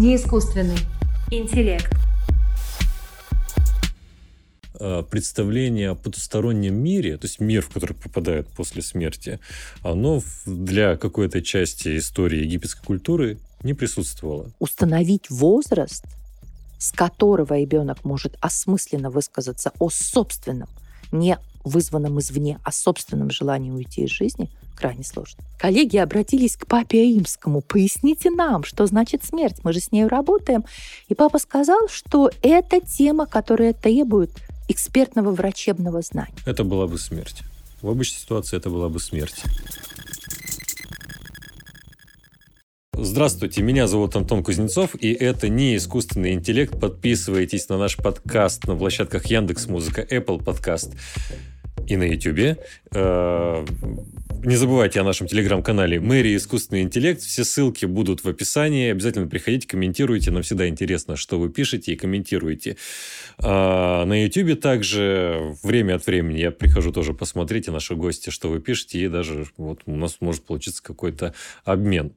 Не 0.00 0.16
искусственный. 0.16 0.78
Интеллект. 1.30 1.92
Э, 4.80 5.02
представление 5.02 5.90
о 5.90 5.94
потустороннем 5.94 6.74
мире, 6.74 7.18
то 7.18 7.26
есть 7.26 7.38
мир, 7.38 7.60
в 7.60 7.68
который 7.68 7.92
попадает 7.92 8.48
после 8.48 8.80
смерти, 8.80 9.40
оно 9.82 10.22
для 10.46 10.96
какой-то 10.96 11.42
части 11.42 11.98
истории 11.98 12.44
египетской 12.44 12.82
культуры 12.82 13.40
не 13.62 13.74
присутствовало. 13.74 14.50
Установить 14.58 15.28
возраст, 15.28 16.06
с 16.78 16.92
которого 16.92 17.58
ребенок 17.58 18.02
может 18.02 18.38
осмысленно 18.40 19.10
высказаться 19.10 19.70
о 19.78 19.90
собственном, 19.90 20.70
не 21.12 21.36
вызванном 21.62 22.20
извне, 22.20 22.58
а 22.64 22.72
собственном 22.72 23.28
желании 23.28 23.70
уйти 23.70 24.04
из 24.04 24.10
жизни, 24.10 24.48
крайне 24.80 25.04
сложно. 25.04 25.44
Коллеги 25.58 25.98
обратились 25.98 26.56
к 26.56 26.66
папе 26.66 27.02
Римскому. 27.02 27.60
Поясните 27.60 28.30
нам, 28.30 28.64
что 28.64 28.86
значит 28.86 29.24
смерть. 29.24 29.56
Мы 29.62 29.72
же 29.72 29.80
с 29.80 29.92
ней 29.92 30.06
работаем. 30.06 30.64
И 31.08 31.14
папа 31.14 31.38
сказал, 31.38 31.88
что 31.88 32.30
это 32.42 32.80
тема, 32.80 33.26
которая 33.26 33.74
требует 33.74 34.30
экспертного 34.68 35.32
врачебного 35.32 36.00
знания. 36.00 36.34
Это 36.46 36.64
была 36.64 36.86
бы 36.86 36.98
смерть. 36.98 37.42
В 37.82 37.88
обычной 37.90 38.20
ситуации 38.20 38.56
это 38.56 38.70
была 38.70 38.88
бы 38.88 39.00
смерть. 39.00 39.42
Здравствуйте, 42.94 43.62
меня 43.62 43.86
зовут 43.86 44.14
Антон 44.16 44.42
Кузнецов, 44.42 44.94
и 44.94 45.12
это 45.12 45.48
не 45.48 45.76
искусственный 45.76 46.32
интеллект. 46.32 46.78
Подписывайтесь 46.78 47.68
на 47.68 47.78
наш 47.78 47.96
подкаст 47.96 48.66
на 48.66 48.76
площадках 48.76 49.26
Яндекс 49.26 49.66
Музыка, 49.68 50.02
Apple 50.02 50.42
Подкаст 50.42 50.92
и 51.86 51.96
на 51.96 52.04
YouTube. 52.04 52.58
Не 54.42 54.56
забывайте 54.56 54.98
о 55.00 55.04
нашем 55.04 55.26
телеграм-канале 55.26 56.00
Мэри 56.00 56.34
Искусственный 56.34 56.80
интеллект. 56.80 57.20
Все 57.20 57.44
ссылки 57.44 57.84
будут 57.84 58.24
в 58.24 58.28
описании. 58.28 58.90
Обязательно 58.90 59.26
приходите, 59.26 59.68
комментируйте. 59.68 60.30
Нам 60.30 60.42
всегда 60.42 60.66
интересно, 60.66 61.16
что 61.16 61.38
вы 61.38 61.50
пишете 61.50 61.92
и 61.92 61.96
комментируете. 61.96 62.78
А 63.36 64.06
на 64.06 64.24
YouTube 64.24 64.58
также 64.58 65.54
время 65.62 65.96
от 65.96 66.06
времени 66.06 66.38
я 66.38 66.52
прихожу 66.52 66.90
тоже 66.90 67.12
посмотреть, 67.12 67.68
и 67.68 67.70
наши 67.70 67.94
гости, 67.94 68.30
что 68.30 68.48
вы 68.48 68.60
пишете, 68.60 69.00
и 69.00 69.08
даже 69.08 69.44
вот 69.58 69.82
у 69.84 69.94
нас 69.94 70.16
может 70.20 70.42
получиться 70.44 70.82
какой-то 70.82 71.34
обмен. 71.64 72.14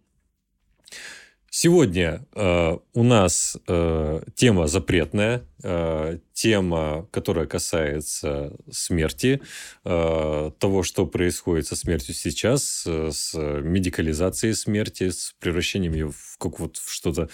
Сегодня 1.55 2.25
э, 2.33 2.77
у 2.95 3.03
нас 3.03 3.55
э, 3.67 4.21
тема 4.33 4.65
запретная, 4.65 5.43
э, 5.61 6.17
тема, 6.33 7.07
которая 7.11 7.45
касается 7.45 8.53
смерти, 8.71 9.39
э, 9.85 10.51
того, 10.57 10.81
что 10.81 11.05
происходит 11.05 11.67
со 11.67 11.75
смертью 11.75 12.15
сейчас, 12.15 12.85
э, 12.87 13.11
с 13.13 13.37
медикализацией 13.37 14.55
смерти, 14.55 15.11
с 15.11 15.35
превращением 15.39 15.93
ее 15.93 16.07
в, 16.09 16.39
как 16.39 16.59
вот, 16.59 16.77
в 16.77 16.91
что-то 16.91 17.29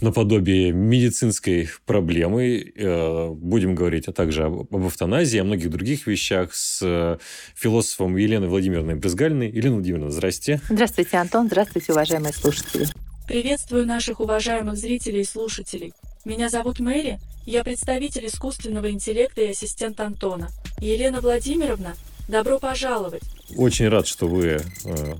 наподобие 0.00 0.72
медицинской 0.72 1.68
проблемы. 1.84 2.72
Э, 2.74 3.28
будем 3.28 3.74
говорить 3.74 4.08
а 4.08 4.12
также 4.14 4.44
об, 4.44 4.74
об 4.74 4.86
эвтаназии, 4.86 5.38
о 5.38 5.44
многих 5.44 5.68
других 5.68 6.06
вещах 6.06 6.54
с 6.54 7.18
философом 7.54 8.16
Еленой 8.16 8.48
Владимировной 8.48 8.94
Брызгальной. 8.94 9.50
Елена 9.50 9.74
Владимировна, 9.74 10.10
здрасте. 10.10 10.62
Здравствуйте, 10.70 11.18
Антон. 11.18 11.48
Здравствуйте, 11.48 11.92
уважаемые 11.92 12.32
слушатели. 12.32 12.86
Приветствую 13.30 13.86
наших 13.86 14.18
уважаемых 14.18 14.76
зрителей 14.76 15.20
и 15.20 15.24
слушателей. 15.24 15.92
Меня 16.24 16.48
зовут 16.48 16.80
Мэри, 16.80 17.20
я 17.46 17.62
представитель 17.62 18.26
искусственного 18.26 18.90
интеллекта 18.90 19.40
и 19.42 19.50
ассистент 19.50 20.00
Антона. 20.00 20.48
Елена 20.80 21.20
Владимировна, 21.20 21.94
добро 22.28 22.58
пожаловать. 22.58 23.22
Очень 23.56 23.88
рад, 23.88 24.08
что 24.08 24.26
вы 24.26 24.46
э, 24.46 24.60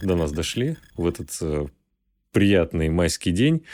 до 0.02 0.16
нас 0.16 0.32
дошли 0.32 0.76
в 0.96 1.06
этот 1.06 1.28
э, 1.40 1.66
приятный 2.32 2.88
майский 2.88 3.30
день. 3.30 3.64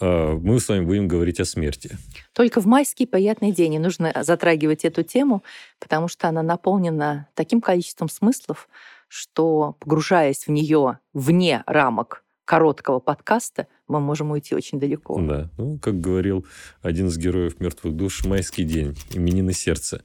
Э, 0.00 0.32
мы 0.32 0.60
с 0.60 0.68
вами 0.70 0.86
будем 0.86 1.06
говорить 1.06 1.38
о 1.40 1.44
смерти. 1.44 1.98
Только 2.32 2.62
в 2.62 2.66
майский 2.66 3.04
приятный 3.04 3.52
день 3.52 3.72
не 3.72 3.78
нужно 3.78 4.14
затрагивать 4.22 4.86
эту 4.86 5.02
тему, 5.02 5.44
потому 5.78 6.08
что 6.08 6.26
она 6.26 6.42
наполнена 6.42 7.28
таким 7.34 7.60
количеством 7.60 8.08
смыслов, 8.08 8.66
что, 9.08 9.76
погружаясь 9.78 10.46
в 10.46 10.50
нее 10.50 11.00
вне 11.12 11.62
рамок 11.66 12.23
короткого 12.44 13.00
подкаста 13.00 13.66
мы 13.88 14.00
можем 14.00 14.30
уйти 14.30 14.54
очень 14.54 14.78
далеко. 14.78 15.20
Да, 15.20 15.50
ну, 15.56 15.78
как 15.78 16.00
говорил 16.00 16.46
один 16.82 17.08
из 17.08 17.18
героев 17.18 17.60
«Мертвых 17.60 17.94
душ», 17.94 18.24
«Майский 18.24 18.64
день», 18.64 18.96
именины 19.12 19.52
сердца. 19.52 20.02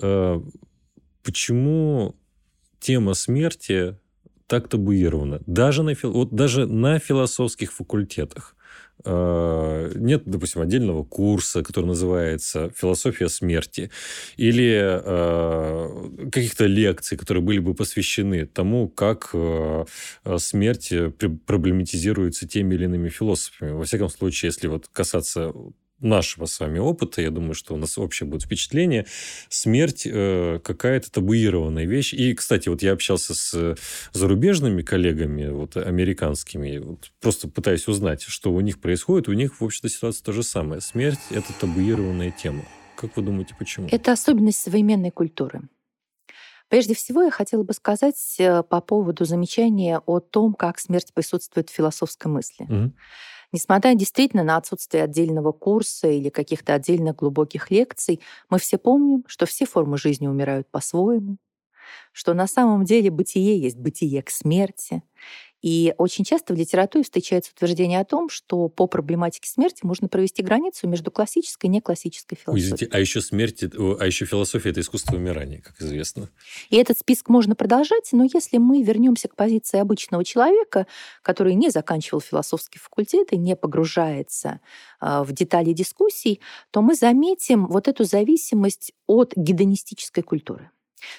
А, 0.00 0.42
почему 1.22 2.16
тема 2.80 3.14
смерти 3.14 3.98
так 4.46 4.68
табуирована? 4.68 5.40
Даже 5.46 5.82
на, 5.82 5.94
вот 6.02 6.34
даже 6.34 6.66
на 6.66 6.98
философских 6.98 7.72
факультетах. 7.72 8.56
Э, 9.04 9.92
нет, 9.94 10.22
допустим, 10.26 10.62
отдельного 10.62 11.04
курса, 11.04 11.62
который 11.62 11.86
называется 11.86 12.70
«Философия 12.76 13.28
смерти», 13.28 13.90
или 14.36 15.00
э, 15.04 16.28
каких-то 16.30 16.66
лекций, 16.66 17.18
которые 17.18 17.42
были 17.42 17.58
бы 17.58 17.74
посвящены 17.74 18.46
тому, 18.46 18.88
как 18.88 19.30
э, 19.32 19.84
смерть 20.38 20.92
проблематизируется 21.46 22.46
теми 22.46 22.74
или 22.74 22.84
иными 22.84 23.08
философами. 23.08 23.72
Во 23.72 23.84
всяком 23.84 24.08
случае, 24.08 24.48
если 24.48 24.68
вот 24.68 24.88
касаться 24.92 25.52
нашего 26.02 26.46
с 26.46 26.58
вами 26.60 26.78
опыта, 26.78 27.22
я 27.22 27.30
думаю, 27.30 27.54
что 27.54 27.74
у 27.74 27.76
нас 27.76 27.98
общее 27.98 28.28
будет 28.28 28.42
впечатление, 28.42 29.06
смерть 29.48 30.06
э, 30.06 30.60
какая-то 30.62 31.10
табуированная 31.10 31.86
вещь. 31.86 32.12
И, 32.12 32.34
кстати, 32.34 32.68
вот 32.68 32.82
я 32.82 32.92
общался 32.92 33.34
с 33.34 33.76
зарубежными 34.12 34.82
коллегами, 34.82 35.48
вот 35.48 35.76
американскими, 35.76 36.78
вот, 36.78 37.12
просто 37.20 37.48
пытаясь 37.48 37.88
узнать, 37.88 38.22
что 38.22 38.52
у 38.52 38.60
них 38.60 38.80
происходит. 38.80 39.28
У 39.28 39.32
них, 39.32 39.60
в 39.60 39.64
общем-то, 39.64 39.88
ситуация 39.88 40.24
та 40.24 40.32
же 40.32 40.42
самая. 40.42 40.80
Смерть– 40.80 41.20
это 41.30 41.52
табуированная 41.60 42.30
тема. 42.30 42.64
Как 42.96 43.16
вы 43.16 43.22
думаете, 43.22 43.54
почему? 43.58 43.88
Это 43.90 44.12
особенность 44.12 44.58
современной 44.58 45.10
культуры. 45.10 45.62
Прежде 46.68 46.94
всего, 46.94 47.22
я 47.22 47.30
хотела 47.30 47.64
бы 47.64 47.74
сказать 47.74 48.36
э, 48.38 48.62
по 48.62 48.80
поводу 48.80 49.26
замечания 49.26 50.00
о 50.06 50.20
том, 50.20 50.54
как 50.54 50.78
смерть 50.78 51.12
присутствует 51.12 51.68
в 51.68 51.74
философской 51.74 52.32
мысли. 52.32 52.64
Угу. 52.64 52.92
Несмотря 53.52 53.94
действительно 53.94 54.44
на 54.44 54.56
отсутствие 54.56 55.04
отдельного 55.04 55.52
курса 55.52 56.08
или 56.08 56.30
каких-то 56.30 56.74
отдельных 56.74 57.16
глубоких 57.16 57.70
лекций, 57.70 58.20
мы 58.48 58.58
все 58.58 58.78
помним, 58.78 59.24
что 59.28 59.46
все 59.46 59.66
формы 59.66 59.98
жизни 59.98 60.26
умирают 60.26 60.70
по-своему, 60.70 61.36
что 62.12 62.34
на 62.34 62.46
самом 62.46 62.84
деле 62.84 63.10
бытие 63.10 63.60
есть 63.60 63.78
бытие 63.78 64.22
к 64.22 64.30
смерти, 64.30 65.02
и 65.62 65.94
очень 65.96 66.24
часто 66.24 66.54
в 66.54 66.56
литературе 66.56 67.04
встречается 67.04 67.52
утверждение 67.54 68.00
о 68.00 68.04
том, 68.04 68.28
что 68.28 68.68
по 68.68 68.88
проблематике 68.88 69.48
смерти 69.48 69.80
можно 69.84 70.08
провести 70.08 70.42
границу 70.42 70.88
между 70.88 71.12
классической 71.12 71.66
и 71.66 71.68
неклассической 71.68 72.36
философией. 72.36 72.74
Извините, 72.74 72.88
а 72.92 72.98
еще 72.98 73.20
смерть, 73.20 73.62
а 73.62 74.04
еще 74.04 74.24
философия– 74.24 74.70
это 74.70 74.80
искусство 74.80 75.16
умирания, 75.16 75.60
как 75.60 75.80
известно. 75.80 76.28
И 76.68 76.76
этот 76.76 76.98
список 76.98 77.28
можно 77.28 77.54
продолжать, 77.54 78.08
но 78.10 78.24
если 78.24 78.58
мы 78.58 78.82
вернемся 78.82 79.28
к 79.28 79.36
позиции 79.36 79.78
обычного 79.78 80.24
человека, 80.24 80.86
который 81.22 81.54
не 81.54 81.70
заканчивал 81.70 82.20
философский 82.20 82.80
факультет 82.80 83.32
и 83.32 83.36
не 83.36 83.54
погружается 83.54 84.60
а, 84.98 85.22
в 85.22 85.32
детали 85.32 85.72
дискуссий, 85.72 86.40
то 86.72 86.82
мы 86.82 86.96
заметим 86.96 87.66
вот 87.66 87.86
эту 87.86 88.02
зависимость 88.02 88.92
от 89.06 89.32
гедонистической 89.36 90.24
культуры. 90.24 90.70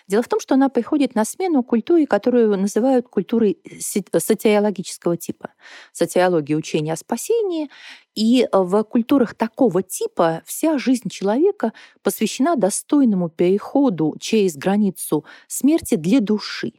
Дело 0.07 0.23
в 0.23 0.27
том, 0.27 0.39
что 0.39 0.55
она 0.55 0.69
приходит 0.69 1.16
на 1.16 1.25
смену 1.25 1.63
культуре, 1.63 2.07
которую 2.07 2.57
называют 2.57 3.07
культурой 3.07 3.59
социологического 3.79 5.17
типа. 5.17 5.51
Социология 5.91 6.55
учения 6.55 6.94
о 6.94 6.97
спасении. 6.97 7.69
И 8.16 8.47
в 8.51 8.83
культурах 8.83 9.33
такого 9.33 9.81
типа 9.81 10.41
вся 10.45 10.77
жизнь 10.77 11.09
человека 11.09 11.73
посвящена 12.03 12.55
достойному 12.55 13.29
переходу 13.29 14.16
через 14.19 14.55
границу 14.55 15.25
смерти 15.47 15.95
для 15.95 16.19
души. 16.19 16.73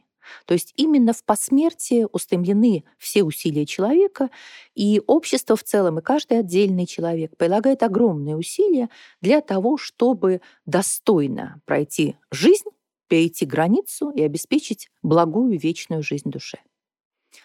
То 0.45 0.53
есть 0.53 0.73
именно 0.75 1.13
в 1.13 1.23
посмертии 1.23 2.07
устремлены 2.11 2.83
все 2.97 3.23
усилия 3.23 3.65
человека, 3.65 4.29
и 4.73 5.01
общество 5.07 5.55
в 5.55 5.63
целом, 5.63 5.99
и 5.99 6.01
каждый 6.01 6.39
отдельный 6.39 6.85
человек 6.85 7.35
прилагает 7.37 7.83
огромные 7.83 8.35
усилия 8.35 8.89
для 9.21 9.41
того, 9.41 9.77
чтобы 9.77 10.41
достойно 10.65 11.61
пройти 11.65 12.15
жизнь 12.31 12.69
перейти 13.07 13.45
границу 13.45 14.09
и 14.11 14.21
обеспечить 14.21 14.89
благую 15.01 15.59
вечную 15.59 16.03
жизнь 16.03 16.29
душе. 16.29 16.59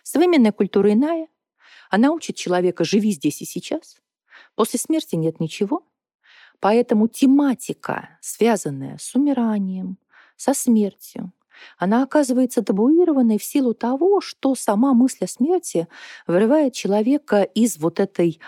Современная 0.03 0.53
культура 0.53 0.93
иная. 0.93 1.29
Она 1.91 2.13
учит 2.13 2.37
человека 2.37 2.85
«живи 2.85 3.13
здесь 3.13 3.43
и 3.43 3.45
сейчас». 3.45 4.01
После 4.55 4.79
смерти 4.79 5.17
нет 5.17 5.41
ничего. 5.41 5.87
Поэтому 6.61 7.09
тематика, 7.09 8.19
связанная 8.21 8.99
с 8.99 9.15
умиранием, 9.15 9.99
со 10.37 10.55
смертью, 10.55 11.33
она 11.79 12.03
оказывается 12.03 12.63
табуированной 12.63 13.39
в 13.39 13.45
силу 13.45 13.75
того, 13.75 14.21
что 14.21 14.55
сама 14.55 14.95
мысль 14.95 15.25
о 15.25 15.29
смерти 15.29 15.89
вырывает 16.27 16.75
человека 16.75 17.43
из 17.43 17.79
вот 17.79 18.01
этой 18.01 18.41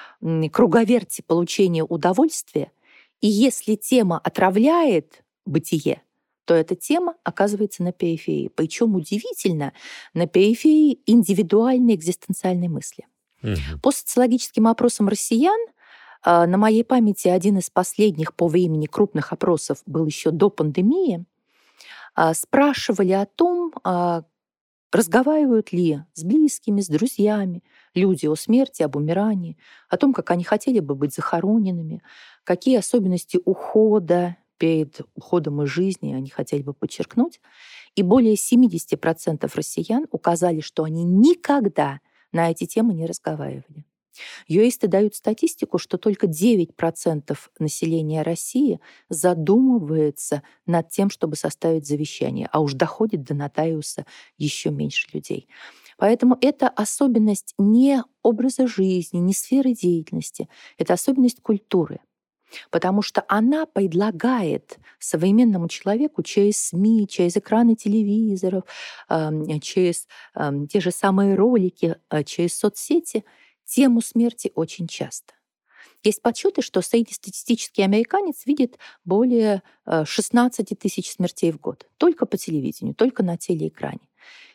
круговерти 0.52 1.22
получения 1.22 1.84
удовольствия. 1.84 2.72
И 3.20 3.28
если 3.28 3.74
тема 3.76 4.18
отравляет 4.18 5.24
бытие, 5.44 6.02
то 6.44 6.54
эта 6.54 6.74
тема 6.74 7.14
оказывается 7.24 7.82
на 7.82 7.92
периферии. 7.92 8.48
Причем 8.48 8.94
удивительно, 8.94 9.72
на 10.14 10.26
периферии 10.26 11.00
индивидуальной 11.06 11.94
экзистенциальной 11.94 12.68
мысли. 12.68 13.06
Угу. 13.42 13.80
По 13.82 13.90
социологическим 13.90 14.66
опросам 14.68 15.08
россиян 15.08 15.58
А, 16.24 16.46
на 16.46 16.56
моей 16.56 16.84
памяти 16.84 17.28
один 17.28 17.58
из 17.58 17.68
последних 17.68 18.34
по 18.34 18.46
времени 18.46 18.86
крупных 18.86 19.32
опросов 19.32 19.82
был 19.86 20.06
еще 20.06 20.30
до 20.30 20.50
пандемии. 20.50 21.24
А, 22.14 22.32
спрашивали 22.34 23.12
о 23.12 23.26
том, 23.26 23.72
а, 23.82 24.22
разговаривают 24.92 25.72
ли 25.72 26.02
с 26.14 26.22
близкими, 26.22 26.80
с 26.80 26.88
друзьями 26.88 27.64
люди 27.94 28.26
о 28.26 28.36
смерти, 28.36 28.82
об 28.84 28.96
умирании, 28.96 29.56
о 29.88 29.96
том, 29.96 30.12
как 30.12 30.30
они 30.30 30.44
хотели 30.44 30.80
бы 30.80 30.94
быть 30.94 31.14
захороненными, 31.14 32.02
какие 32.44 32.78
особенности 32.78 33.40
ухода 33.44 34.36
перед 34.62 35.00
уходом 35.16 35.60
из 35.62 35.70
жизни 35.70 36.14
они 36.14 36.30
хотели 36.30 36.62
бы 36.62 36.72
подчеркнуть. 36.72 37.40
И 37.96 38.02
более 38.02 38.36
70% 38.36 39.50
россиян 39.56 40.06
указали, 40.12 40.60
что 40.60 40.84
они 40.84 41.02
никогда 41.02 41.98
на 42.30 42.48
эти 42.48 42.66
темы 42.66 42.94
не 42.94 43.06
разговаривали. 43.06 43.84
Юристы 44.46 44.86
дают 44.86 45.16
статистику, 45.16 45.78
что 45.78 45.98
только 45.98 46.28
9% 46.28 47.36
населения 47.58 48.22
России 48.22 48.78
задумывается 49.08 50.44
над 50.64 50.90
тем, 50.90 51.10
чтобы 51.10 51.34
составить 51.34 51.88
завещание, 51.88 52.48
а 52.52 52.60
уж 52.60 52.74
доходит 52.74 53.24
до 53.24 53.34
нотариуса 53.34 54.06
еще 54.38 54.70
меньше 54.70 55.08
людей. 55.12 55.48
Поэтому 55.96 56.38
это 56.40 56.68
особенность 56.68 57.54
не 57.58 58.04
образа 58.22 58.68
жизни, 58.68 59.18
не 59.18 59.32
сферы 59.32 59.74
деятельности, 59.74 60.48
это 60.78 60.92
особенность 60.92 61.40
культуры— 61.40 61.98
потому 62.70 63.02
что 63.02 63.24
она 63.28 63.66
предлагает 63.66 64.78
современному 64.98 65.68
человеку 65.68 66.22
через 66.22 66.58
СМИ, 66.58 67.08
через 67.08 67.36
экраны 67.36 67.74
телевизоров, 67.74 68.64
через 69.60 70.06
те 70.68 70.80
же 70.80 70.90
самые 70.90 71.34
ролики, 71.34 71.96
э, 72.10 72.24
через 72.24 72.56
соцсети 72.58 73.24
тему 73.64 74.00
смерти 74.00 74.52
очень 74.54 74.86
часто. 74.86 75.34
Есть 76.04 76.20
подсчеты, 76.20 76.62
что 76.62 76.82
среднестатистический 76.82 77.82
американец 77.82 78.44
видит 78.44 78.78
более 79.04 79.62
16 79.86 80.72
э, 80.72 80.76
тысяч 80.76 81.10
смертей 81.10 81.52
в 81.52 81.60
год 81.60 81.86
только 81.96 82.26
по 82.26 82.36
телевидению, 82.36 82.94
только 82.94 83.22
на 83.22 83.36
телеэкране. 83.36 84.08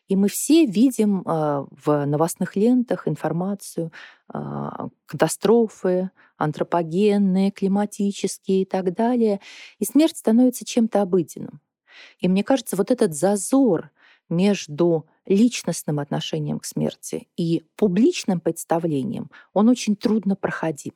И 0.08 0.16
мы 0.16 0.30
все 0.30 0.66
видим 0.66 1.22
э, 1.22 1.66
в 1.70 2.06
новостных 2.06 2.56
лентах 2.56 3.08
информацию, 3.08 3.92
э, 4.34 4.70
катастрофы 5.06 6.12
антропогенные, 6.38 7.52
климатические 7.52 8.62
и 8.62 8.66
так 8.66 8.94
далее. 8.94 9.40
И 9.80 9.86
смерть 9.86 10.18
становится 10.18 10.66
чем-то 10.66 11.02
обыденным. 11.02 11.60
И 12.20 12.28
мне 12.28 12.44
кажется, 12.44 12.76
вот 12.76 12.92
этот 12.92 13.16
зазор 13.16 13.90
между 14.30 15.08
личностным 15.26 16.00
отношением 16.00 16.60
к 16.60 16.66
смерти 16.66 17.28
и 17.38 17.66
публичным 17.76 18.40
представлением, 18.40 19.32
он 19.54 19.68
очень 19.68 19.96
трудно 19.96 20.36
проходим. 20.36 20.94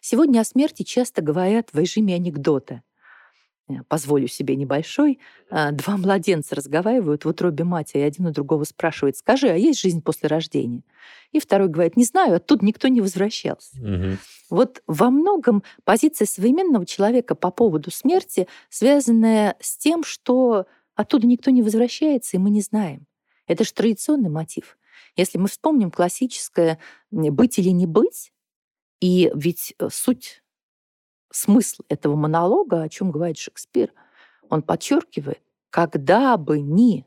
Сегодня 0.00 0.40
о 0.40 0.44
смерти 0.44 0.84
часто 0.84 1.22
говорят 1.22 1.70
в 1.72 1.78
режиме 1.78 2.14
анекдота. 2.14 2.82
Э, 3.72 3.82
позволю 3.88 4.28
себе 4.28 4.56
небольшой. 4.56 5.18
А, 5.50 5.70
два 5.72 5.96
младенца 5.96 6.54
разговаривают 6.54 7.24
в 7.24 7.28
утробе 7.28 7.64
матери, 7.64 8.00
и 8.00 8.04
один 8.04 8.26
у 8.26 8.30
другого 8.30 8.64
спрашивает, 8.64 9.16
скажи, 9.16 9.48
а 9.48 9.54
есть 9.54 9.80
жизнь 9.80 10.02
после 10.02 10.28
рождения? 10.28 10.82
И 11.32 11.40
второй 11.40 11.68
говорит, 11.68 11.96
не 11.96 12.04
знаю, 12.04 12.36
оттуда 12.36 12.64
никто 12.64 12.88
не 12.88 13.00
возвращался. 13.00 13.76
Угу. 13.80 14.16
Вот 14.50 14.82
во 14.86 15.10
многом 15.10 15.62
позиция 15.84 16.26
современного 16.26 16.86
человека 16.86 17.34
по 17.34 17.50
поводу 17.50 17.90
смерти 17.90 18.46
связанная 18.68 19.56
с 19.60 19.76
тем, 19.76 20.04
что 20.04 20.66
оттуда 20.94 21.26
никто 21.26 21.50
не 21.50 21.62
возвращается, 21.62 22.36
и 22.36 22.40
мы 22.40 22.50
не 22.50 22.60
знаем. 22.60 23.06
Это 23.46 23.64
же 23.64 23.72
традиционный 23.72 24.30
мотив. 24.30 24.78
Если 25.16 25.38
мы 25.38 25.48
вспомним 25.48 25.90
классическое 25.90 26.78
«быть 27.10 27.58
или 27.58 27.70
не 27.70 27.86
быть», 27.86 28.32
и 29.00 29.32
ведь 29.34 29.74
э, 29.78 29.88
суть, 29.90 30.41
смысл 31.32 31.82
этого 31.88 32.16
монолога, 32.16 32.82
о 32.82 32.88
чем 32.88 33.10
говорит 33.10 33.38
Шекспир, 33.38 33.92
он 34.48 34.62
подчеркивает, 34.62 35.42
когда 35.70 36.36
бы 36.36 36.60
ни 36.60 37.06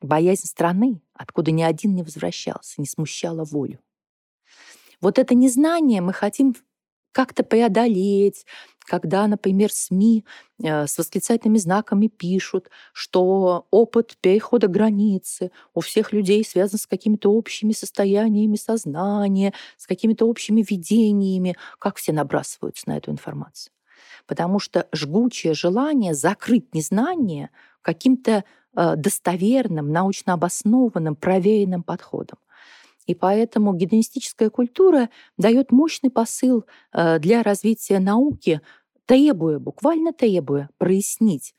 боязнь 0.00 0.46
страны, 0.46 1.00
откуда 1.14 1.50
ни 1.50 1.62
один 1.62 1.94
не 1.94 2.02
возвращался, 2.02 2.80
не 2.80 2.86
смущала 2.86 3.44
волю. 3.44 3.80
Вот 5.00 5.18
это 5.18 5.34
незнание 5.34 6.00
мы 6.00 6.12
хотим 6.12 6.54
как-то 7.14 7.44
преодолеть, 7.44 8.44
когда, 8.80 9.26
например, 9.26 9.72
СМИ 9.72 10.24
э, 10.62 10.86
с 10.86 10.98
восклицательными 10.98 11.58
знаками 11.58 12.08
пишут, 12.08 12.68
что 12.92 13.66
опыт 13.70 14.18
перехода 14.20 14.68
границы 14.68 15.50
у 15.74 15.80
всех 15.80 16.12
людей 16.12 16.44
связан 16.44 16.78
с 16.78 16.86
какими-то 16.86 17.32
общими 17.32 17.72
состояниями 17.72 18.56
сознания, 18.56 19.54
с 19.78 19.86
какими-то 19.86 20.26
общими 20.26 20.64
видениями, 20.68 21.56
как 21.78 21.96
все 21.96 22.12
набрасываются 22.12 22.88
на 22.88 22.98
эту 22.98 23.10
информацию. 23.10 23.72
Потому 24.26 24.58
что 24.58 24.88
жгучее 24.92 25.54
желание 25.54 26.12
закрыть 26.12 26.74
незнание 26.74 27.50
каким-то 27.80 28.44
э, 28.76 28.96
достоверным, 28.96 29.92
научно 29.92 30.34
обоснованным, 30.34 31.14
проверенным 31.14 31.84
подходом. 31.84 32.38
И 33.06 33.14
поэтому 33.14 33.74
гедонистическая 33.74 34.50
культура 34.50 35.10
дает 35.36 35.72
мощный 35.72 36.10
посыл 36.10 36.64
э, 36.92 37.18
для 37.18 37.42
развития 37.42 37.98
науки, 37.98 38.60
требуя, 39.06 39.58
буквально 39.58 40.12
требуя, 40.12 40.70
прояснить, 40.78 41.54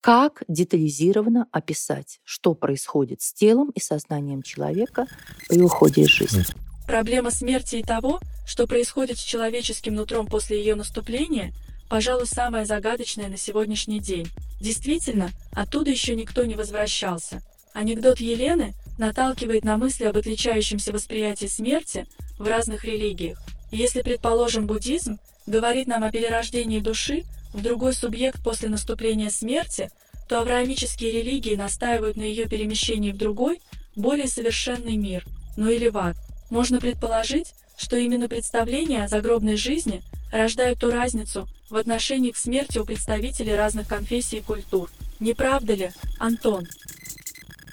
как 0.00 0.42
детализированно 0.48 1.46
описать, 1.52 2.20
что 2.24 2.54
происходит 2.54 3.20
с 3.20 3.32
телом 3.32 3.70
и 3.70 3.80
сознанием 3.80 4.42
человека 4.42 5.06
при 5.48 5.60
уходе 5.60 6.02
из 6.02 6.08
жизни. 6.08 6.44
Проблема 6.86 7.30
смерти 7.30 7.76
и 7.76 7.82
того, 7.82 8.20
что 8.46 8.66
происходит 8.66 9.18
с 9.18 9.22
человеческим 9.22 9.94
нутром 9.94 10.26
после 10.26 10.58
ее 10.58 10.74
наступления, 10.74 11.52
пожалуй, 11.90 12.26
самая 12.26 12.64
загадочная 12.64 13.28
на 13.28 13.36
сегодняшний 13.36 14.00
день. 14.00 14.26
Действительно, 14.58 15.30
оттуда 15.52 15.90
еще 15.90 16.16
никто 16.16 16.44
не 16.46 16.54
возвращался. 16.54 17.42
Анекдот 17.74 18.20
Елены 18.20 18.72
наталкивает 18.98 19.64
на 19.64 19.76
мысли 19.76 20.04
об 20.04 20.16
отличающемся 20.16 20.92
восприятии 20.92 21.46
смерти 21.46 22.06
в 22.38 22.46
разных 22.46 22.84
религиях. 22.84 23.40
Если, 23.70 24.02
предположим, 24.02 24.66
буддизм 24.66 25.18
говорит 25.46 25.86
нам 25.86 26.04
о 26.04 26.10
перерождении 26.10 26.80
души 26.80 27.24
в 27.52 27.62
другой 27.62 27.92
субъект 27.94 28.42
после 28.42 28.68
наступления 28.68 29.30
смерти, 29.30 29.90
то 30.28 30.40
авраамические 30.40 31.12
религии 31.12 31.54
настаивают 31.54 32.16
на 32.16 32.22
ее 32.22 32.46
перемещении 32.46 33.12
в 33.12 33.16
другой, 33.16 33.60
более 33.96 34.28
совершенный 34.28 34.96
мир, 34.96 35.24
ну 35.56 35.70
или 35.70 35.88
в 35.88 35.96
ад. 35.96 36.16
Можно 36.50 36.80
предположить, 36.80 37.54
что 37.76 37.96
именно 37.96 38.28
представления 38.28 39.04
о 39.04 39.08
загробной 39.08 39.56
жизни 39.56 40.02
рождают 40.32 40.80
ту 40.80 40.90
разницу 40.90 41.48
в 41.70 41.76
отношении 41.76 42.30
к 42.30 42.36
смерти 42.36 42.78
у 42.78 42.84
представителей 42.84 43.54
разных 43.54 43.88
конфессий 43.88 44.38
и 44.38 44.42
культур. 44.42 44.90
Не 45.20 45.34
правда 45.34 45.74
ли, 45.74 45.90
Антон? 46.18 46.66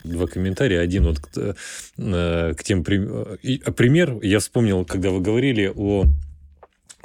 Два 0.05 0.27
комментария. 0.27 0.79
Один 0.79 1.05
вот 1.05 1.19
к, 1.19 1.55
э, 1.97 2.53
к 2.53 2.63
тем... 2.63 2.81
А 2.81 3.71
пример 3.71 4.17
я 4.21 4.39
вспомнил, 4.39 4.85
когда 4.85 5.09
вы 5.09 5.21
говорили 5.21 5.71
о 5.74 6.05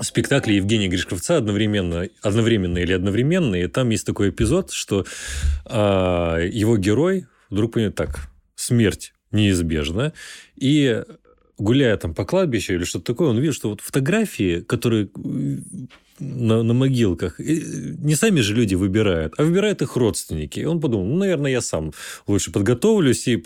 спектакле 0.03 0.57
Евгения 0.57 0.89
Гришковца 0.89 1.37
одновременно, 1.37 2.09
одновременно 2.23 2.79
или 2.79 2.93
одновременно, 2.93 3.55
и 3.55 3.67
там 3.67 3.91
есть 3.91 4.07
такой 4.07 4.31
эпизод, 4.31 4.73
что 4.73 5.05
а, 5.67 6.39
его 6.39 6.79
герой 6.79 7.27
вдруг 7.51 7.73
понимает 7.73 7.97
так, 7.97 8.31
смерть 8.55 9.13
неизбежна, 9.31 10.13
и 10.57 11.03
гуляя 11.61 11.97
там 11.97 12.15
по 12.15 12.25
кладбищу 12.25 12.75
или 12.75 12.85
что-то 12.85 13.13
такое, 13.13 13.29
он 13.29 13.39
видит, 13.39 13.55
что 13.55 13.71
вот 13.71 13.81
фотографии, 13.81 14.61
которые 14.61 15.11
на, 16.19 16.63
на 16.63 16.75
могилках, 16.75 17.39
не 17.39 18.15
сами 18.15 18.41
же 18.41 18.55
люди 18.55 18.75
выбирают, 18.75 19.35
а 19.39 19.45
выбирают 19.45 19.83
их 19.83 19.97
родственники. 19.97 20.61
И 20.61 20.65
он 20.65 20.81
подумал, 20.81 21.07
ну, 21.07 21.17
наверное, 21.17 21.51
я 21.51 21.61
сам 21.61 21.93
лучше 22.27 22.53
подготовлюсь. 22.53 23.27
И 23.29 23.43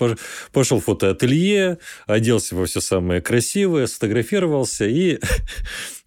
пошел 0.52 0.80
в 0.80 0.84
фотоателье, 0.84 1.78
оделся 2.06 2.56
во 2.56 2.66
все 2.66 2.80
самое 2.80 3.20
красивое, 3.20 3.86
сфотографировался. 3.86 4.86
И 4.86 5.20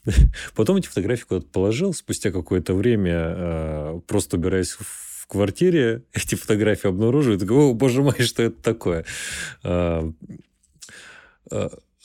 потом 0.56 0.78
эти 0.78 0.88
фотографии 0.88 1.26
куда-то 1.26 1.48
положил. 1.48 1.94
Спустя 1.94 2.32
какое-то 2.32 2.74
время, 2.74 3.14
а, 3.16 4.00
просто 4.08 4.38
убираясь 4.38 4.72
в 4.72 5.28
квартире, 5.28 6.04
эти 6.14 6.36
фотографии 6.36 6.88
обнаружил. 6.88 7.36
И 7.36 7.50
о, 7.50 7.74
боже 7.74 8.02
мой, 8.02 8.20
что 8.20 8.44
это 8.44 8.62
такое? 8.62 9.06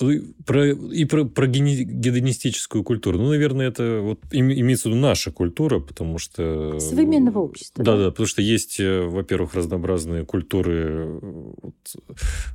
А, 0.02 0.44
про, 0.44 0.70
и 0.70 1.04
про, 1.04 1.24
про 1.24 1.46
гедонистическую 1.46 2.84
культуру. 2.84 3.18
Ну, 3.18 3.28
наверное, 3.28 3.68
это 3.68 4.00
вот 4.02 4.20
имеется 4.30 4.88
в 4.88 4.92
виду 4.92 5.00
наша 5.00 5.30
культура, 5.30 5.80
потому 5.80 6.18
что... 6.18 6.78
Современного 6.80 7.38
общества. 7.38 7.84
Да, 7.84 7.96
да, 7.96 8.10
потому 8.10 8.26
что 8.26 8.42
есть, 8.42 8.80
э, 8.80 9.02
во-первых, 9.02 9.54
разнообразные 9.54 10.24
культуры 10.24 10.74
э, 10.84 11.18
вот, 11.62 11.74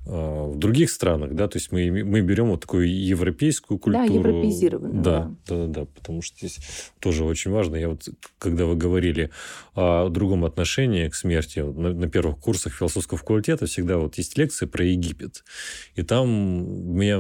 а, 0.07 0.47
в 0.47 0.57
других 0.57 0.89
странах, 0.89 1.33
да, 1.33 1.47
то 1.47 1.57
есть 1.57 1.71
мы, 1.71 1.89
мы 2.03 2.21
берем 2.21 2.49
вот 2.49 2.61
такую 2.61 2.93
европейскую 2.93 3.79
культуру. 3.79 4.07
Да, 4.07 4.13
европеизированную. 4.13 5.01
Да, 5.01 5.31
да, 5.47 5.55
да, 5.55 5.67
да, 5.67 5.85
потому 5.85 6.21
что 6.21 6.37
здесь 6.37 6.59
тоже 6.99 7.23
очень 7.23 7.51
важно. 7.51 7.75
Я 7.75 7.89
вот, 7.89 8.07
когда 8.39 8.65
вы 8.65 8.75
говорили 8.75 9.31
о 9.75 10.09
другом 10.09 10.45
отношении 10.45 11.07
к 11.07 11.15
смерти, 11.15 11.59
на, 11.59 11.93
на 11.93 12.09
первых 12.09 12.39
курсах 12.39 12.73
философского 12.73 13.17
факультета 13.17 13.65
всегда 13.65 13.97
вот 13.97 14.17
есть 14.17 14.37
лекции 14.37 14.65
про 14.65 14.83
Египет. 14.83 15.43
И 15.95 16.03
там 16.03 16.27
меня 16.97 17.19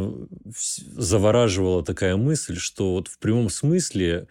завораживала 0.95 1.83
такая 1.83 2.15
мысль, 2.15 2.57
что 2.57 2.93
вот 2.93 3.07
в 3.07 3.19
прямом 3.19 3.49
смысле 3.49 4.27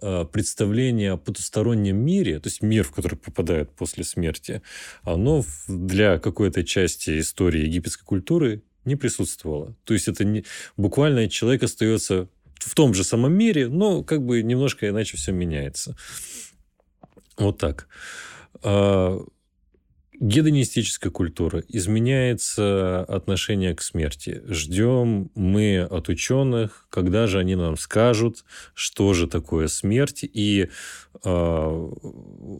э, 0.00 0.24
представление 0.32 1.12
о 1.12 1.16
потустороннем 1.16 1.96
мире, 1.96 2.40
то 2.40 2.48
есть 2.48 2.62
мир, 2.62 2.84
в 2.84 2.92
который 2.92 3.16
попадает 3.16 3.70
после 3.70 4.04
смерти, 4.04 4.62
оно 5.02 5.44
для 5.68 6.18
какой-то 6.18 6.64
части 6.64 7.20
истории 7.20 7.62
египетской 7.62 8.04
культуры 8.04 8.62
не 8.84 8.96
присутствовало. 8.96 9.76
То 9.84 9.94
есть 9.94 10.08
это 10.08 10.24
не, 10.24 10.44
буквально 10.76 11.28
человек 11.28 11.62
остается 11.62 12.28
в 12.54 12.74
том 12.74 12.94
же 12.94 13.04
самом 13.04 13.32
мире, 13.32 13.68
но 13.68 14.02
как 14.02 14.24
бы 14.24 14.42
немножко 14.42 14.88
иначе 14.88 15.16
все 15.16 15.32
меняется. 15.32 15.96
Вот 17.36 17.58
так. 17.58 17.88
Гедонистическая 20.20 21.10
культура, 21.10 21.64
изменяется 21.66 23.04
отношение 23.04 23.74
к 23.74 23.80
смерти. 23.80 24.42
Ждем 24.48 25.30
мы 25.34 25.80
от 25.80 26.10
ученых, 26.10 26.86
когда 26.90 27.26
же 27.26 27.38
они 27.38 27.56
нам 27.56 27.78
скажут, 27.78 28.44
что 28.74 29.14
же 29.14 29.26
такое 29.26 29.66
смерть. 29.66 30.22
И 30.22 30.68
э, 31.24 31.90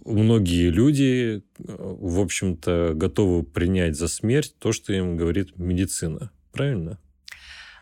многие 0.06 0.70
люди, 0.70 1.42
в 1.58 2.20
общем-то, 2.20 2.92
готовы 2.94 3.42
принять 3.42 3.94
за 3.94 4.08
смерть 4.08 4.54
то, 4.58 4.72
что 4.72 4.94
им 4.94 5.18
говорит 5.18 5.58
медицина. 5.58 6.30
Правильно? 6.52 6.98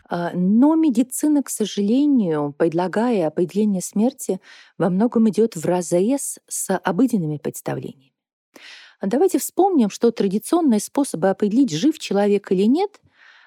А, 0.09 0.33
но 0.35 0.75
медицина, 0.75 1.45
к 1.45 1.51
сожалению, 1.51 2.53
предлагая 2.59 3.29
определение 3.29 3.83
смерти, 3.83 4.41
во 4.77 4.91
многом 4.91 5.29
идет 5.29 5.55
в 5.55 5.65
разрез 5.65 6.41
с 6.49 6.77
обыденными 6.77 7.37
представлениями. 7.37 8.13
Давайте 9.01 9.39
вспомним, 9.39 9.91
что 9.91 10.11
традиционные 10.11 10.81
способы 10.81 11.29
определить, 11.31 11.73
жив 11.73 11.99
человек 11.99 12.51
или 12.51 12.65
нет, 12.65 13.01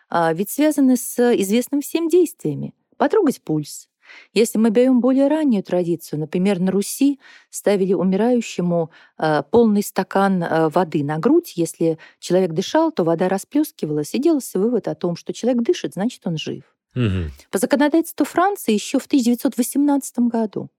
а, 0.10 0.34
ведь 0.34 0.50
связаны 0.50 0.98
с 0.98 1.18
известными 1.36 1.82
всем 1.82 2.08
действиями. 2.08 2.74
Потрогать 2.98 3.42
пульс. 3.42 3.88
Если 4.34 4.58
мы 4.58 4.70
берем 4.70 5.02
более 5.02 5.28
раннюю 5.28 5.64
традицию, 5.64 6.20
например, 6.20 6.60
на 6.60 6.72
Руси 6.72 7.20
ставили 7.50 7.94
умирающему 7.94 8.92
а, 9.18 9.44
полный 9.44 9.84
стакан 9.84 10.44
а, 10.44 10.70
воды 10.70 11.04
на 11.04 11.18
грудь. 11.18 11.54
Если 11.56 11.98
человек 12.20 12.52
дышал, 12.52 12.92
то 12.92 13.04
вода 13.04 13.30
расплескивалась, 13.30 14.14
и 14.14 14.20
делался 14.20 14.60
вывод 14.60 14.88
о 14.88 14.96
том, 14.96 15.16
что 15.16 15.34
человек 15.34 15.64
дышит, 15.64 15.94
значит, 15.94 16.22
он 16.26 16.38
жив. 16.38 16.64
Угу. 16.96 17.32
По 17.52 17.58
законодательству 17.58 18.26
Франции 18.26 18.74
еще 18.74 19.00
в 19.00 19.06
1918 19.06 20.20
году 20.20 20.70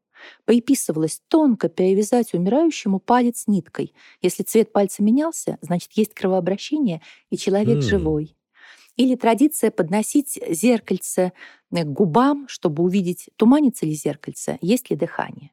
Поиписывалось 0.44 1.20
тонко 1.28 1.68
перевязать 1.68 2.34
умирающему 2.34 2.98
палец 2.98 3.44
ниткой. 3.46 3.94
Если 4.20 4.42
цвет 4.42 4.72
пальца 4.72 5.02
менялся, 5.02 5.58
значит, 5.60 5.92
есть 5.94 6.14
кровообращение, 6.14 7.00
и 7.30 7.36
человек 7.36 7.78
mm. 7.78 7.82
живой. 7.82 8.36
Или 8.96 9.16
традиция 9.16 9.70
подносить 9.70 10.38
зеркальце 10.48 11.32
к 11.70 11.84
губам, 11.84 12.46
чтобы 12.48 12.82
увидеть, 12.82 13.30
туманится 13.36 13.86
ли 13.86 13.94
зеркальце, 13.94 14.58
есть 14.60 14.90
ли 14.90 14.96
дыхание. 14.96 15.50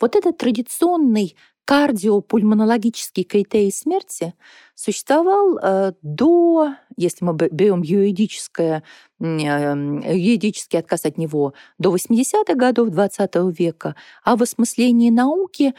Вот 0.00 0.14
этот 0.14 0.38
традиционный 0.38 1.36
кардиопульмонологический 1.64 3.24
критерий 3.24 3.72
смерти 3.72 4.34
существовал 4.74 5.58
э, 5.58 5.92
до, 6.02 6.74
если 6.96 7.24
мы 7.24 7.34
берем 7.34 7.82
юридическое, 7.82 8.82
э, 9.18 9.24
юридический 9.24 10.78
отказ 10.78 11.06
от 11.06 11.16
него, 11.16 11.54
до 11.78 11.94
80-х 11.94 12.54
годов 12.54 12.88
XX 12.88 13.52
века, 13.52 13.96
а 14.22 14.36
в 14.36 14.42
осмыслении 14.42 15.10
науки 15.10 15.74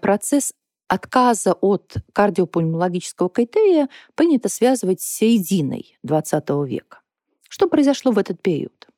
процесс 0.00 0.52
отказа 0.88 1.54
от 1.54 1.94
кардиопульмонологического 2.12 3.30
критерия 3.30 3.88
принято 4.14 4.50
связывать 4.50 5.00
с 5.00 5.06
серединой 5.06 5.98
XX 6.06 6.66
века. 6.66 7.00
Что 7.48 7.68
произошло 7.68 8.12
в 8.12 8.18
этот 8.18 8.42
период? 8.42 8.88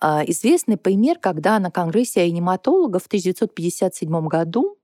А, 0.00 0.22
известный 0.24 0.76
пример, 0.76 1.18
когда 1.18 1.58
на 1.58 1.72
Конгрессе 1.72 2.24
реаниматологов 2.24 3.02
в 3.02 3.06
1957 3.06 4.28
году 4.28 4.77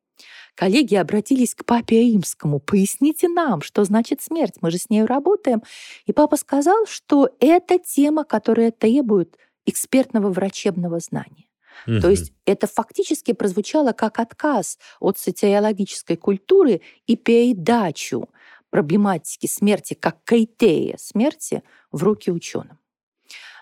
коллеги 0.54 0.94
обратились 0.94 1.54
к 1.54 1.64
папе 1.64 2.00
Римскому. 2.00 2.60
«Поясните 2.60 3.28
нам, 3.28 3.62
что 3.62 3.84
значит 3.84 4.22
смерть, 4.22 4.54
мы 4.60 4.70
же 4.70 4.78
с 4.78 4.90
ней 4.90 5.04
работаем». 5.04 5.62
И 6.06 6.12
папа 6.12 6.36
сказал, 6.36 6.86
что 6.86 7.30
это 7.40 7.78
тема, 7.78 8.24
которая 8.24 8.70
требует 8.70 9.36
экспертного 9.66 10.30
врачебного 10.30 11.00
знания. 11.00 11.48
Угу. 11.86 12.00
То 12.00 12.10
есть 12.10 12.32
это 12.46 12.66
фактически 12.66 13.32
прозвучало 13.32 13.92
как 13.92 14.18
отказ 14.18 14.78
от 15.00 15.18
социологической 15.18 16.16
культуры 16.16 16.80
и 17.06 17.16
передачу 17.16 18.28
проблематики 18.70 19.46
смерти 19.46 19.94
как 19.94 20.18
критерия 20.24 20.96
смерти 20.98 21.62
в 21.92 22.02
руки 22.02 22.30
ученым. 22.30 22.78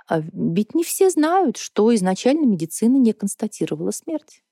А 0.06 0.20
ведь 0.20 0.74
не 0.74 0.84
все 0.84 1.10
знают, 1.10 1.56
что 1.56 1.94
изначально 1.94 2.46
медицина 2.46 2.96
не 2.96 3.12
констатировала 3.12 3.90
смерть. 3.90 4.42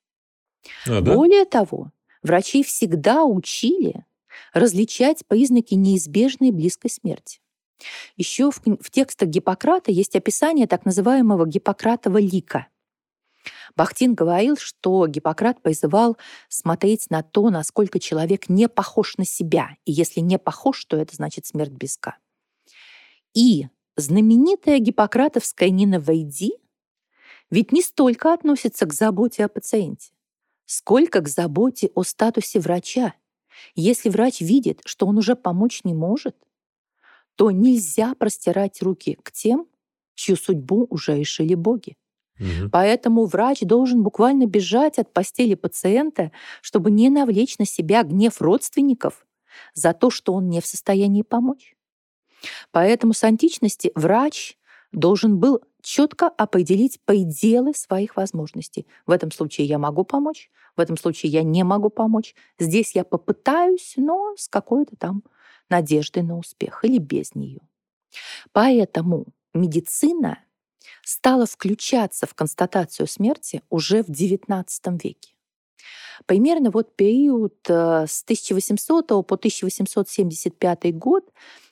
А, 0.87 1.01
да? 1.01 1.15
Более 1.15 1.45
того, 1.45 1.91
врачи 2.23 2.63
всегда 2.63 3.25
учили 3.25 4.05
различать 4.53 5.27
признаки 5.27 5.75
неизбежной 5.75 6.51
близкой 6.51 6.91
смерти. 6.91 7.41
Еще 8.17 8.51
в, 8.51 8.61
в 8.65 8.91
текстах 8.91 9.29
Гиппократа 9.29 9.91
есть 9.91 10.17
описание 10.17 10.67
так 10.67 10.85
называемого 10.85 11.47
Гиппократова 11.47 12.19
лика. 12.19 12.69
Бахтин 13.75 14.15
говорил, 14.15 14.57
что 14.57 15.07
Гиппократ 15.07 15.63
призывал 15.63 16.19
смотреть 16.49 17.09
на 17.09 17.23
то, 17.23 17.49
насколько 17.51 17.99
человек 17.99 18.49
не 18.49 18.69
похож 18.69 19.17
на 19.17 19.25
себя. 19.25 19.77
И 19.85 19.93
если 19.93 20.21
не 20.21 20.39
похож, 20.39 20.85
то 20.85 20.97
это 20.97 21.17
значит 21.17 21.47
смерть 21.47 21.73
близка. 21.73 22.19
И 23.33 23.69
знаменитая 23.97 24.79
гиппократовская 24.79 25.71
«Нина 25.71 26.01
Войди» 26.01 26.55
ведь 27.51 27.73
не 27.73 27.83
столько 27.83 28.33
относится 28.33 28.87
к 28.87 28.93
заботе 28.93 29.45
о 29.45 29.49
пациенте, 29.49 30.13
сколько 30.71 31.21
к 31.21 31.29
заботе 31.29 31.91
о 31.97 32.05
статусе 32.05 32.61
врача. 32.61 33.15
Если 33.75 34.09
врач 34.09 34.41
видит, 34.41 34.83
что 34.85 35.07
он 35.09 35.19
уже 35.19 35.35
помочь 35.35 35.81
не 35.83 35.95
может, 35.95 36.37
то 37.35 37.51
нельзя 37.51 38.15
простирать 38.15 38.81
руки 38.81 39.19
к 39.21 39.33
тем, 39.33 39.67
чью 40.15 40.37
судьбу 40.37 40.87
уже 40.89 41.19
решили 41.19 41.57
боги. 41.57 41.97
Угу. 42.39 42.71
Поэтому 42.71 43.25
врач 43.25 43.63
должен 43.63 44.05
буквально 44.05 44.47
бежать 44.47 45.01
от 45.01 45.13
постели 45.13 45.57
пациента, 45.57 46.31
чтобы 46.63 46.93
не 46.93 47.11
навлечь 47.11 47.59
на 47.59 47.65
себя 47.65 48.05
гнев 48.05 48.41
родственников 48.41 49.27
за 49.75 49.93
то, 49.93 50.09
что 50.09 50.35
он 50.35 50.49
не 50.51 50.61
в 50.61 50.67
состоянии 50.67 51.23
помочь. 51.23 51.75
Поэтому 52.71 53.13
с 53.13 53.25
античности 53.25 53.91
врач 53.97 54.57
должен 54.93 55.39
был 55.39 55.61
четко 55.83 56.29
определить 56.29 57.01
пределы 57.05 57.75
своих 57.75 58.17
возможностей. 58.17 58.87
В 59.07 59.11
этом 59.11 59.31
случае 59.31 59.67
я 59.67 59.79
могу 59.79 60.05
помочь, 60.05 60.51
в 60.77 60.81
этом 60.81 60.97
случае 60.97 61.33
я 61.33 61.43
не 61.43 61.65
могу 61.65 61.91
помочь. 61.91 62.35
Здесь 62.59 62.95
я 62.95 63.05
попытаюсь, 63.05 63.95
но 63.97 64.35
с 64.37 64.49
какой-то 64.49 64.97
там 64.97 65.23
надеждой 65.69 66.23
на 66.23 66.39
успех 66.39 66.85
или 66.85 66.99
без 66.99 67.35
нее. 67.35 67.61
Поэтому 68.53 69.27
медицина 69.55 70.39
стала 71.03 71.47
включаться 71.47 72.27
в 72.27 72.35
констатацию 72.35 73.07
смерти 73.07 73.63
уже 73.71 74.03
в 74.03 74.09
XIX 74.09 74.65
веке. 75.03 75.35
Примерно 76.27 76.71
вот 76.71 76.97
период 76.97 77.55
э, 77.69 78.07
с 78.07 78.23
1800 78.23 79.07
по 79.09 79.35
1875 79.35 80.99
год 80.99 81.25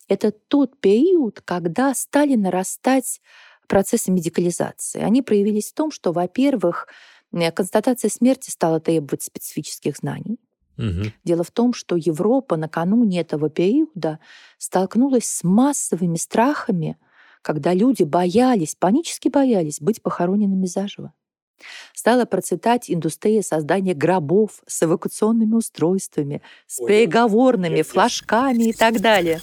это 0.08 0.32
тот 0.32 0.80
период, 0.80 1.40
когда 1.42 1.94
стали 1.94 2.34
нарастать 2.34 3.20
процессы 3.68 4.10
медикализации. 4.10 5.00
Они 5.00 5.22
проявились 5.22 5.70
в 5.70 5.74
том, 5.74 5.90
что, 5.90 6.12
во-первых, 6.12 6.88
э, 7.32 7.52
констатация 7.52 8.08
смерти 8.08 8.50
стала 8.50 8.80
требовать 8.80 9.22
специфических 9.22 9.96
знаний. 9.96 10.40
Угу. 10.78 11.12
Дело 11.24 11.44
в 11.44 11.50
том, 11.50 11.74
что 11.74 11.96
Европа 11.96 12.56
накануне 12.56 13.20
этого 13.20 13.50
периода 13.50 14.20
столкнулась 14.58 15.26
с 15.26 15.44
массовыми 15.44 16.16
страхами, 16.16 16.96
когда 17.42 17.74
люди 17.74 18.04
боялись, 18.04 18.74
панически 18.74 19.28
боялись 19.28 19.80
быть 19.80 20.02
похороненными 20.02 20.66
заживо. 20.66 21.12
Стала 21.94 22.24
процветать 22.24 22.90
индустрия 22.90 23.42
создания 23.42 23.94
гробов 23.94 24.62
с 24.66 24.82
эвакуационными 24.82 25.54
устройствами, 25.54 26.42
с 26.66 26.84
переговорными, 26.84 27.82
флажками 27.82 28.70
и 28.70 28.72
так 28.72 29.00
далее. 29.00 29.40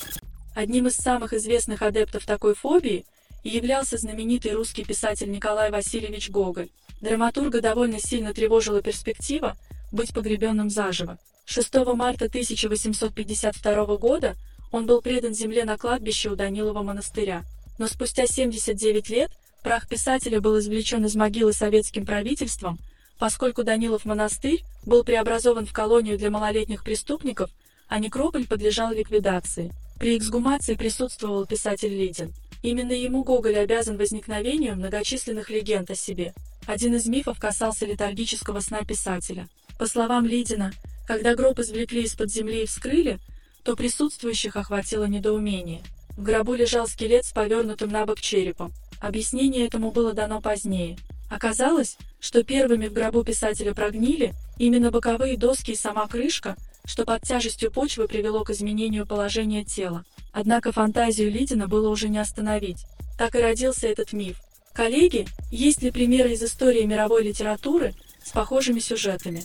Одним 0.56 0.88
из 0.88 0.96
самых 0.96 1.34
известных 1.34 1.82
адептов 1.82 2.26
такой 2.26 2.56
фобии 2.56 3.06
являлся 3.44 3.98
знаменитый 3.98 4.54
русский 4.54 4.86
писатель 4.86 5.30
Николай 5.30 5.70
Васильевич 5.70 6.30
Гоголь. 6.30 6.70
Драматурга 7.02 7.62
довольно 7.62 8.00
сильно 8.00 8.34
тревожила 8.34 8.82
перспектива 8.82 9.56
быть 9.92 10.14
погребенным 10.14 10.70
заживо. 10.70 11.20
6 11.46 11.76
марта 11.94 12.26
1852 12.26 13.98
года 13.98 14.36
он 14.72 14.86
был 14.86 15.02
предан 15.02 15.34
земле 15.34 15.64
на 15.64 15.78
кладбище 15.78 16.30
у 16.30 16.36
Данилова 16.36 16.82
монастыря. 16.82 17.44
Но 17.78 17.88
спустя 17.88 18.26
79 18.26 19.10
лет 19.10 19.32
прах 19.66 19.88
писателя 19.88 20.40
был 20.40 20.60
извлечен 20.60 21.04
из 21.06 21.16
могилы 21.16 21.52
советским 21.52 22.06
правительством, 22.06 22.78
поскольку 23.18 23.64
Данилов 23.64 24.06
монастырь 24.06 24.64
был 24.86 25.04
преобразован 25.04 25.66
в 25.66 25.74
колонию 25.74 26.20
для 26.20 26.30
малолетних 26.30 26.84
преступников, 26.84 27.50
а 27.88 27.98
некрополь 27.98 28.46
подлежал 28.46 28.92
ликвидации. 28.92 29.74
При 30.00 30.20
эксгумации 30.20 30.76
присутствовал 30.76 31.48
писатель 31.48 31.90
Лидин. 31.90 32.32
Именно 32.62 32.92
ему 32.92 33.24
Гоголь 33.24 33.58
обязан 33.58 33.98
возникновению 33.98 34.76
многочисленных 34.76 35.50
легенд 35.50 35.90
о 35.90 35.96
себе. 35.96 36.36
Один 36.68 36.94
из 36.94 37.08
мифов 37.08 37.40
касался 37.40 37.88
летаргического 37.88 38.60
сна 38.60 38.82
писателя. 38.82 39.48
По 39.80 39.88
словам 39.88 40.28
Лидина, 40.28 40.74
когда 41.08 41.34
гроб 41.34 41.58
извлекли 41.58 42.04
из-под 42.04 42.30
земли 42.30 42.64
и 42.64 42.66
вскрыли, 42.68 43.18
то 43.64 43.76
присутствующих 43.76 44.58
охватило 44.58 45.06
недоумение. 45.06 45.82
В 46.16 46.22
гробу 46.22 46.54
лежал 46.54 46.88
скелет 46.88 47.26
с 47.26 47.32
повернутым 47.32 47.90
на 47.90 48.06
бок 48.06 48.22
черепом. 48.22 48.72
Объяснение 49.06 49.68
этому 49.68 49.92
было 49.92 50.14
дано 50.14 50.42
позднее. 50.42 50.98
Оказалось, 51.30 51.96
что 52.20 52.44
первыми 52.44 52.88
в 52.88 52.94
гробу 52.94 53.24
писателя 53.24 53.72
прогнили 53.76 54.34
именно 54.58 54.90
боковые 54.90 55.38
доски 55.38 55.72
и 55.72 55.76
сама 55.76 56.08
крышка, 56.08 56.56
что 56.86 57.06
под 57.06 57.22
тяжестью 57.22 57.72
почвы 57.72 58.08
привело 58.08 58.44
к 58.44 58.50
изменению 58.50 59.06
положения 59.06 59.64
тела. 59.64 60.06
Однако 60.34 60.72
фантазию 60.72 61.32
Лидина 61.32 61.68
было 61.68 61.90
уже 61.90 62.10
не 62.10 62.18
остановить. 62.18 62.88
Так 63.16 63.36
и 63.36 63.42
родился 63.42 63.88
этот 63.88 64.12
миф. 64.12 64.42
Коллеги, 64.74 65.28
есть 65.52 65.84
ли 65.84 65.92
примеры 65.92 66.32
из 66.32 66.42
истории 66.42 66.82
мировой 66.82 67.22
литературы 67.26 67.94
с 68.24 68.32
похожими 68.32 68.80
сюжетами? 68.80 69.44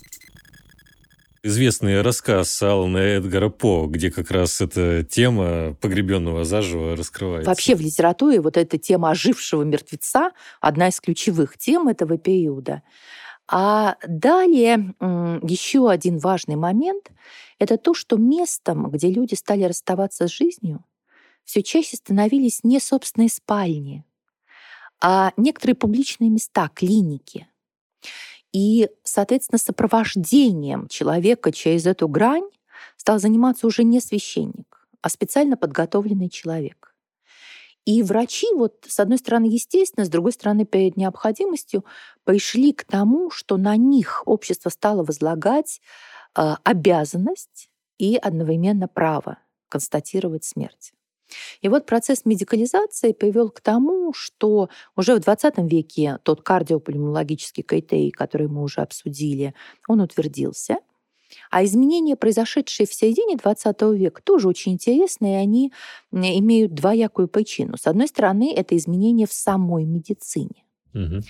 Известный 1.42 2.02
рассказ 2.02 2.61
Алана 2.62 2.99
Эдгара 2.99 3.49
По, 3.49 3.87
где 3.87 4.11
как 4.11 4.30
раз 4.30 4.61
эта 4.61 5.02
тема 5.04 5.75
погребенного 5.80 6.44
заживо 6.44 6.94
раскрывается. 6.94 7.49
Вообще 7.49 7.75
в 7.75 7.80
литературе 7.80 8.42
вот 8.42 8.59
эта 8.59 8.76
тема 8.76 9.11
ожившего 9.11 9.62
мертвеца 9.62 10.32
одна 10.61 10.88
из 10.88 11.00
ключевых 11.00 11.56
тем 11.56 11.88
этого 11.88 12.18
периода. 12.18 12.82
А 13.49 13.97
далее 14.06 14.94
еще 15.42 15.90
один 15.90 16.18
важный 16.18 16.56
момент– 16.56 17.11
это 17.59 17.78
то, 17.78 17.94
что 17.94 18.18
местом, 18.18 18.90
где 18.90 19.11
люди 19.11 19.32
стали 19.32 19.64
расставаться 19.64 20.28
с 20.28 20.30
жизнью, 20.30 20.85
все 21.44 21.62
чаще 21.62 21.97
становились 21.97 22.64
не 22.64 22.78
собственные 22.80 23.30
спальни, 23.30 24.04
а 25.00 25.32
некоторые 25.38 25.75
публичные 25.75 26.28
места, 26.28 26.68
клиники. 26.75 27.49
И, 28.52 28.88
соответственно, 29.04 29.59
сопровождением 29.59 30.88
человека 30.88 31.52
через 31.52 31.87
эту 31.87 32.09
грань 32.09 32.49
стал 32.97 33.19
заниматься 33.19 33.66
уже 33.66 33.85
не 33.85 34.00
священник, 34.00 34.88
а 35.02 35.09
специально 35.09 35.57
подготовленный 35.57 36.28
человек. 36.28 36.95
И 37.87 38.02
врачи, 38.02 38.47
вот 38.54 38.85
с 38.87 39.00
одной 39.00 39.19
стороны, 39.19 39.47
естественно, 39.47 40.04
с 40.04 40.11
другой 40.11 40.33
стороны, 40.33 40.64
перед 40.64 40.97
необходимостью 40.97 41.85
пришли 42.25 42.73
к 42.73 42.85
тому, 42.85 43.30
что 43.30 43.57
на 43.57 43.76
них 43.76 44.23
общество 44.26 44.69
стало 44.69 45.02
возлагать 45.02 45.80
э, 46.37 46.54
обязанность 46.62 47.71
и 47.99 48.16
одновременно 48.16 48.87
право 48.87 49.38
констатировать 49.69 50.45
смерть. 50.45 50.92
И 51.60 51.68
вот 51.68 51.87
процесс 51.87 52.25
медикализации 52.25 53.12
привел 53.12 53.50
к 53.50 53.60
тому, 53.60 54.12
что 54.12 54.68
уже 54.96 55.14
в 55.14 55.20
20 55.20 55.58
веке 55.70 56.18
тот 56.22 56.42
кардиопульмонологический 56.42 57.62
критерий, 57.62 58.10
который 58.10 58.49
мы 58.49 58.62
уже 58.62 58.80
обсудили, 58.80 59.54
он 59.88 60.00
утвердился. 60.00 60.78
А 61.50 61.64
изменения, 61.64 62.16
произошедшие 62.16 62.87
в 62.87 62.94
середине 62.94 63.37
20 63.37 63.82
века, 63.94 64.20
тоже 64.22 64.49
очень 64.49 64.72
интересные, 64.72 65.34
и 65.34 65.42
они 65.42 65.72
имеют 66.12 66.75
двоякую 66.75 67.28
причину. 67.28 67.76
С 67.76 67.87
одной 67.87 68.08
стороны, 68.08 68.52
это 68.52 68.76
изменения 68.76 69.26
в 69.26 69.32
самой 69.32 69.84
медицине. 69.84 70.64
Угу. 70.92 71.22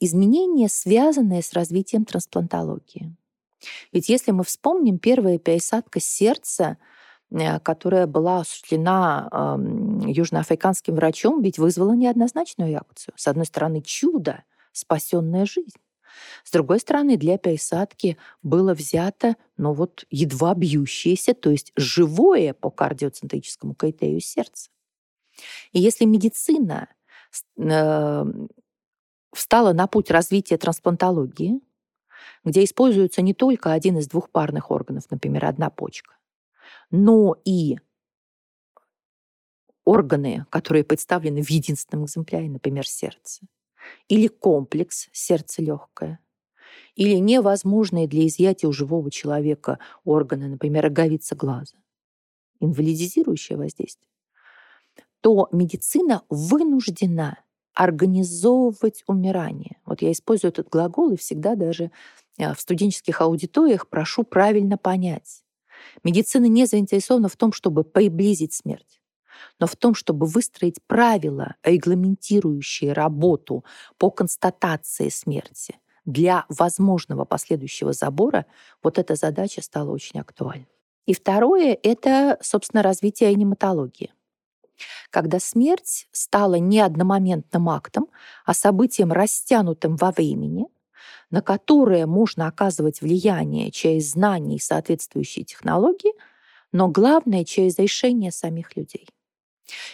Изменения, 0.00 0.68
связанные 0.68 1.42
с 1.42 1.52
развитием 1.52 2.04
трансплантологии. 2.04 3.16
Ведь 3.92 4.08
если 4.08 4.30
мы 4.30 4.44
вспомним, 4.44 4.98
первая 4.98 5.38
пересадка 5.38 5.98
сердца– 6.00 6.78
которая 7.62 8.06
была 8.06 8.40
осуществлена 8.40 9.58
южноафриканским 10.06 10.94
врачом, 10.94 11.42
ведь 11.42 11.58
вызвала 11.58 11.92
неоднозначную 11.92 12.70
реакцию. 12.70 13.14
С 13.16 13.28
одной 13.28 13.46
стороны, 13.46 13.82
чудо, 13.82 14.44
спасенная 14.72 15.44
жизнь. 15.44 15.78
С 16.44 16.50
другой 16.50 16.80
стороны, 16.80 17.16
для 17.16 17.38
пересадки 17.38 18.16
было 18.42 18.74
взято, 18.74 19.36
ну 19.56 19.72
вот, 19.72 20.04
едва 20.10 20.54
бьющееся, 20.54 21.34
то 21.34 21.50
есть 21.50 21.72
живое 21.76 22.54
по 22.54 22.70
кардиоцентрическому 22.70 23.74
критерию 23.74 24.20
сердце. 24.20 24.70
И 25.72 25.80
если 25.80 26.04
медицина 26.04 26.88
э, 27.56 28.24
встала 29.32 29.72
на 29.72 29.86
путь 29.86 30.10
развития 30.10 30.56
трансплантологии, 30.56 31.60
где 32.44 32.64
используется 32.64 33.22
не 33.22 33.34
только 33.34 33.72
один 33.72 33.98
из 33.98 34.08
двух 34.08 34.30
парных 34.30 34.70
органов, 34.70 35.04
например, 35.10 35.44
одна 35.44 35.70
почка, 35.70 36.14
но 36.90 37.36
и 37.44 37.76
органы, 39.84 40.46
которые 40.50 40.84
представлены 40.84 41.42
в 41.42 41.50
единственном 41.50 42.04
экземпляре, 42.04 42.50
например, 42.50 42.86
сердце, 42.86 43.46
или 44.08 44.26
комплекс 44.26 45.08
сердце 45.12 45.62
легкое, 45.62 46.20
или 46.94 47.14
невозможные 47.14 48.06
для 48.06 48.26
изъятия 48.26 48.66
у 48.66 48.72
живого 48.72 49.10
человека 49.10 49.78
органы, 50.04 50.48
например, 50.48 50.84
роговица 50.84 51.36
глаза, 51.36 51.76
инвалидизирующее 52.60 53.56
воздействие, 53.56 54.08
то 55.20 55.48
медицина 55.52 56.22
вынуждена 56.28 57.38
организовывать 57.74 59.04
умирание. 59.06 59.78
Вот 59.86 60.02
я 60.02 60.10
использую 60.10 60.50
этот 60.50 60.68
глагол 60.68 61.12
и 61.12 61.16
всегда 61.16 61.54
даже 61.54 61.92
э, 62.36 62.52
в 62.52 62.60
студенческих 62.60 63.20
аудиториях 63.20 63.88
прошу 63.88 64.24
правильно 64.24 64.76
понять. 64.76 65.44
Медицина 66.04 66.46
не 66.46 66.66
заинтересована 66.66 67.28
в 67.28 67.36
том, 67.36 67.52
чтобы 67.52 67.84
приблизить 67.84 68.52
смерть, 68.52 69.00
но 69.58 69.66
в 69.66 69.76
том, 69.76 69.94
чтобы 69.94 70.26
выстроить 70.26 70.82
правила, 70.86 71.56
регламентирующие 71.62 72.92
работу 72.92 73.64
по 73.98 74.10
констатации 74.10 75.08
смерти 75.08 75.76
для 76.04 76.46
возможного 76.48 77.24
последующего 77.24 77.92
забора, 77.92 78.46
вот 78.82 78.98
эта 78.98 79.14
задача 79.14 79.62
стала 79.62 79.90
очень 79.90 80.20
актуальной. 80.20 80.68
И 81.06 81.14
второе— 81.14 81.78
это, 81.82 82.38
собственно, 82.42 82.82
развитие 82.82 83.30
аниматологии. 83.30 84.12
Когда 85.10 85.40
смерть 85.40 86.06
стала 86.12 86.54
не 86.56 86.80
одномоментным 86.80 87.68
актом, 87.68 88.08
а 88.44 88.54
событием, 88.54 89.12
растянутым 89.12 89.96
во 89.96 90.12
времени— 90.12 90.66
на 91.30 91.42
которые 91.42 92.06
можно 92.06 92.46
оказывать 92.46 93.00
влияние 93.00 93.70
через 93.70 94.12
знания 94.12 94.56
и 94.56 94.60
соответствующие 94.60 95.44
технологии, 95.44 96.12
но 96.72 96.88
главное 96.88 97.44
через 97.44 97.78
решение 97.78 98.32
самих 98.32 98.76
людей. 98.76 99.06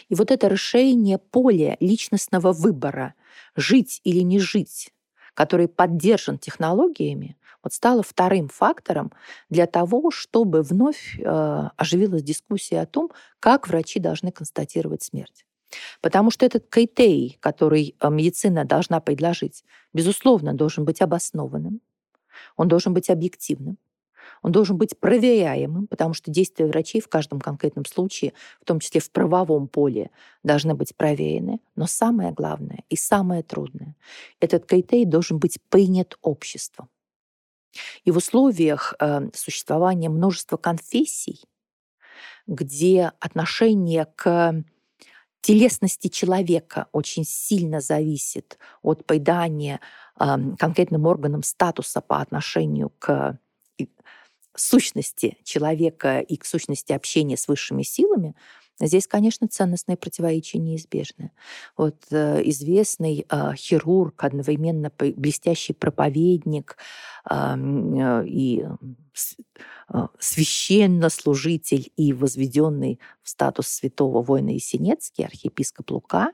И 0.09 0.15
вот 0.15 0.31
это 0.31 0.47
решение 0.47 1.17
поля 1.17 1.77
личностного 1.79 2.53
выбора, 2.53 3.13
жить 3.55 4.01
или 4.03 4.19
не 4.19 4.39
жить, 4.39 4.93
который 5.33 5.67
поддержан 5.67 6.37
технологиями, 6.37 7.37
вот 7.63 7.73
стало 7.73 8.03
вторым 8.03 8.47
фактором 8.47 9.11
для 9.49 9.65
того, 9.65 10.11
чтобы 10.11 10.61
вновь 10.61 11.19
э, 11.19 11.69
оживилась 11.75 12.21
дискуссия 12.21 12.81
о 12.81 12.85
том, 12.85 13.11
как 13.39 13.67
врачи 13.67 13.99
должны 13.99 14.31
констатировать 14.31 15.01
смерть. 15.01 15.44
Потому 16.01 16.31
что 16.31 16.45
этот 16.45 16.67
критерий, 16.67 17.37
который 17.39 17.95
э, 17.99 18.09
медицина 18.09 18.65
должна 18.65 18.99
предложить, 18.99 19.63
безусловно, 19.93 20.53
должен 20.53 20.85
быть 20.85 21.01
обоснованным, 21.01 21.81
он 22.55 22.67
должен 22.67 22.93
быть 22.93 23.09
объективным, 23.09 23.77
он 24.41 24.51
должен 24.51 24.77
быть 24.77 24.99
проверяемым, 24.99 25.87
потому 25.87 26.13
что 26.13 26.31
действия 26.31 26.67
врачей 26.67 27.01
в 27.01 27.07
каждом 27.07 27.39
конкретном 27.39 27.85
случае, 27.85 28.33
в 28.61 28.65
том 28.65 28.79
числе 28.79 29.01
в 29.01 29.09
правовом 29.11 29.67
поле, 29.67 30.11
должны 30.43 30.75
быть 30.75 30.95
проверены. 30.95 31.59
Но 31.75 31.87
самое 31.87 32.31
главное 32.31 32.83
и 32.89 32.95
самое 32.95 33.43
трудное, 33.43 33.95
этот 34.39 34.65
критерий 34.65 35.05
должен 35.05 35.39
быть 35.39 35.59
принят 35.69 36.17
обществом. 36.21 36.89
И 38.03 38.11
в 38.11 38.17
условиях 38.17 38.93
э, 38.99 39.29
существования 39.33 40.09
множества 40.09 40.57
конфессий, 40.57 41.41
где 42.47 43.11
отношение 43.19 44.05
к 44.15 44.63
телесности 45.45 46.07
человека 46.07 46.87
очень 46.91 47.23
сильно 47.23 47.79
зависит 47.79 48.57
от 48.81 49.05
придания 49.05 49.79
э, 50.19 50.25
конкретным 50.57 51.05
органам 51.05 51.43
статуса 51.43 52.01
по 52.01 52.19
отношению 52.19 52.91
к 52.97 53.37
сущности 54.55 55.37
человека 55.43 56.19
и 56.19 56.37
к 56.37 56.45
сущности 56.45 56.93
общения 56.93 57.37
с 57.37 57.47
высшими 57.47 57.83
силами, 57.83 58.33
Здесь, 58.79 59.07
конечно, 59.07 59.47
ценностные 59.47 59.95
противоречия 59.95 60.57
неизбежны. 60.57 61.31
Вот 61.77 61.95
э, 62.11 62.41
известный 62.49 63.25
э, 63.29 63.53
хирург, 63.55 64.21
одновременно 64.23 64.91
блестящий 64.97 65.71
проповедник 65.71 66.75
э, 67.29 67.55
и 68.25 68.65
э, 68.65 70.07
священнослужитель 70.19 71.89
и 71.95 72.11
возведенный 72.11 72.99
в 73.23 73.29
статус 73.29 73.67
святого 73.67 74.21
воина 74.21 74.49
Есенецкий, 74.49 75.25
архиепископ 75.25 75.91
Лука, 75.91 76.33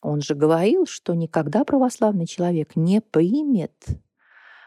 он 0.00 0.22
же 0.22 0.34
говорил, 0.34 0.86
что 0.86 1.14
никогда 1.14 1.64
православный 1.64 2.26
человек 2.26 2.74
не 2.74 3.00
примет 3.00 3.86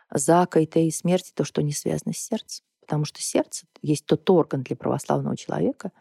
за 0.10 0.45
кайтой 0.45 0.89
смерти 0.91 1.34
то, 1.36 1.43
что 1.43 1.62
не 1.62 1.73
связано 1.73 2.13
с 2.13 2.17
сердцем 2.17 2.63
потому 2.88 3.04
что 3.04 3.21
сердце 3.21 3.67
есть 3.82 4.06
тот 4.06 4.30
орган 4.30 4.63
для 4.63 4.78
православного 4.78 5.36
человека, 5.36 5.91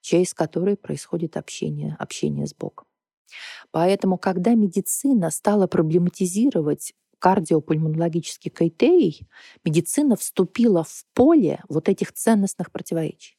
через 0.00 0.34
который 0.34 0.76
происходит 0.76 1.36
общение, 1.36 1.94
общение 2.00 2.48
с 2.48 2.52
Богом. 2.52 2.84
Поэтому, 3.70 4.18
когда 4.18 4.54
медицина 4.54 5.30
стала 5.30 5.68
проблематизировать 5.68 6.94
кардиопульмонологический 7.20 8.50
критерий, 8.50 9.28
медицина 9.64 10.16
вступила 10.16 10.82
в 10.82 11.06
поле 11.14 11.62
вот 11.68 11.88
этих 11.88 12.12
ценностных 12.12 12.72
противоречий. 12.72 13.38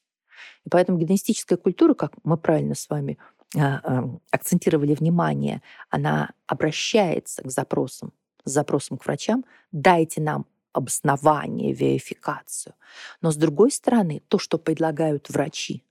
И 0.65 0.69
поэтому 0.69 0.97
гедонистическая 0.97 1.57
культура, 1.57 1.93
как 1.93 2.13
мы 2.23 2.37
правильно 2.37 2.73
с 2.73 2.89
вами 2.89 3.17
а, 3.57 3.81
а, 3.83 4.19
акцентировали 4.31 4.95
внимание, 4.95 5.61
она 5.89 6.31
обращается 6.47 7.43
к 7.43 7.51
запросам, 7.51 8.13
с 8.45 8.51
запросом 8.51 8.97
к 8.97 9.05
врачам, 9.05 9.43
дайте 9.73 10.21
нам 10.21 10.45
обоснование, 10.73 11.73
верификацию. 11.73 12.75
Но 13.21 13.31
с 13.31 13.35
другой 13.35 13.71
стороны, 13.71 14.21
то, 14.27 14.39
что 14.39 14.57
предлагают 14.57 15.29
врачи, 15.29 15.83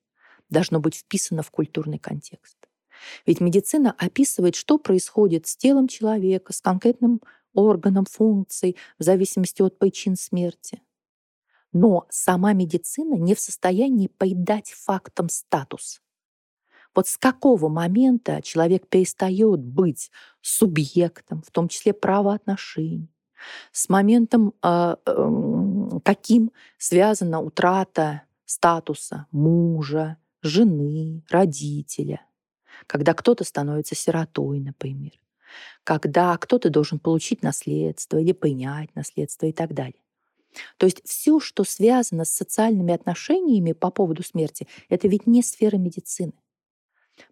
должно 0.50 0.80
быть 0.80 0.96
вписано 0.96 1.42
в 1.42 1.50
культурный 1.50 1.98
контекст. 1.98 2.56
Ведь 3.26 3.40
медицина 3.40 3.94
описывает, 3.98 4.54
что 4.54 4.78
происходит 4.78 5.46
с 5.46 5.56
телом 5.56 5.88
человека, 5.88 6.52
с 6.52 6.60
конкретным 6.60 7.20
органом, 7.54 8.04
функцией, 8.04 8.76
в 8.98 9.02
зависимости 9.02 9.62
от 9.62 9.78
причин 9.78 10.16
смерти. 10.16 10.82
Но 11.72 12.06
сама 12.10 12.52
медицина 12.52 13.14
не 13.14 13.34
в 13.34 13.40
состоянии 13.40 14.08
придать 14.08 14.70
фактам 14.70 15.28
статус. 15.28 16.02
Вот 16.94 17.08
с 17.08 17.16
какого 17.16 17.68
момента 17.68 18.42
человек 18.42 18.86
перестает 18.86 19.60
быть 19.60 20.10
субъектом, 20.42 21.42
в 21.42 21.50
том 21.50 21.68
числе 21.68 21.94
правоотношений, 21.94 23.08
с 23.72 23.88
моментом, 23.88 24.54
э, 24.62 24.96
э, 25.04 25.98
каким 26.04 26.52
связана 26.78 27.40
утрата 27.40 28.22
статуса 28.44 29.26
мужа, 29.30 30.18
жены, 30.42 31.22
родителя, 31.30 32.26
когда 32.86 33.14
кто-то 33.14 33.44
становится 33.44 33.94
сиротой, 33.94 34.60
например, 34.60 35.12
когда 35.84 36.36
кто-то 36.36 36.70
должен 36.70 36.98
получить 36.98 37.42
наследство 37.42 38.18
или 38.18 38.32
принять 38.32 38.94
наследство 38.94 39.46
и 39.46 39.52
так 39.52 39.74
далее. 39.74 39.94
То 40.76 40.86
есть 40.86 41.00
все, 41.04 41.40
что 41.40 41.64
связано 41.64 42.24
с 42.24 42.30
социальными 42.30 42.92
отношениями 42.92 43.72
по 43.72 43.90
поводу 43.90 44.22
смерти, 44.22 44.68
это 44.88 45.08
ведь 45.08 45.26
не 45.26 45.42
сфера 45.42 45.76
медицины. 45.76 46.32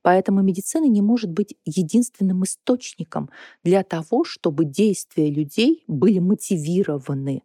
Поэтому 0.02 0.42
медицина 0.42 0.86
не 0.86 1.02
может 1.02 1.30
быть 1.30 1.56
единственным 1.64 2.44
источником 2.44 3.30
для 3.62 3.82
того, 3.82 4.24
чтобы 4.24 4.64
действия 4.64 5.30
людей 5.30 5.84
были 5.86 6.18
мотивированы. 6.18 7.42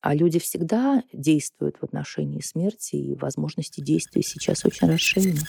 А 0.00 0.14
люди 0.14 0.38
всегда 0.38 1.02
действуют 1.12 1.76
в 1.80 1.84
отношении 1.84 2.40
смерти, 2.40 2.96
и 2.96 3.16
возможности 3.16 3.80
действия 3.80 4.22
сейчас 4.22 4.64
очень 4.64 4.88
расширены. 4.88 5.40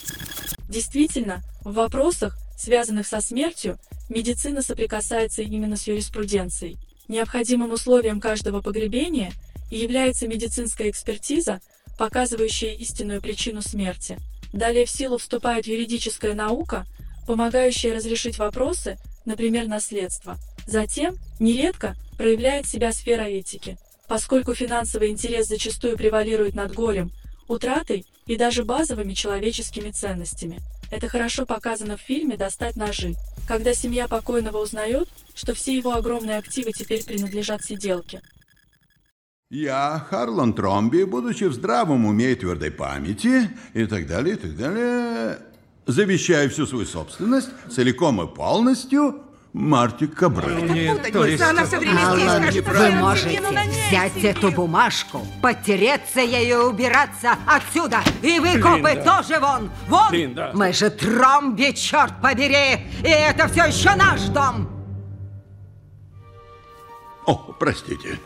Действительно, 0.67 1.41
в 1.63 1.73
вопросах, 1.73 2.36
связанных 2.58 3.05
со 3.05 3.21
смертью, 3.21 3.77
медицина 4.10 4.62
соприкасается 4.62 5.43
именно 5.43 5.75
с 5.75 5.88
юриспруденцией. 5.88 6.77
Необходимым 7.08 7.71
условием 7.71 8.19
каждого 8.19 8.62
погребения 8.62 9.32
является 9.69 10.27
медицинская 10.27 10.89
экспертиза, 10.89 11.62
показывающая 11.97 12.73
истинную 12.73 13.21
причину 13.21 13.62
смерти– 13.62 14.17
Далее 14.53 14.85
в 14.85 14.89
силу 14.89 15.17
вступает 15.17 15.67
юридическая 15.67 16.33
наука, 16.33 16.85
помогающая 17.27 17.93
разрешить 17.93 18.39
вопросы, 18.39 18.97
например, 19.25 19.67
наследства. 19.67 20.38
Затем, 20.65 21.17
нередко, 21.39 21.95
проявляет 22.17 22.65
себя 22.65 22.91
сфера 22.91 23.23
этики, 23.23 23.77
поскольку 24.07 24.53
финансовый 24.53 25.09
интерес 25.09 25.47
зачастую 25.47 25.97
превалирует 25.97 26.55
над 26.55 26.73
горем, 26.73 27.12
утратой 27.47 28.05
и 28.25 28.35
даже 28.35 28.63
базовыми 28.63 29.13
человеческими 29.13 29.91
ценностями. 29.91 30.59
Это 30.91 31.07
хорошо 31.07 31.45
показано 31.45 31.97
в 31.97 32.01
фильме 32.01 32.35
«Достать 32.35 32.75
ножи», 32.75 33.15
когда 33.47 33.73
семья 33.73 34.07
покойного 34.07 34.57
узнает, 34.57 35.07
что 35.35 35.53
все 35.53 35.75
его 35.75 35.93
огромные 35.93 36.38
активы 36.38 36.71
теперь 36.71 37.03
принадлежат 37.03 37.63
сиделке. 37.63 38.21
Я, 39.51 40.05
Харлан 40.12 40.53
Тромби, 40.53 41.05
будучи 41.05 41.45
в 41.45 41.53
здравом 41.53 42.05
уме 42.05 42.33
и 42.33 42.35
твердой 42.35 42.69
памяти, 42.69 43.49
и 43.73 43.85
так 43.88 44.05
далее, 44.05 44.35
и 44.35 44.38
так 44.38 44.55
далее, 44.55 45.39
завещаю 45.88 46.51
всю 46.51 46.67
свою 46.67 46.85
собственность 46.85 47.49
целиком 47.67 48.21
и 48.21 48.27
полностью 48.27 49.23
Марти 49.53 50.05
Кабре. 50.05 50.93
То 51.12 51.25
есть... 51.25 51.41
Она 51.41 51.65
все 51.65 51.79
время 51.79 52.47
здесь, 52.47 52.63
Вы 52.63 52.91
можете 52.91 53.41
взять 53.88 54.23
эту 54.23 54.51
бумажку, 54.51 55.25
потереться 55.41 56.21
ею 56.21 56.59
и 56.59 56.63
убираться 56.65 57.35
отсюда. 57.47 58.01
И 58.21 58.39
вы, 58.39 58.59
копы, 58.59 59.01
тоже 59.03 59.39
вон. 59.39 59.71
Вон! 59.88 60.13
Линда. 60.13 60.51
Мы 60.53 60.73
же 60.73 60.91
Тромби, 60.91 61.71
черт 61.71 62.13
побери! 62.21 62.85
И 63.01 63.09
это 63.09 63.47
все 63.47 63.65
еще 63.65 63.95
наш 63.95 64.21
дом! 64.25 64.69
О, 67.25 67.33
простите. 67.59 68.19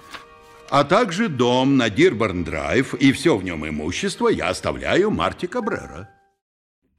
А 0.75 0.83
также 0.83 1.29
дом 1.29 1.77
на 1.77 1.91
Дирборн-драйв 1.91 2.95
и 2.95 3.11
все 3.11 3.37
в 3.37 3.43
нем 3.43 3.63
имущество 3.63 4.27
я 4.27 4.49
оставляю 4.49 5.11
Марти 5.11 5.45
Кабрера. 5.45 6.09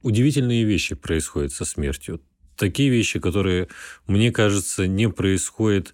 Удивительные 0.01 0.63
вещи 0.63 0.95
происходят 0.95 1.51
со 1.51 1.65
смертью 1.65 2.21
такие 2.55 2.89
вещи, 2.89 3.19
которые, 3.19 3.67
мне 4.07 4.31
кажется, 4.31 4.87
не 4.87 5.09
происходят 5.09 5.93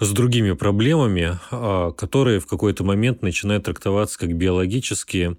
с 0.00 0.10
другими 0.10 0.52
проблемами, 0.52 1.38
а, 1.50 1.92
которые 1.92 2.40
в 2.40 2.46
какой-то 2.46 2.84
момент 2.84 3.22
начинают 3.22 3.64
трактоваться 3.64 4.18
как 4.18 4.34
биологические 4.34 5.36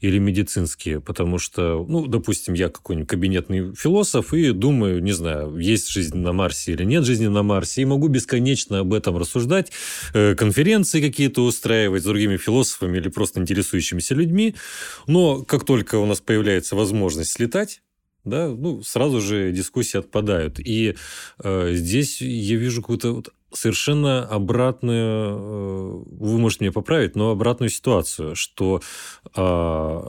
или 0.00 0.18
медицинские. 0.18 1.00
Потому 1.00 1.38
что, 1.38 1.84
ну, 1.88 2.06
допустим, 2.06 2.54
я 2.54 2.68
какой-нибудь 2.68 3.08
кабинетный 3.08 3.74
философ 3.74 4.32
и 4.32 4.52
думаю, 4.52 5.02
не 5.02 5.12
знаю, 5.12 5.58
есть 5.58 5.88
жизнь 5.90 6.16
на 6.16 6.32
Марсе 6.32 6.72
или 6.72 6.84
нет 6.84 7.04
жизни 7.04 7.26
на 7.26 7.42
Марсе, 7.42 7.82
и 7.82 7.84
могу 7.84 8.08
бесконечно 8.08 8.80
об 8.80 8.92
этом 8.94 9.16
рассуждать, 9.16 9.72
э, 10.14 10.34
конференции 10.34 11.00
какие-то 11.00 11.44
устраивать 11.44 12.02
с 12.02 12.06
другими 12.06 12.36
философами 12.36 12.98
или 12.98 13.08
просто 13.08 13.40
интересующимися 13.40 14.14
людьми. 14.14 14.54
Но 15.06 15.42
как 15.42 15.64
только 15.64 15.96
у 15.96 16.06
нас 16.06 16.20
появляется 16.20 16.76
возможность 16.76 17.32
слетать, 17.32 17.80
да, 18.26 18.48
ну, 18.48 18.82
сразу 18.82 19.20
же 19.20 19.52
дискуссии 19.52 19.98
отпадают. 19.98 20.58
И 20.58 20.96
э, 21.42 21.72
здесь 21.72 22.20
я 22.20 22.56
вижу 22.56 22.82
какую-то 22.82 23.12
вот 23.12 23.32
совершенно 23.52 24.26
обратную, 24.26 25.36
э, 25.36 26.04
вы 26.10 26.38
можете 26.38 26.64
меня 26.64 26.72
поправить, 26.72 27.16
но 27.16 27.30
обратную 27.30 27.70
ситуацию, 27.70 28.34
что 28.34 28.82
э, 29.34 30.02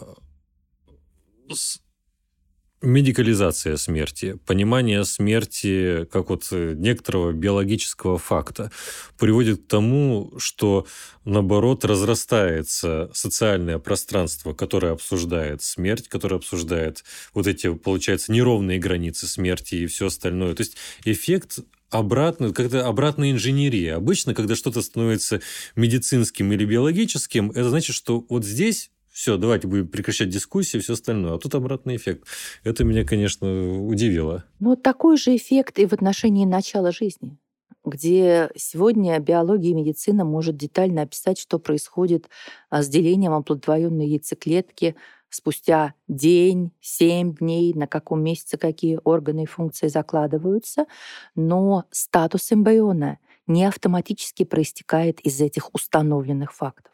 медикализация 2.81 3.75
смерти, 3.77 4.37
понимание 4.45 5.03
смерти 5.03 6.05
как 6.11 6.29
вот 6.29 6.47
некоторого 6.51 7.31
биологического 7.31 8.17
факта 8.17 8.71
приводит 9.17 9.63
к 9.63 9.67
тому, 9.67 10.33
что, 10.37 10.85
наоборот, 11.25 11.85
разрастается 11.85 13.09
социальное 13.13 13.79
пространство, 13.79 14.53
которое 14.53 14.93
обсуждает 14.93 15.63
смерть, 15.63 16.07
которое 16.07 16.35
обсуждает 16.35 17.03
вот 17.33 17.47
эти, 17.47 17.73
получается, 17.73 18.31
неровные 18.31 18.79
границы 18.79 19.27
смерти 19.27 19.75
и 19.75 19.87
все 19.87 20.07
остальное. 20.07 20.53
То 20.53 20.61
есть 20.61 20.77
эффект 21.03 21.59
обратную, 21.89 22.53
как-то 22.53 22.85
обратная 22.85 23.31
инженерия. 23.31 23.95
Обычно, 23.95 24.33
когда 24.33 24.55
что-то 24.55 24.81
становится 24.81 25.41
медицинским 25.75 26.51
или 26.51 26.65
биологическим, 26.65 27.51
это 27.51 27.69
значит, 27.69 27.95
что 27.95 28.25
вот 28.29 28.45
здесь 28.45 28.91
все, 29.17 29.37
давайте 29.37 29.67
будем 29.67 29.87
прекращать 29.87 30.29
дискуссии 30.29 30.77
и 30.77 30.79
все 30.79 30.93
остальное. 30.93 31.33
А 31.33 31.39
тут 31.39 31.55
обратный 31.55 31.95
эффект. 31.95 32.27
Это 32.63 32.83
меня, 32.83 33.03
конечно, 33.03 33.83
удивило. 33.83 34.45
Ну, 34.59 34.75
такой 34.75 35.17
же 35.17 35.35
эффект 35.35 35.79
и 35.79 35.87
в 35.87 35.93
отношении 35.93 36.45
начала 36.45 36.91
жизни 36.91 37.39
где 37.83 38.51
сегодня 38.57 39.17
биология 39.19 39.71
и 39.71 39.73
медицина 39.73 40.25
может 40.25 40.57
детально 40.57 41.03
описать, 41.03 41.39
что 41.39 41.57
происходит 41.57 42.29
а, 42.69 42.83
с 42.83 42.89
делением 42.89 43.31
оплодотворенной 43.31 44.05
яйцеклетки 44.07 44.97
спустя 45.29 45.93
день, 46.09 46.73
семь 46.81 47.33
дней, 47.33 47.73
на 47.73 47.87
каком 47.87 48.21
месяце 48.21 48.57
какие 48.57 48.99
органы 49.05 49.43
и 49.43 49.45
функции 49.45 49.87
закладываются, 49.87 50.85
но 51.33 51.85
статус 51.89 52.51
эмбриона 52.51 53.19
не 53.47 53.63
автоматически 53.63 54.43
проистекает 54.43 55.21
из 55.21 55.39
этих 55.39 55.73
установленных 55.73 56.53
фактов 56.53 56.91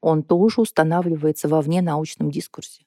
он 0.00 0.22
тоже 0.22 0.60
устанавливается 0.60 1.48
во 1.48 1.60
вненаучном 1.60 2.30
дискурсе. 2.30 2.84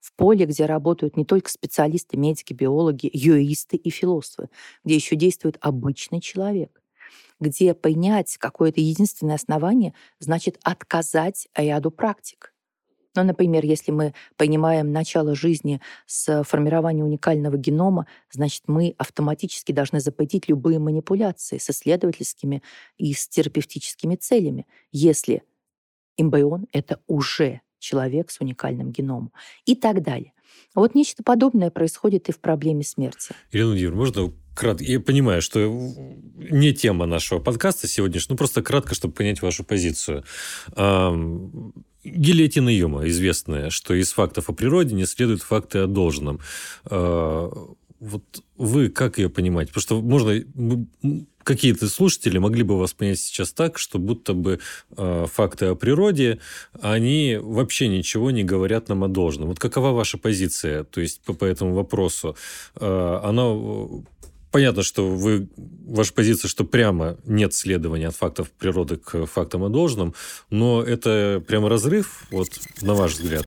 В 0.00 0.12
поле, 0.14 0.46
где 0.46 0.66
работают 0.66 1.16
не 1.16 1.24
только 1.24 1.48
специалисты, 1.50 2.16
медики, 2.16 2.52
биологи, 2.52 3.08
юристы 3.12 3.76
и 3.76 3.90
философы, 3.90 4.48
где 4.84 4.96
еще 4.96 5.14
действует 5.14 5.58
обычный 5.60 6.20
человек, 6.20 6.82
где 7.38 7.74
принять 7.74 8.36
какое-то 8.38 8.80
единственное 8.80 9.36
основание 9.36 9.94
значит 10.18 10.58
отказать 10.62 11.48
ряду 11.54 11.90
практик. 11.92 12.52
Ну, 13.14 13.24
например, 13.24 13.64
если 13.64 13.92
мы 13.92 14.14
понимаем 14.36 14.90
начало 14.90 15.34
жизни 15.34 15.80
с 16.06 16.42
формирования 16.44 17.04
уникального 17.04 17.56
генома, 17.58 18.06
значит, 18.30 18.62
мы 18.68 18.94
автоматически 18.96 19.72
должны 19.72 20.00
запретить 20.00 20.48
любые 20.48 20.78
манипуляции 20.78 21.58
с 21.58 21.68
исследовательскими 21.68 22.62
и 22.96 23.12
с 23.12 23.28
терапевтическими 23.28 24.16
целями, 24.16 24.66
если 24.92 25.42
эмбрион— 26.16 26.66
это 26.72 27.00
уже 27.06 27.60
человек 27.78 28.30
с 28.30 28.40
уникальным 28.40 28.92
геномом 28.92 29.32
и 29.66 29.74
так 29.74 30.02
далее. 30.02 30.32
Вот 30.74 30.94
нечто 30.94 31.22
подобное 31.22 31.70
происходит 31.70 32.28
и 32.28 32.32
в 32.32 32.38
проблеме 32.38 32.82
смерти. 32.82 33.34
Ирина 33.50 33.68
Владимировна, 33.68 33.98
можно 33.98 34.32
кратко? 34.54 34.84
Я 34.84 35.00
понимаю, 35.00 35.42
что 35.42 35.60
не 36.50 36.72
тема 36.72 37.06
нашего 37.06 37.40
подкаста 37.40 37.88
сегодняшнего, 37.88 38.34
ну 38.34 38.38
просто 38.38 38.62
кратко, 38.62 38.94
чтобы 38.94 39.14
понять 39.14 39.42
вашу 39.42 39.64
позицию. 39.64 40.24
Гильотина 42.04 42.68
Юма 42.68 43.06
известная, 43.08 43.70
что 43.70 43.94
из 43.94 44.12
фактов 44.12 44.48
о 44.48 44.52
природе 44.52 44.94
не 44.94 45.06
следуют 45.06 45.42
факты 45.42 45.80
о 45.80 45.86
должном. 45.86 46.40
А, 46.84 47.48
вот 48.00 48.24
вы 48.56 48.88
как 48.88 49.18
ее 49.18 49.30
понимаете? 49.30 49.72
Потому 49.72 49.82
что 49.82 50.02
можно 50.02 50.42
какие-то 51.44 51.88
слушатели 51.88 52.38
могли 52.38 52.62
бы 52.62 52.78
вас 52.78 52.92
понять 52.92 53.18
сейчас 53.18 53.52
так, 53.52 53.78
что 53.78 53.98
будто 53.98 54.34
бы 54.34 54.60
э, 54.96 55.26
факты 55.32 55.66
о 55.66 55.74
природе, 55.74 56.38
они 56.80 57.38
вообще 57.40 57.88
ничего 57.88 58.30
не 58.30 58.44
говорят 58.44 58.88
нам 58.88 59.04
о 59.04 59.08
должном. 59.08 59.48
Вот 59.48 59.58
какова 59.58 59.90
ваша 59.90 60.18
позиция, 60.18 60.84
то 60.84 61.00
есть 61.00 61.20
по, 61.20 61.32
по 61.32 61.44
этому 61.44 61.74
вопросу? 61.74 62.36
Э, 62.76 63.20
она 63.22 63.52
Понятно, 64.52 64.82
что 64.82 65.08
вы, 65.08 65.48
ваша 65.56 66.12
позиция, 66.12 66.46
что 66.46 66.64
прямо 66.64 67.16
нет 67.24 67.54
следования 67.54 68.08
от 68.08 68.14
фактов 68.14 68.50
природы 68.50 68.98
к 68.98 69.24
фактам 69.24 69.64
о 69.64 69.70
должном, 69.70 70.14
но 70.50 70.82
это 70.82 71.42
прямо 71.48 71.70
разрыв, 71.70 72.26
вот 72.30 72.48
на 72.82 72.92
ваш 72.92 73.14
взгляд. 73.14 73.46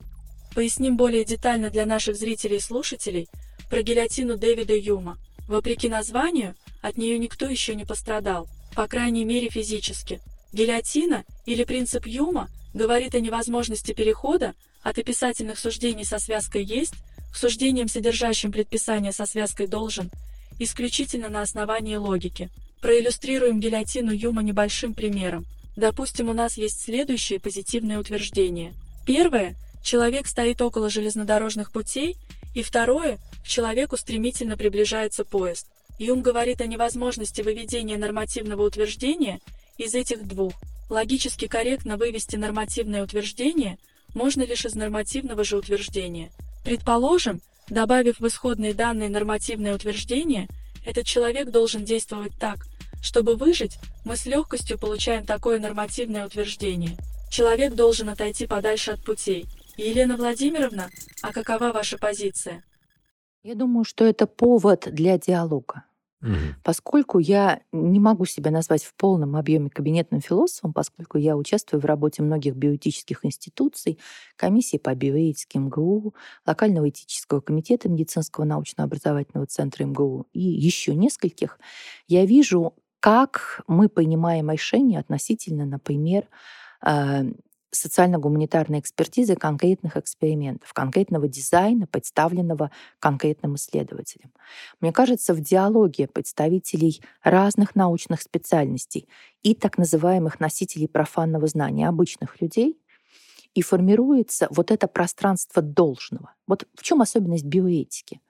Поясним 0.55 0.97
более 0.97 1.23
детально 1.23 1.69
для 1.69 1.85
наших 1.85 2.15
зрителей 2.15 2.57
и 2.57 2.59
слушателей 2.59 3.29
про 3.69 3.83
гильотину 3.83 4.35
Дэвида 4.35 4.75
Юма. 4.75 5.19
Вопреки 5.47 5.89
названию, 5.89 6.55
от 6.85 6.97
нее 6.97 7.17
никто 7.17 7.47
еще 7.47 7.73
не 7.73 7.83
пострадал, 7.83 8.47
по 8.75 8.87
крайней 8.87 9.25
мере 9.25 9.49
физически. 9.49 10.21
Гильотина 10.53 11.23
или 11.47 11.63
принцип 11.63 12.05
Юма 12.05 12.47
говорит 12.75 13.15
о 13.15 13.19
невозможности 13.19 13.91
перехода 13.91 14.53
от 14.83 14.99
описательных 14.99 15.57
суждений 15.57 16.03
со 16.03 16.19
связкой 16.19 16.63
«есть» 16.63 16.93
к 17.33 17.37
суждениям, 17.37 17.87
содержащим 17.87 18.51
предписание 18.51 19.11
со 19.11 19.25
связкой 19.25 19.65
«должен», 19.65 20.11
исключительно 20.59 21.27
на 21.27 21.41
основании 21.41 21.95
логики. 21.95 22.51
Проиллюстрируем 22.81 23.59
гильотину 23.59 24.11
Юма 24.11 24.43
небольшим 24.43 24.93
примером. 24.93 25.47
Допустим, 25.75 26.29
у 26.29 26.33
нас 26.33 26.55
есть 26.55 26.81
следующие 26.81 27.39
позитивные 27.39 27.97
утверждения. 27.97 28.75
Первое. 29.07 29.55
Человек 29.83 30.27
стоит 30.27 30.61
около 30.61 30.91
железнодорожных 30.91 31.71
путей. 31.71 32.15
И 32.53 32.61
второе. 32.61 33.17
К 33.43 33.47
человеку 33.47 33.97
стремительно 33.97 34.55
приближается 34.55 35.25
поезд. 35.25 35.67
Юм 35.97 36.21
говорит 36.21 36.61
о 36.61 36.67
невозможности 36.67 37.41
выведения 37.41 37.97
нормативного 37.97 38.65
утверждения 38.65 39.39
из 39.77 39.95
этих 39.95 40.27
двух. 40.27 40.53
Логически 40.89 41.47
корректно 41.47 41.97
вывести 41.97 42.35
нормативное 42.35 43.03
утверждение 43.03 43.77
можно 44.13 44.43
лишь 44.43 44.65
из 44.65 44.75
нормативного 44.75 45.43
же 45.43 45.57
утверждения. 45.57 46.31
Предположим, 46.63 47.41
добавив 47.69 48.19
в 48.19 48.27
исходные 48.27 48.73
данные 48.73 49.09
нормативное 49.09 49.75
утверждение, 49.75 50.47
этот 50.85 51.05
человек 51.05 51.49
должен 51.49 51.83
действовать 51.83 52.33
так, 52.39 52.65
чтобы 53.01 53.35
выжить, 53.35 53.77
мы 54.03 54.15
с 54.15 54.25
легкостью 54.25 54.77
получаем 54.77 55.25
такое 55.25 55.59
нормативное 55.59 56.25
утверждение. 56.25 56.97
Человек 57.29 57.73
должен 57.73 58.09
отойти 58.09 58.47
подальше 58.47 58.91
от 58.91 59.03
путей. 59.03 59.45
Елена 59.77 60.15
Владимировна, 60.15 60.89
а 61.21 61.33
какова 61.33 61.71
ваша 61.71 61.97
позиция? 61.97 62.63
Я 63.45 63.53
думаю, 63.53 63.83
что 63.83 64.03
это 64.05 64.25
повод 64.25 64.87
для 64.91 65.19
диалога. 65.19 65.83
Угу. 66.23 66.31
Поскольку 66.63 67.19
я 67.19 67.61
не 67.71 67.99
могу 67.99 68.25
себя 68.25 68.49
назвать 68.49 68.83
в 68.83 68.95
полном 68.95 69.35
объеме 69.35 69.69
кабинетным 69.69 70.19
философом, 70.19 70.73
поскольку 70.73 71.19
я 71.19 71.37
участвую 71.37 71.79
в 71.79 71.85
работе 71.85 72.23
многих 72.23 72.55
биоэтических 72.55 73.23
институций, 73.23 73.99
комиссии 74.35 74.77
по 74.77 74.95
биоэтике 74.95 75.59
МГУ, 75.59 76.15
локального 76.47 76.89
этического 76.89 77.39
комитета 77.39 77.87
медицинского 77.87 78.45
научно-образовательного 78.45 79.45
центра 79.45 79.85
МГУ 79.85 80.25
и 80.33 80.41
еще 80.41 80.95
нескольких, 80.95 81.59
я 82.07 82.25
вижу, 82.25 82.73
как 82.99 83.61
мы 83.67 83.89
принимаем 83.89 84.49
решения 84.49 84.97
относительно, 84.97 85.67
например, 85.67 86.27
э, 86.83 87.25
социально-гуманитарной 87.77 88.79
экспертизы 88.79 89.35
конкретных 89.35 89.97
экспериментов, 89.97 90.73
конкретного 90.73 91.27
дизайна, 91.27 91.87
представленного 91.87 92.71
конкретным 92.99 93.55
исследователем. 93.55 94.31
Мне 94.79 94.91
кажется, 94.91 95.33
в 95.33 95.41
диалоге 95.41 96.07
представителей 96.07 97.01
разных 97.23 97.75
научных 97.75 98.21
специальностей 98.21 99.07
и 99.43 99.53
так 99.53 99.77
называемых 99.77 100.39
носителей 100.39 100.87
профанного 100.87 101.47
знания, 101.47 101.87
обычных 101.87 102.41
людей, 102.41 102.79
и 103.53 103.61
формируется 103.61 104.47
вот 104.51 104.69
это 104.69 104.87
пространство 104.87 105.61
должного. 105.61 106.33
Вот 106.45 106.67
в 106.75 106.83
чем 106.83 107.01
особенность 107.01 107.45
биоэтики? 107.45 108.21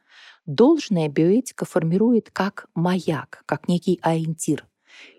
Должная 0.46 1.10
биоэтика 1.10 1.66
формирует 1.66 2.30
как 2.30 2.68
маяк, 2.76 3.44
как 3.48 3.68
некий 3.68 4.00
ориентир, 4.04 4.68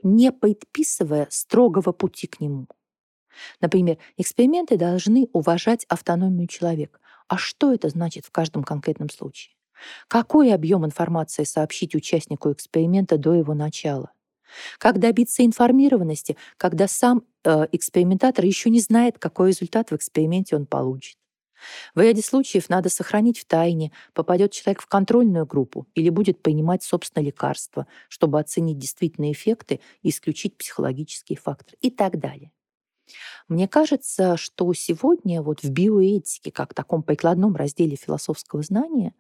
не 0.02 0.30
предписывая 0.30 1.26
строгого 1.30 1.90
пути 1.92 2.28
к 2.28 2.40
нему. 2.40 2.68
Например, 3.60 3.98
эксперименты 4.16 4.76
должны 4.76 5.28
уважать 5.32 5.84
автономию 5.88 6.46
человека. 6.46 6.98
А 7.28 7.38
что 7.38 7.72
это 7.72 7.88
значит 7.88 8.24
в 8.24 8.30
каждом 8.30 8.62
конкретном 8.62 9.10
случае? 9.10 9.54
Какой 10.08 10.54
объем 10.54 10.86
информации 10.86 11.44
сообщить 11.44 11.94
участнику 11.94 12.52
эксперимента 12.52 13.18
до 13.18 13.34
его 13.34 13.54
начала? 13.54 14.10
Как 14.78 14.98
добиться 14.98 15.44
информированности, 15.44 16.36
когда 16.56 16.88
сам 16.88 17.24
э, 17.44 17.66
экспериментатор 17.72 18.44
еще 18.44 18.70
не 18.70 18.80
знает, 18.80 19.18
какой 19.18 19.48
результат 19.48 19.90
в 19.90 19.96
эксперименте 19.96 20.56
он 20.56 20.66
получит? 20.66 21.18
В 21.94 22.00
ряде 22.00 22.22
случаев 22.22 22.68
надо 22.68 22.88
сохранить 22.90 23.38
в 23.38 23.44
тайне, 23.46 23.92
попадет 24.12 24.52
человек 24.52 24.82
в 24.82 24.86
контрольную 24.86 25.46
группу 25.46 25.86
или 25.94 26.10
будет 26.10 26.42
принимать 26.42 26.82
собственное 26.82 27.26
лекарство, 27.26 27.86
чтобы 28.08 28.38
оценить 28.38 28.78
действительные 28.78 29.32
эффекты 29.32 29.80
и 30.02 30.10
исключить 30.10 30.56
психологические 30.56 31.38
факторы 31.38 31.76
и 31.80 31.90
так 31.90 32.18
далее. 32.18 32.52
Мне 33.48 33.68
кажется, 33.68 34.36
что 34.36 34.72
сегодня 34.74 35.42
вот 35.42 35.62
в 35.62 35.70
биоэтике, 35.70 36.50
как 36.50 36.72
в 36.72 36.74
таком 36.74 37.02
прикладном 37.02 37.56
разделе 37.56 37.96
философского 37.96 38.62
знания, 38.62 39.14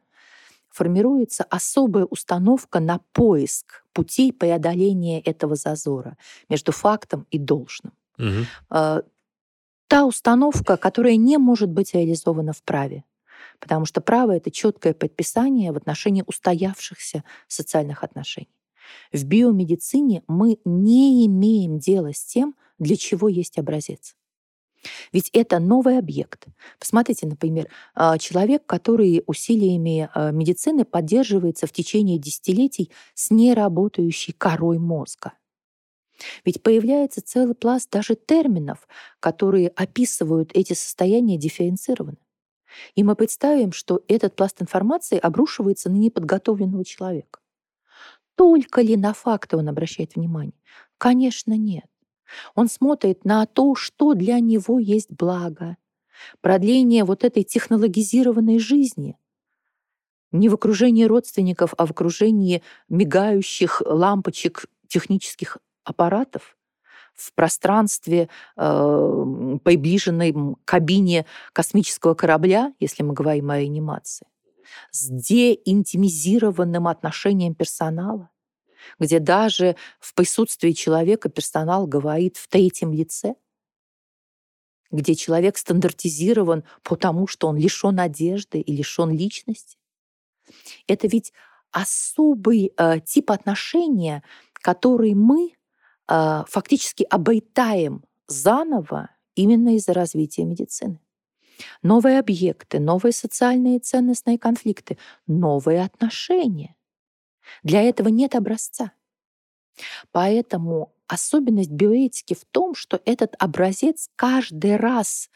формируется 0.68 1.44
особая 1.44 2.04
установка 2.04 2.80
на 2.80 3.00
поиск 3.12 3.84
путей 3.92 4.32
преодоления 4.32 5.20
этого 5.20 5.54
зазора 5.54 6.18
между 6.48 6.72
фактом 6.72 7.26
и 7.30 7.38
должным. 7.38 7.92
Угу. 8.18 9.02
Та 9.88 10.04
установка, 10.04 10.76
которая 10.76 11.16
не 11.16 11.38
может 11.38 11.70
быть 11.70 11.94
реализована 11.94 12.52
в 12.52 12.62
праве. 12.62 13.04
Потому 13.60 13.86
что 13.86 14.00
право— 14.00 14.32
это 14.36 14.50
четкое 14.50 14.92
предписание 14.92 15.72
в 15.72 15.76
отношении 15.76 16.24
устоявшихся 16.26 17.24
социальных 17.46 18.02
отношений. 18.04 18.50
В 19.12 19.24
биомедицине 19.24 20.22
мы 20.26 20.58
не 20.64 21.26
имеем 21.26 21.78
дела 21.78 22.12
с 22.12 22.24
тем, 22.24 22.54
для 22.78 22.96
чего 22.96 23.28
есть 23.28 23.58
образец. 23.58 24.14
Ведь 25.12 25.30
это 25.32 25.58
новый 25.58 25.98
объект. 25.98 26.46
Посмотрите, 26.78 27.26
например, 27.26 27.68
а, 27.94 28.18
человек, 28.18 28.64
который 28.66 29.22
усилиями 29.26 30.08
а, 30.14 30.30
медицины 30.30 30.84
поддерживается 30.84 31.66
в 31.66 31.72
течение 31.72 32.18
десятилетий 32.18 32.90
с 33.14 33.30
неработающей 33.30 34.32
корой 34.32 34.78
мозга. 34.78 35.32
Ведь 36.44 36.62
появляется 36.62 37.20
целый 37.22 37.54
пласт 37.54 37.90
даже 37.90 38.14
терминов, 38.14 38.88
которые 39.20 39.68
описывают 39.68 40.50
эти 40.54 40.72
состояния 40.72 41.36
дифференцированно. 41.36 42.18
И 42.94 43.02
мы 43.02 43.14
представим, 43.14 43.72
что 43.72 44.02
этот 44.08 44.36
пласт 44.36 44.60
информации 44.60 45.18
обрушивается 45.18 45.90
на 45.90 45.96
неподготовленного 45.96 46.84
человека. 46.84 47.40
Только 48.34 48.82
ли 48.82 48.96
на 48.96 49.14
факты 49.14 49.56
он 49.56 49.68
обращает 49.68 50.14
внимание? 50.14 50.54
Конечно, 50.98 51.56
нет. 51.56 51.86
Он 52.54 52.68
смотрит 52.68 53.24
на 53.24 53.46
то, 53.46 53.74
что 53.74 54.14
для 54.14 54.40
него 54.40 54.78
есть 54.78 55.10
благо. 55.10 55.76
Продление 56.40 57.04
вот 57.04 57.24
этой 57.24 57.42
технологизированной 57.42 58.58
жизни. 58.58 59.18
Не 60.32 60.48
в 60.48 60.54
окружении 60.54 61.04
родственников, 61.04 61.74
а 61.76 61.86
в 61.86 61.90
окружении 61.90 62.62
мигающих 62.88 63.82
лампочек 63.84 64.66
технических 64.88 65.58
аппаратов, 65.84 66.56
в 67.14 67.32
пространстве, 67.32 68.28
э, 68.56 69.58
приближенной 69.64 70.34
кабине 70.64 71.24
космического 71.52 72.14
корабля, 72.14 72.74
если 72.78 73.02
мы 73.02 73.14
говорим 73.14 73.50
о 73.50 73.58
реанимации, 73.58 74.26
с 74.90 75.08
деинтимизированным 75.08 76.86
отношением 76.88 77.54
персонала, 77.54 78.30
где 78.98 79.18
даже 79.18 79.76
в 80.00 80.14
присутствии 80.14 80.72
человека 80.72 81.28
персонал 81.28 81.86
говорит 81.86 82.36
в 82.36 82.48
третьем 82.48 82.92
лице, 82.92 83.34
где 84.90 85.14
человек 85.14 85.58
стандартизирован 85.58 86.64
потому, 86.82 87.26
что 87.26 87.48
он 87.48 87.56
лишен 87.56 87.98
одежды 87.98 88.60
и 88.60 88.76
лишен 88.76 89.10
личности. 89.10 89.76
Это 90.86 91.08
ведь 91.08 91.32
особый 91.72 92.72
э, 92.76 93.00
тип 93.00 93.30
отношения, 93.30 94.22
который 94.52 95.14
мы 95.14 95.52
э, 96.08 96.44
фактически 96.48 97.02
обретаем 97.10 98.04
заново 98.28 99.10
именно 99.34 99.76
из-за 99.76 99.92
развития 99.92 100.44
медицины. 100.44 101.00
Новые 101.82 102.18
объекты, 102.18 102.78
новые 102.78 103.12
социальные 103.12 103.80
ценностные 103.80 104.38
конфликты, 104.38 104.98
новые 105.26 105.82
отношения. 105.82 106.75
Для 107.62 107.82
этого 107.82 108.08
нет 108.08 108.34
образца. 108.34 108.92
Поэтому 110.12 110.92
особенность 111.06 111.70
биоэтики 111.70 112.34
в 112.34 112.44
том, 112.44 112.74
что 112.74 113.00
этот 113.04 113.34
образец 113.38 114.08
каждый 114.16 114.76
раз 114.76 115.30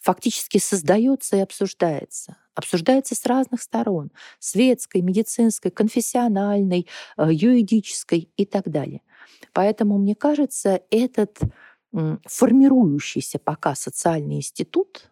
фактически 0.00 0.58
создается 0.58 1.36
и 1.36 1.40
обсуждается. 1.40 2.36
Обсуждается 2.54 3.14
с 3.14 3.24
разных 3.26 3.62
сторон. 3.62 4.10
Светской, 4.38 5.00
медицинской, 5.00 5.70
конфессиональной, 5.70 6.86
э, 7.16 7.28
юридической 7.30 8.30
и 8.36 8.44
так 8.44 8.68
далее. 8.68 9.00
Поэтому, 9.52 9.98
мне 9.98 10.14
кажется, 10.14 10.82
этот 10.90 11.38
формирующийся 12.24 13.38
пока 13.38 13.74
социальный 13.74 14.36
институт 14.36 15.10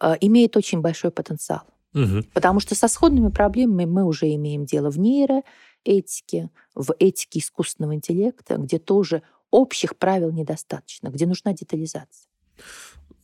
э, 0.00 0.14
имеет 0.20 0.56
очень 0.56 0.80
большой 0.80 1.10
потенциал. 1.10 1.62
Угу. 1.94 2.24
Потому 2.32 2.60
что 2.60 2.74
со 2.74 2.88
сходными 2.88 3.28
проблемами 3.28 3.84
мы 3.84 4.04
уже 4.04 4.34
имеем 4.34 4.64
дело 4.64 4.90
в 4.90 4.98
нейроэтике, 4.98 6.50
в 6.74 6.94
этике 6.98 7.40
искусственного 7.40 7.94
интеллекта, 7.94 8.56
где 8.56 8.78
тоже 8.78 9.22
общих 9.50 9.96
правил 9.96 10.32
недостаточно, 10.32 11.08
где 11.08 11.26
нужна 11.26 11.52
детализация. 11.52 12.28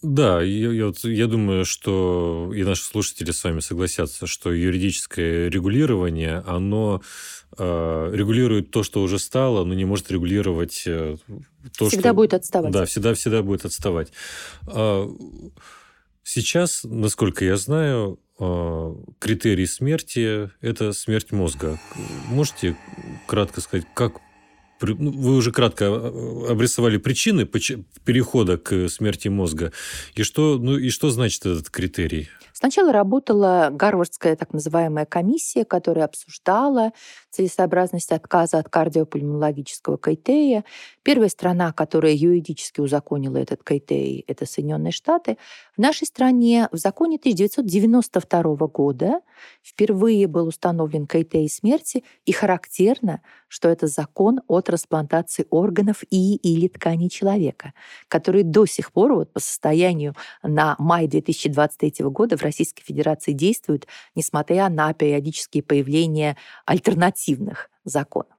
Да, 0.00 0.42
я, 0.42 0.70
я, 0.70 0.92
я 1.02 1.26
думаю, 1.26 1.64
что 1.64 2.52
и 2.54 2.62
наши 2.62 2.84
слушатели 2.84 3.32
с 3.32 3.42
вами 3.42 3.58
согласятся, 3.58 4.28
что 4.28 4.52
юридическое 4.52 5.48
регулирование, 5.48 6.44
оно 6.46 7.02
э, 7.56 8.10
регулирует 8.12 8.70
то, 8.70 8.84
что 8.84 9.02
уже 9.02 9.18
стало, 9.18 9.64
но 9.64 9.74
не 9.74 9.84
может 9.84 10.08
регулировать 10.12 10.84
э, 10.86 11.16
то, 11.76 11.88
всегда 11.88 12.10
что... 12.10 12.14
будет 12.14 12.34
отставать. 12.34 12.72
Да, 12.72 12.84
всегда, 12.84 13.14
всегда 13.14 13.42
будет 13.42 13.64
отставать. 13.64 14.12
А, 14.68 15.10
сейчас, 16.28 16.82
насколько 16.84 17.44
я 17.44 17.56
знаю, 17.56 18.20
э, 18.38 18.94
критерий 19.18 19.66
смерти– 19.66 20.50
это 20.60 20.92
смерть 20.92 21.32
мозга. 21.32 21.80
Можете 22.26 22.76
кратко 23.26 23.60
сказать, 23.60 23.86
как 23.94 24.20
ну, 24.80 25.10
вы 25.10 25.36
уже 25.36 25.50
кратко 25.50 25.88
обрисовали 26.48 26.98
причины 26.98 27.46
перехода 27.46 28.58
к 28.58 28.88
смерти 28.88 29.28
мозга. 29.28 29.72
И 30.14 30.22
что, 30.22 30.58
ну, 30.58 30.78
и 30.78 30.90
что 30.90 31.10
значит 31.10 31.46
этот 31.46 31.70
критерий? 31.70 32.28
Сначала 32.60 32.90
работала 32.90 33.68
Гарвардская 33.70 34.34
так 34.34 34.52
называемая 34.52 35.06
комиссия, 35.06 35.64
которая 35.64 36.06
обсуждала 36.06 36.90
целесообразность 37.30 38.10
отказа 38.10 38.58
от 38.58 38.68
кардиопульмонологического 38.68 39.96
КТИ. 39.96 40.64
Первая 41.04 41.28
страна, 41.28 41.72
которая 41.72 42.14
юридически 42.14 42.80
узаконила 42.80 43.36
этот 43.36 43.62
КТИ, 43.62 44.24
это 44.26 44.44
Соединенные 44.44 44.90
Штаты. 44.90 45.38
В 45.76 45.80
нашей 45.80 46.08
стране 46.08 46.68
в 46.72 46.78
законе 46.78 47.16
1992 47.18 48.42
года 48.66 49.20
впервые 49.62 50.26
был 50.26 50.48
установлен 50.48 51.06
КТИ 51.06 51.46
смерти, 51.46 52.02
и 52.26 52.32
характерно, 52.32 53.22
что 53.46 53.68
это 53.68 53.86
закон 53.86 54.40
о 54.48 54.60
трансплантации 54.62 55.46
органов 55.50 56.02
и 56.10 56.34
или 56.34 56.66
тканей 56.66 57.08
человека, 57.08 57.72
который 58.08 58.42
до 58.42 58.66
сих 58.66 58.90
пор 58.90 59.14
вот 59.14 59.32
по 59.32 59.38
состоянию 59.38 60.16
на 60.42 60.74
май 60.80 61.06
2023 61.06 62.04
года 62.06 62.36
в 62.36 62.47
Российской 62.48 62.82
Федерации 62.82 63.32
действуют, 63.32 63.86
несмотря 64.14 64.68
на 64.68 64.92
периодические 64.94 65.62
появления 65.62 66.36
альтернативных 66.66 67.70
законов. 67.84 68.38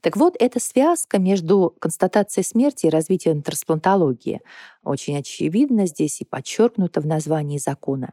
Так 0.00 0.16
вот, 0.16 0.34
эта 0.38 0.60
связка 0.60 1.18
между 1.18 1.74
констатацией 1.78 2.44
смерти 2.44 2.86
и 2.86 2.90
развитием 2.90 3.42
трансплантологии 3.42 4.40
очень 4.82 5.18
очевидна 5.18 5.86
здесь 5.86 6.20
и 6.22 6.24
подчеркнута 6.24 7.00
в 7.00 7.06
названии 7.06 7.58
закона. 7.58 8.12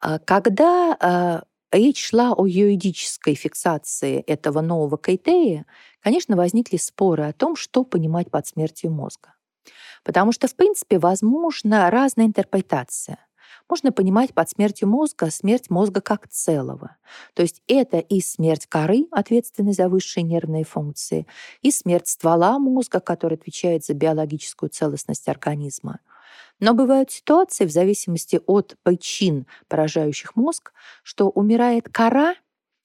А 0.00 0.18
когда 0.18 0.96
а, 1.00 1.44
речь 1.70 2.08
шла 2.08 2.32
о 2.32 2.46
юридической 2.46 3.34
фиксации 3.34 4.20
этого 4.20 4.60
нового 4.60 4.98
критерия, 4.98 5.64
конечно, 6.02 6.36
возникли 6.36 6.76
споры 6.76 7.24
о 7.24 7.32
том, 7.32 7.56
что 7.56 7.84
понимать 7.84 8.30
под 8.30 8.46
смертью 8.46 8.90
мозга. 8.90 9.34
Потому 10.04 10.32
что, 10.32 10.46
в 10.46 10.54
принципе, 10.56 10.98
возможна 10.98 11.90
разная 11.90 12.26
интерпретация– 12.26 13.18
можно 13.72 13.90
понимать 13.90 14.34
под 14.34 14.50
смертью 14.50 14.86
мозга 14.86 15.30
смерть 15.30 15.70
мозга 15.70 16.02
как 16.02 16.28
целого. 16.28 16.98
То 17.32 17.40
есть 17.40 17.62
это 17.66 18.00
и 18.00 18.20
смерть 18.20 18.66
коры, 18.66 19.06
ответственной 19.10 19.72
за 19.72 19.88
высшие 19.88 20.24
нервные 20.24 20.64
функции, 20.64 21.26
и 21.62 21.70
смерть 21.70 22.06
ствола 22.06 22.58
мозга, 22.58 23.00
который 23.00 23.38
отвечает 23.38 23.82
за 23.82 23.94
биологическую 23.94 24.68
целостность 24.68 25.26
организма. 25.26 26.00
Но 26.60 26.74
бывают 26.74 27.10
ситуации, 27.10 27.64
в 27.64 27.70
зависимости 27.70 28.42
от 28.46 28.76
причин, 28.82 29.46
поражающих 29.68 30.36
мозг, 30.36 30.74
что 31.02 31.30
умирает 31.30 31.88
кора, 31.88 32.34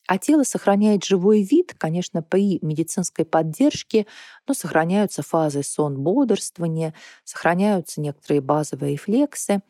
а 0.08 0.18
тело 0.18 0.44
сохраняет 0.44 1.04
живой 1.04 1.42
вид, 1.42 1.76
конечно, 1.78 2.24
при 2.24 2.60
медицинской 2.62 3.26
поддержке, 3.26 4.08
но 4.48 4.54
сохраняются 4.54 5.22
фазы 5.22 5.64
сон-бодрствования, 5.64 6.94
сохраняются 7.26 8.00
некоторые 8.00 8.40
базовые 8.40 8.94
рефлексы. 8.94 9.62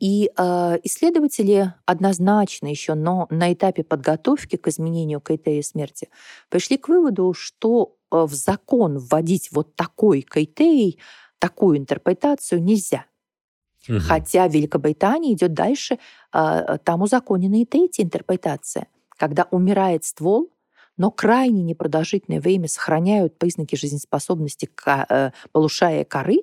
И 0.00 0.30
э, 0.36 0.78
исследователи 0.82 1.72
однозначно 1.86 2.66
еще, 2.66 2.94
но 2.94 3.26
на 3.30 3.52
этапе 3.52 3.84
подготовки 3.84 4.56
к 4.56 4.66
изменению 4.68 5.20
критерия 5.20 5.62
смерти 5.62 6.08
пришли 6.48 6.76
к 6.76 6.88
выводу, 6.88 7.32
что 7.32 7.96
э, 8.10 8.22
в 8.22 8.34
закон 8.34 8.98
вводить 8.98 9.50
вот 9.52 9.76
такой 9.76 10.22
критерий, 10.22 10.98
такую 11.38 11.78
интерпретацию 11.78 12.62
нельзя. 12.62 13.06
Угу. 13.88 13.98
Хотя 14.00 14.48
в 14.48 14.52
Великобритании 14.52 15.34
идет 15.34 15.54
дальше, 15.54 15.98
э, 16.32 16.78
там 16.82 17.02
узаконена 17.02 17.62
и 17.62 17.64
третья 17.64 18.02
интерпретация, 18.02 18.88
когда 19.16 19.46
умирает 19.50 20.04
ствол, 20.04 20.50
но 20.96 21.10
крайне 21.10 21.62
непродолжительное 21.62 22.40
время 22.40 22.68
сохраняют 22.68 23.38
признаки 23.38 23.76
жизнеспособности 23.76 24.70
э, 24.86 25.30
полушария 25.52 26.04
коры, 26.04 26.42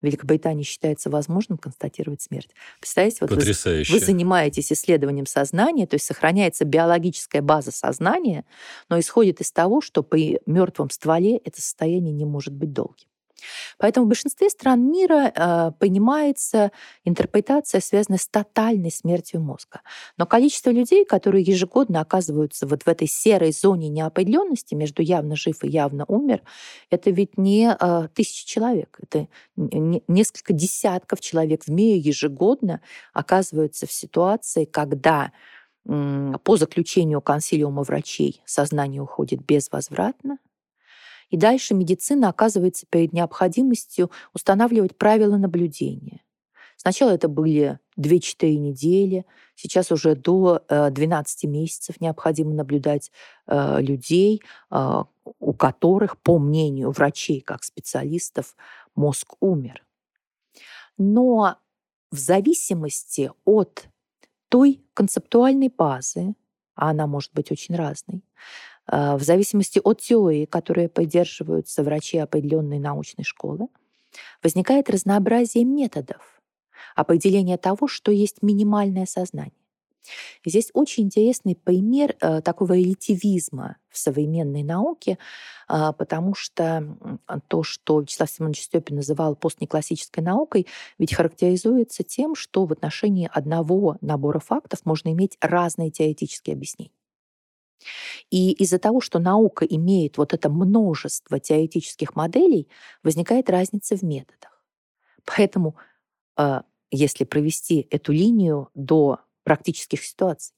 в 0.00 0.06
Великобритании 0.06 0.62
считается 0.62 1.10
возможным 1.10 1.58
констатировать 1.58 2.22
смерть. 2.22 2.50
Представляете, 2.80 3.18
вот 3.22 3.30
Потрясающе. 3.30 3.92
Вы, 3.92 3.98
вы 3.98 4.04
занимаетесь 4.04 4.72
исследованием 4.72 5.26
сознания, 5.26 5.86
то 5.86 5.94
есть 5.94 6.06
сохраняется 6.06 6.64
биологическая 6.64 7.42
база 7.42 7.72
сознания, 7.72 8.44
но 8.88 8.98
исходит 8.98 9.40
из 9.40 9.50
того, 9.52 9.80
что 9.80 10.02
при 10.02 10.40
мертвом 10.46 10.90
стволе 10.90 11.38
это 11.38 11.60
состояние 11.60 12.12
не 12.12 12.24
может 12.24 12.54
быть 12.54 12.72
долгим. 12.72 13.08
Поэтому 13.78 14.06
в 14.06 14.08
большинстве 14.08 14.50
стран 14.50 14.90
мира 14.90 15.32
э, 15.34 15.72
понимается 15.78 16.72
интерпретация, 17.04 17.80
связанная 17.80 18.18
с 18.18 18.28
тотальной 18.28 18.90
смертью 18.90 19.40
мозга. 19.40 19.80
Но 20.16 20.26
количество 20.26 20.70
людей, 20.70 21.04
которые 21.04 21.42
ежегодно 21.42 22.00
оказываются 22.00 22.66
вот 22.66 22.82
в 22.82 22.88
этой 22.88 23.08
серой 23.08 23.52
зоне 23.52 23.88
неопределенности 23.88 24.74
между 24.74 25.02
явно 25.02 25.36
жив 25.36 25.62
и 25.64 25.68
явно 25.68 26.04
умер, 26.06 26.42
это 26.90 27.10
ведь 27.10 27.38
не 27.38 27.76
э, 27.78 28.08
тысячи 28.14 28.46
человек, 28.46 28.98
это 29.00 29.28
не, 29.56 30.02
несколько 30.08 30.52
десятков 30.52 31.20
человек 31.20 31.64
в 31.64 31.68
мире 31.68 31.98
ежегодно 31.98 32.80
оказываются 33.12 33.86
в 33.86 33.92
ситуации, 33.92 34.64
когда 34.64 35.32
по 35.84 36.56
заключению 36.56 37.22
консилиума 37.22 37.82
врачей 37.82 38.42
сознание 38.44 39.00
уходит 39.00 39.44
безвозвратно, 39.44 40.38
и 41.30 41.36
дальше 41.36 41.74
медицина 41.74 42.28
оказывается 42.28 42.86
перед 42.88 43.12
необходимостью 43.12 44.10
устанавливать 44.32 44.96
правила 44.96 45.36
наблюдения. 45.36 46.22
Сначала 46.76 47.10
это 47.10 47.28
были 47.28 47.80
2-4 47.98 48.54
недели, 48.54 49.26
сейчас 49.56 49.90
уже 49.90 50.14
до 50.14 50.62
12 50.68 51.44
э, 51.44 51.48
месяцев 51.48 52.00
необходимо 52.00 52.54
наблюдать 52.54 53.10
э, 53.48 53.80
людей, 53.80 54.42
э, 54.70 55.04
у 55.24 55.52
которых, 55.54 56.16
по 56.18 56.38
мнению 56.38 56.92
врачей 56.92 57.40
как 57.40 57.64
специалистов, 57.64 58.54
мозг 58.94 59.34
умер. 59.40 59.84
Но 60.96 61.56
в 62.12 62.16
зависимости 62.16 63.32
от 63.44 63.88
той 64.48 64.80
концептуальной 64.94 65.68
базы, 65.76 66.34
а 66.76 66.90
она 66.90 67.08
может 67.08 67.34
быть 67.34 67.50
очень 67.50 67.74
разной, 67.74 68.22
в 68.90 69.20
зависимости 69.20 69.80
от 69.82 70.00
теории, 70.00 70.46
которые 70.46 70.88
поддерживаются 70.88 71.82
врачи 71.82 72.18
определенной 72.18 72.78
научной 72.78 73.24
школы, 73.24 73.68
возникает 74.42 74.90
разнообразие 74.90 75.64
методов 75.64 76.40
определения 76.96 77.58
того, 77.58 77.86
что 77.86 78.10
есть 78.10 78.42
минимальное 78.42 79.06
сознание. 79.06 79.52
Здесь 80.44 80.70
очень 80.72 81.04
интересный 81.04 81.54
пример 81.54 82.16
э, 82.20 82.40
такого 82.40 82.72
релятивизма 82.72 83.76
в 83.90 83.98
современной 83.98 84.62
науке, 84.62 85.18
э, 85.68 85.92
потому 85.98 86.34
что 86.34 86.96
то, 87.48 87.62
что 87.62 88.00
Вячеслав 88.00 88.30
Семенович 88.30 88.62
Степин 88.62 88.96
называл 88.96 89.36
постнеклассической 89.36 90.22
наукой, 90.22 90.66
ведь 90.98 91.14
характеризуется 91.14 92.04
тем, 92.04 92.34
что 92.34 92.64
в 92.64 92.72
отношении 92.72 93.28
одного 93.30 93.98
набора 94.00 94.38
фактов 94.38 94.80
можно 94.84 95.10
иметь 95.10 95.36
разные 95.40 95.90
теоретические 95.90 96.54
объяснения. 96.54 96.92
И 98.30 98.52
из-за 98.52 98.78
того, 98.78 99.00
что 99.00 99.18
наука 99.18 99.64
имеет 99.64 100.18
вот 100.18 100.34
это 100.34 100.48
множество 100.48 101.38
теоретических 101.38 102.16
моделей, 102.16 102.68
возникает 103.02 103.50
разница 103.50 103.96
в 103.96 104.02
методах. 104.02 104.62
Поэтому, 105.24 105.76
э, 106.36 106.62
если 106.90 107.24
провести 107.24 107.86
эту 107.90 108.12
линию 108.12 108.70
до 108.74 109.20
практических 109.44 110.04
ситуаций, 110.04 110.54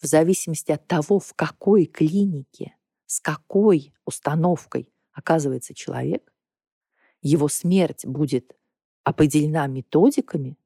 в 0.00 0.06
зависимости 0.06 0.72
от 0.72 0.86
того, 0.86 1.18
в 1.18 1.34
какой 1.34 1.86
клинике, 1.86 2.76
с 3.06 3.20
какой 3.20 3.94
установкой 4.04 4.92
оказывается 5.12 5.74
человек, 5.74 6.32
его 7.22 7.48
смерть 7.48 8.04
будет 8.04 8.56
определена 9.02 9.66
методиками, 9.66 10.58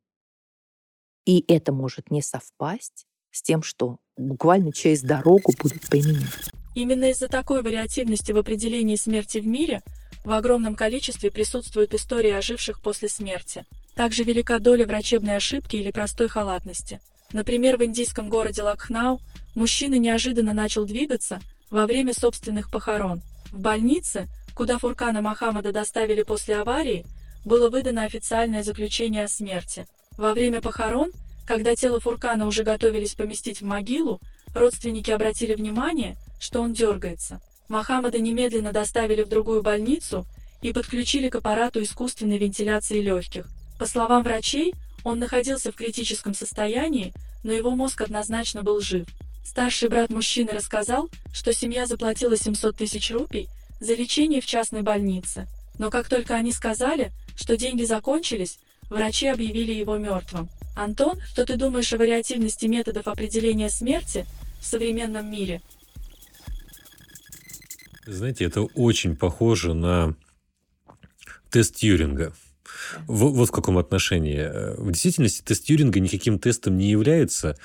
и 1.24 1.44
это 1.46 1.72
может 1.72 2.10
не 2.10 2.22
совпасть 2.22 3.07
с 3.30 3.42
тем, 3.42 3.62
что 3.62 3.98
буквально 4.16 4.72
через 4.72 5.02
дорогу 5.02 5.52
будет 5.60 5.88
применено. 5.88 6.26
Именно 6.74 7.10
из-за 7.10 7.28
такой 7.28 7.62
вариативности 7.62 8.32
в 8.32 8.38
определении 8.38 8.96
смерти 8.96 9.38
в 9.38 9.46
мире 9.46 9.82
в 10.24 10.32
огромном 10.32 10.74
количестве 10.74 11.30
присутствуют 11.30 11.94
истории 11.94 12.30
оживших 12.30 12.80
после 12.80 13.08
смерти. 13.08 13.64
Также 13.94 14.22
велика 14.22 14.58
доля 14.58 14.86
врачебной 14.86 15.36
ошибки 15.36 15.76
или 15.76 15.90
простой 15.90 16.28
халатности. 16.28 17.00
Например, 17.32 17.76
в 17.76 17.84
индийском 17.84 18.28
городе 18.28 18.62
Лакхнау 18.62 19.20
мужчина 19.54 19.96
неожиданно 19.98 20.54
начал 20.54 20.86
двигаться 20.86 21.40
во 21.70 21.86
время 21.86 22.14
собственных 22.14 22.70
похорон. 22.70 23.22
В 23.50 23.58
больнице, 23.58 24.28
куда 24.54 24.78
Фуркана 24.78 25.20
Махамада 25.20 25.72
доставили 25.72 26.22
после 26.22 26.56
аварии, 26.56 27.04
было 27.44 27.70
выдано 27.70 28.04
официальное 28.04 28.62
заключение 28.62 29.24
о 29.24 29.28
смерти. 29.28 29.86
Во 30.16 30.32
время 30.32 30.60
похорон, 30.60 31.10
когда 31.48 31.74
тело 31.74 31.98
Фуркана 31.98 32.46
уже 32.46 32.62
готовились 32.62 33.14
поместить 33.14 33.62
в 33.62 33.64
могилу, 33.64 34.20
родственники 34.54 35.10
обратили 35.10 35.54
внимание, 35.54 36.14
что 36.38 36.60
он 36.60 36.74
дергается. 36.74 37.40
Махамада 37.68 38.18
немедленно 38.18 38.70
доставили 38.70 39.22
в 39.22 39.30
другую 39.30 39.62
больницу 39.62 40.26
и 40.60 40.74
подключили 40.74 41.30
к 41.30 41.36
аппарату 41.36 41.82
искусственной 41.82 42.36
вентиляции 42.36 43.00
легких. 43.00 43.46
По 43.78 43.86
словам 43.86 44.24
врачей, 44.24 44.74
он 45.04 45.20
находился 45.20 45.72
в 45.72 45.74
критическом 45.74 46.34
состоянии, 46.34 47.14
но 47.42 47.52
его 47.52 47.70
мозг 47.70 48.02
однозначно 48.02 48.62
был 48.62 48.82
жив. 48.82 49.06
Старший 49.42 49.88
брат 49.88 50.10
мужчины 50.10 50.50
рассказал, 50.52 51.08
что 51.32 51.54
семья 51.54 51.86
заплатила 51.86 52.36
700 52.36 52.76
тысяч 52.76 53.10
рупий 53.10 53.48
за 53.80 53.94
лечение 53.94 54.42
в 54.42 54.46
частной 54.46 54.82
больнице. 54.82 55.46
Но 55.78 55.88
как 55.88 56.10
только 56.10 56.34
они 56.34 56.52
сказали, 56.52 57.10
что 57.36 57.56
деньги 57.56 57.84
закончились, 57.84 58.58
врачи 58.90 59.28
объявили 59.28 59.72
его 59.72 59.96
мертвым. 59.96 60.50
Антон, 60.78 61.20
что 61.26 61.44
ты 61.44 61.56
думаешь 61.56 61.92
о 61.92 61.98
вариативности 61.98 62.66
методов 62.66 63.08
определения 63.08 63.68
смерти 63.68 64.24
в 64.60 64.64
современном 64.64 65.28
мире? 65.28 65.60
Знаете, 68.06 68.44
это 68.44 68.62
очень 68.62 69.16
похоже 69.16 69.74
на 69.74 70.14
тест 71.50 71.74
Тьюринга. 71.74 72.32
В, 73.06 73.24
вот 73.24 73.48
в 73.48 73.52
каком 73.52 73.76
отношении. 73.76 74.80
В 74.80 74.90
действительности 74.92 75.42
тест 75.42 75.64
Тьюринга 75.64 75.98
никаким 75.98 76.38
тестом 76.38 76.78
не 76.78 76.88
является. 76.88 77.58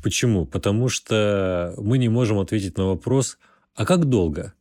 Почему? 0.00 0.46
Потому 0.46 0.88
что 0.88 1.74
мы 1.76 1.98
не 1.98 2.08
можем 2.08 2.38
ответить 2.38 2.78
на 2.78 2.86
вопрос, 2.86 3.36
а 3.74 3.84
как 3.84 4.04
долго 4.04 4.54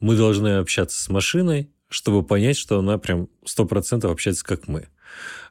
мы 0.00 0.16
должны 0.16 0.56
общаться 0.56 0.98
с 0.98 1.10
машиной, 1.10 1.70
чтобы 1.88 2.26
понять, 2.26 2.56
что 2.56 2.78
она 2.78 2.96
прям 2.96 3.28
100% 3.44 4.10
общается 4.10 4.44
как 4.44 4.66
мы. 4.66 4.88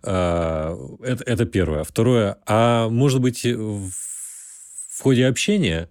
А, 0.04 0.76
это, 1.02 1.24
это 1.24 1.46
первое. 1.46 1.84
Второе, 1.84 2.38
а 2.46 2.90
может 2.90 3.22
быть 3.22 3.44
в, 3.46 3.90
в 3.90 5.02
ходе 5.02 5.26
общения 5.26 5.90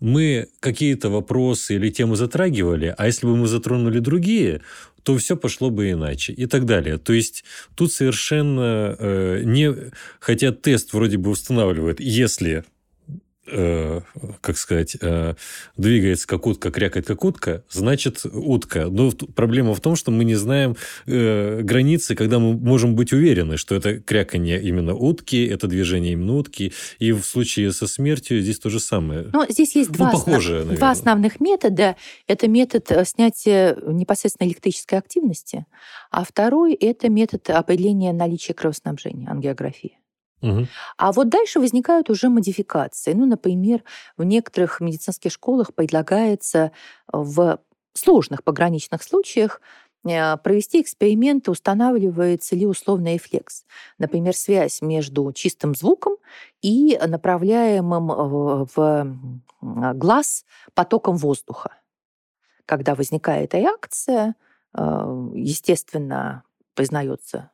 мы 0.00 0.48
какие-то 0.60 1.10
вопросы 1.10 1.74
или 1.74 1.90
темы 1.90 2.16
затрагивали, 2.16 2.94
а 2.96 3.06
если 3.06 3.26
бы 3.26 3.36
мы 3.36 3.46
затронули 3.46 3.98
другие, 3.98 4.62
то 5.02 5.16
все 5.16 5.36
пошло 5.36 5.70
бы 5.70 5.90
иначе 5.90 6.32
и 6.32 6.46
так 6.46 6.64
далее. 6.64 6.98
То 6.98 7.12
есть 7.12 7.44
тут 7.74 7.92
совершенно 7.92 8.96
э, 8.98 9.42
не... 9.44 9.74
Хотя 10.18 10.52
тест 10.52 10.92
вроде 10.92 11.18
бы 11.18 11.30
устанавливает, 11.30 12.00
если 12.00 12.64
э, 13.50 14.00
как 14.40 14.56
сказать, 14.56 14.96
э, 15.00 15.34
двигается 15.76 16.26
как 16.26 16.46
утка, 16.46 16.70
крякает 16.70 17.06
как 17.06 17.24
утка, 17.24 17.64
значит 17.70 18.24
утка. 18.24 18.86
Но 18.90 19.10
проблема 19.10 19.74
в 19.74 19.80
том, 19.80 19.96
что 19.96 20.10
мы 20.10 20.24
не 20.24 20.34
знаем 20.34 20.76
э, 21.06 21.60
границы, 21.62 22.14
когда 22.14 22.38
мы 22.38 22.54
можем 22.54 22.94
быть 22.94 23.12
уверены, 23.12 23.56
что 23.56 23.74
это 23.74 24.00
кряканье 24.00 24.62
именно 24.62 24.94
утки, 24.94 25.46
это 25.46 25.66
движение 25.66 26.12
именно 26.12 26.36
утки. 26.36 26.72
И 26.98 27.12
в 27.12 27.22
случае 27.22 27.72
со 27.72 27.86
смертью 27.86 28.40
здесь 28.40 28.58
то 28.58 28.70
же 28.70 28.80
самое. 28.80 29.28
Но 29.32 29.46
здесь 29.48 29.74
есть 29.76 29.90
два, 29.90 30.06
ну, 30.06 30.12
похоже, 30.12 30.60
основ... 30.60 30.76
два 30.76 30.90
основных 30.90 31.40
метода. 31.40 31.96
Это 32.26 32.48
метод 32.48 32.90
э, 32.90 33.04
снятия 33.04 33.76
непосредственно 33.86 34.48
электрической 34.48 34.98
активности, 34.98 35.66
а 36.10 36.24
второй– 36.24 36.74
это 36.80 37.08
метод 37.08 37.50
определения 37.50 38.12
наличия 38.12 38.54
кровоснабжения, 38.54 39.28
ангиографии. 39.28 39.99
А 40.96 41.12
вот 41.12 41.28
дальше 41.28 41.60
возникают 41.60 42.10
уже 42.10 42.28
модификации. 42.28 43.12
Ну, 43.12 43.26
например, 43.26 43.82
в 44.16 44.24
некоторых 44.24 44.80
медицинских 44.80 45.32
школах 45.32 45.74
предлагается 45.74 46.72
в 47.12 47.60
сложных 47.92 48.44
пограничных 48.44 49.02
случаях 49.02 49.60
э, 50.04 50.36
провести 50.38 50.80
эксперименты, 50.80 51.50
устанавливается 51.50 52.56
ли 52.56 52.66
условный 52.66 53.14
рефлекс. 53.14 53.64
Например, 53.98 54.34
связь 54.34 54.80
между 54.80 55.30
чистым 55.32 55.74
звуком 55.74 56.16
и 56.62 56.98
направляемым 57.06 58.06
в 58.74 59.16
глаз 59.60 60.44
потоком 60.74 61.16
воздуха. 61.16 61.72
Когда 62.66 62.94
возникает 62.94 63.54
реакция, 63.54 64.36
э, 64.74 65.30
естественно, 65.34 66.44
признается 66.74 67.50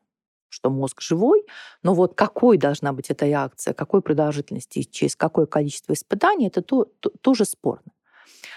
что 0.48 0.70
мозг 0.70 1.00
живой, 1.00 1.44
но 1.82 1.94
вот 1.94 2.14
какой 2.14 2.58
должна 2.58 2.92
быть 2.92 3.10
эта 3.10 3.26
реакция, 3.26 3.74
какой 3.74 4.02
продолжительности, 4.02 4.82
через 4.82 5.16
какое 5.16 5.46
количество 5.46 5.92
испытаний, 5.92 6.46
это 6.48 6.62
то, 6.62 6.86
то, 7.00 7.10
тоже 7.20 7.44
спорно. 7.44 7.92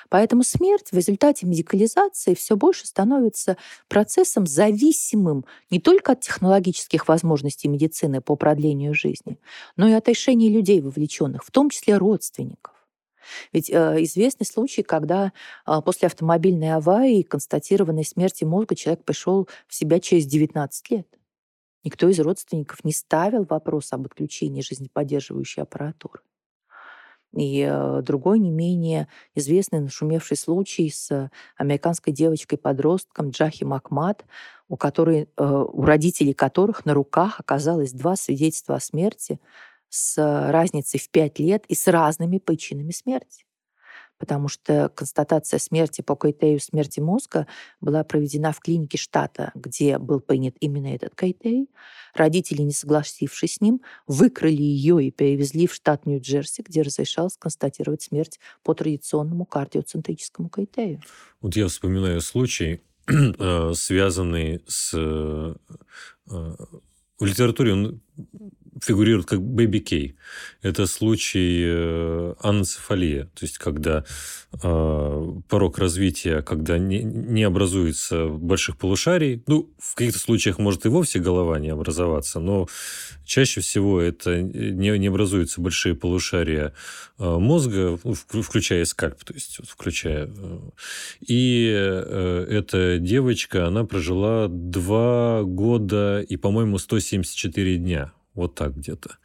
Поэтому 0.10 0.44
смерть 0.44 0.90
в 0.92 0.96
результате 0.96 1.46
медикализации 1.46 2.34
все 2.34 2.56
больше 2.56 2.88
становится 2.88 3.58
процессом 3.88 4.48
зависимым 4.48 5.46
не 5.70 5.80
только 5.80 6.14
от 6.14 6.22
технологических 6.22 7.08
возможностей 7.08 7.68
медицины 7.68 8.22
по 8.22 8.36
продлению 8.36 8.94
жизни, 8.94 9.40
но 9.76 9.88
и 9.88 9.94
от 9.94 10.08
решений 10.08 10.50
людей, 10.50 10.82
вовлеченных, 10.82 11.44
в 11.44 11.52
том 11.52 11.70
числе 11.70 11.98
родственников. 11.98 12.74
Ведь 13.54 13.70
э, 13.70 14.04
известны 14.04 14.46
случаи, 14.46 14.82
когда 14.82 15.32
э, 15.68 15.82
после 15.86 16.08
автомобильной 16.08 16.74
аварии 16.74 17.22
констатированной 17.22 18.06
смерти 18.06 18.44
мозга 18.44 18.76
человек 18.76 19.04
пришел 19.04 19.48
в 19.68 19.76
себя 19.76 20.00
через 20.00 20.26
19 20.26 20.92
лет. 20.92 21.19
Никто 21.84 22.10
из 22.10 22.20
родственников 22.20 22.84
не 22.84 22.92
ставил 22.92 23.46
вопрос 23.46 23.94
об 23.94 24.06
отключении 24.06 24.62
жизнеподдерживающей 24.62 25.64
аппаратуры. 25.64 26.22
И 27.34 27.62
э, 27.62 28.02
другой 28.02 28.40
не 28.40 28.50
менее 28.50 29.08
известный 29.36 29.80
нашумевший 29.80 30.36
случай 30.36 30.90
с 30.90 31.30
американской 31.58 32.12
девочкой-подростком 32.12 33.30
Джахи 33.30 33.64
Макмат, 33.64 34.26
у, 34.68 34.78
которой, 34.78 35.30
э, 35.38 35.44
у 35.46 35.84
родителей 35.84 36.34
которых 36.34 36.86
на 36.86 36.94
руках 36.96 37.40
оказалось 37.40 37.94
два 37.94 38.16
свидетельства 38.16 38.76
о 38.76 38.80
смерти 38.80 39.40
с 39.90 40.18
разницей 40.18 41.00
в 41.00 41.10
пять 41.10 41.40
лет 41.40 41.66
и 41.68 41.76
с 41.76 41.88
разными 41.88 42.40
причинами 42.40 42.92
смерти 42.92 43.46
потому 44.20 44.50
что 44.50 44.90
констатация 44.90 45.60
смерти 45.60 46.02
по 46.02 46.16
критерию 46.16 46.60
смерти 46.60 47.00
мозга 47.00 47.48
была 47.82 48.04
проведена 48.04 48.52
в 48.52 48.60
клинике 48.60 48.98
штата, 48.98 49.52
где 49.56 49.98
был 49.98 50.20
принят 50.20 50.56
именно 50.60 50.94
этот 50.94 51.16
критерий. 51.16 51.70
Родители, 52.14 52.62
не 52.62 52.74
согласившись 52.74 53.56
с 53.56 53.62
ним, 53.62 53.82
выкрали 54.06 54.62
ее 54.62 55.04
и 55.04 55.12
перевезли 55.12 55.68
в 55.68 55.74
штат 55.74 56.06
Нью-Джерси, 56.06 56.64
где 56.64 56.82
разрешалось 56.82 57.38
констатировать 57.38 58.02
смерть 58.02 58.40
по 58.64 58.74
традиционному 58.74 59.46
кардиоцентрическому 59.46 60.50
критерию. 60.50 61.02
Вот 61.42 61.56
я 61.56 61.68
вспоминаю 61.68 62.22
случай, 62.22 62.82
э, 63.08 63.74
связанный 63.74 64.62
с... 64.68 64.92
Э, 64.94 65.56
э, 66.30 66.56
в 67.20 67.26
литературе 67.26 67.74
он 67.74 68.02
фигурирует 68.82 69.28
как 69.28 69.40
Baby 69.40 69.80
Кей. 69.80 70.16
Это 70.62 70.88
случай 70.88 71.64
э, 71.66 72.34
анцефалия, 72.42 73.26
то 73.26 73.42
есть 73.42 73.58
когда 73.58 74.04
э, 74.62 75.32
порог 75.48 75.78
развития, 75.78 76.42
когда 76.42 76.78
не, 76.78 77.04
не 77.04 77.44
образуется 77.44 78.28
больших 78.28 78.78
полушарий, 78.78 79.44
ну, 79.48 79.70
в 79.78 79.96
каких-то 79.96 80.20
случаях 80.20 80.60
может 80.60 80.86
и 80.86 80.90
вовсе 80.90 81.20
голова 81.20 81.60
не 81.60 81.70
образоваться, 81.70 82.40
но 82.40 82.68
чаще 83.26 83.62
всего 83.62 84.02
это 84.02 84.42
не, 84.42 84.98
не 84.98 85.08
образуются 85.08 85.62
большие 85.62 85.96
полушария 85.96 86.74
э, 87.18 87.24
мозга, 87.24 88.00
ну, 88.04 88.42
включая 88.42 88.86
скальп, 88.86 89.24
то 89.24 89.34
есть 89.34 89.60
включая. 89.68 90.30
И 91.26 91.66
эта 91.66 92.98
девочка, 93.00 93.68
она 93.68 93.84
прожила 93.84 94.48
два 94.50 95.44
года 95.44 96.22
и, 96.22 96.38
по-моему, 96.38 96.78
174 96.78 97.78
дня 97.78 98.14
Вот 98.36 98.56
так 98.56 98.78
где-то. 98.78 99.18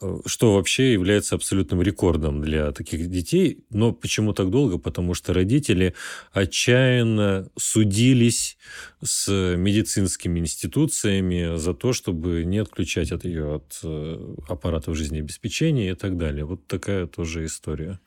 Э, 0.00 0.18
что 0.26 0.54
вообще 0.54 0.92
является 0.92 1.34
абсолютным 1.34 1.82
рекордом 1.82 2.40
для 2.40 2.72
таких 2.72 3.08
детей. 3.10 3.64
Но 3.70 3.92
почему 3.92 4.32
так 4.32 4.50
долго? 4.50 4.78
Потому 4.78 5.14
что 5.14 5.32
родители 5.34 5.94
отчаянно 6.32 7.48
судились 7.56 8.56
с 9.02 9.30
медицинскими 9.56 10.40
институциями 10.40 11.56
за 11.56 11.74
то, 11.74 11.92
чтобы 11.92 12.44
не 12.44 12.58
отключать 12.58 13.12
от 13.12 13.24
ее 13.24 13.56
от 13.56 13.78
э, 13.82 14.34
аппаратов 14.48 14.96
жизнеобеспечения 14.96 15.92
и 15.92 15.94
так 15.94 16.16
далее. 16.16 16.44
Вот 16.44 16.66
такая 16.66 17.06
тоже 17.06 17.44
история. 17.44 18.00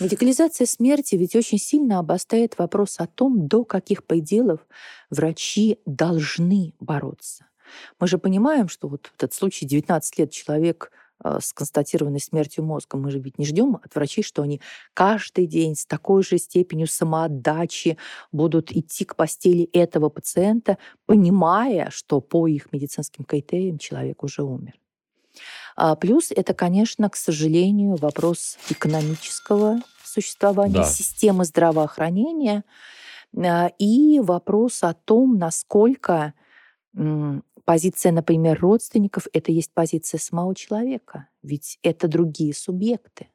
Медикализация 0.00 0.66
смерти 0.66 1.16
ведь 1.16 1.36
очень 1.36 1.58
сильно 1.58 1.98
обостряет 1.98 2.56
вопрос 2.58 2.96
о 2.98 3.06
том, 3.06 3.48
до 3.48 3.64
каких 3.64 4.04
пределов 4.04 4.60
врачи 5.10 5.78
должны 5.84 6.74
бороться. 6.80 7.49
Мы 7.98 8.06
же 8.06 8.18
понимаем, 8.18 8.68
что 8.68 8.88
вот 8.88 9.10
этот 9.16 9.34
случай 9.34 9.66
19 9.66 10.18
лет 10.18 10.30
человек 10.30 10.90
э, 11.22 11.38
с 11.40 11.52
констатированной 11.52 12.20
смертью 12.20 12.64
мозга. 12.64 12.96
Мы 12.96 13.10
же 13.10 13.18
ведь 13.18 13.38
не 13.38 13.44
ждем 13.44 13.76
от 13.82 13.94
врачей, 13.94 14.24
что 14.24 14.42
они 14.42 14.60
каждый 14.94 15.46
день 15.46 15.76
с 15.76 15.86
такой 15.86 16.22
же 16.22 16.38
степенью 16.38 16.86
самоотдачи 16.86 17.98
будут 18.32 18.72
идти 18.72 19.04
к 19.04 19.16
постели 19.16 19.64
этого 19.72 20.08
пациента, 20.08 20.78
понимая, 21.06 21.90
что 21.90 22.20
по 22.20 22.46
их 22.46 22.72
медицинским 22.72 23.24
критериям 23.24 23.78
человек 23.78 24.22
уже 24.22 24.42
умер. 24.42 24.74
А 25.76 25.96
плюс 25.96 26.30
это, 26.30 26.54
конечно, 26.54 27.08
к 27.08 27.16
сожалению, 27.16 27.96
вопрос 27.96 28.58
экономического 28.68 29.80
существования 30.04 30.74
да. 30.74 30.84
системы 30.84 31.44
здравоохранения 31.44 32.64
а, 33.36 33.70
и 33.78 34.20
вопрос 34.20 34.82
о 34.82 34.94
том, 34.94 35.38
насколько 35.38 36.34
Позиция, 37.64 38.12
например, 38.12 38.58
родственников— 38.60 39.26
это 39.32 39.52
есть 39.52 39.72
позиция 39.72 40.18
самого 40.18 40.54
человека, 40.54 41.28
ведь 41.42 41.78
это 41.82 42.08
другие 42.08 42.54
субъекты. 42.54 43.28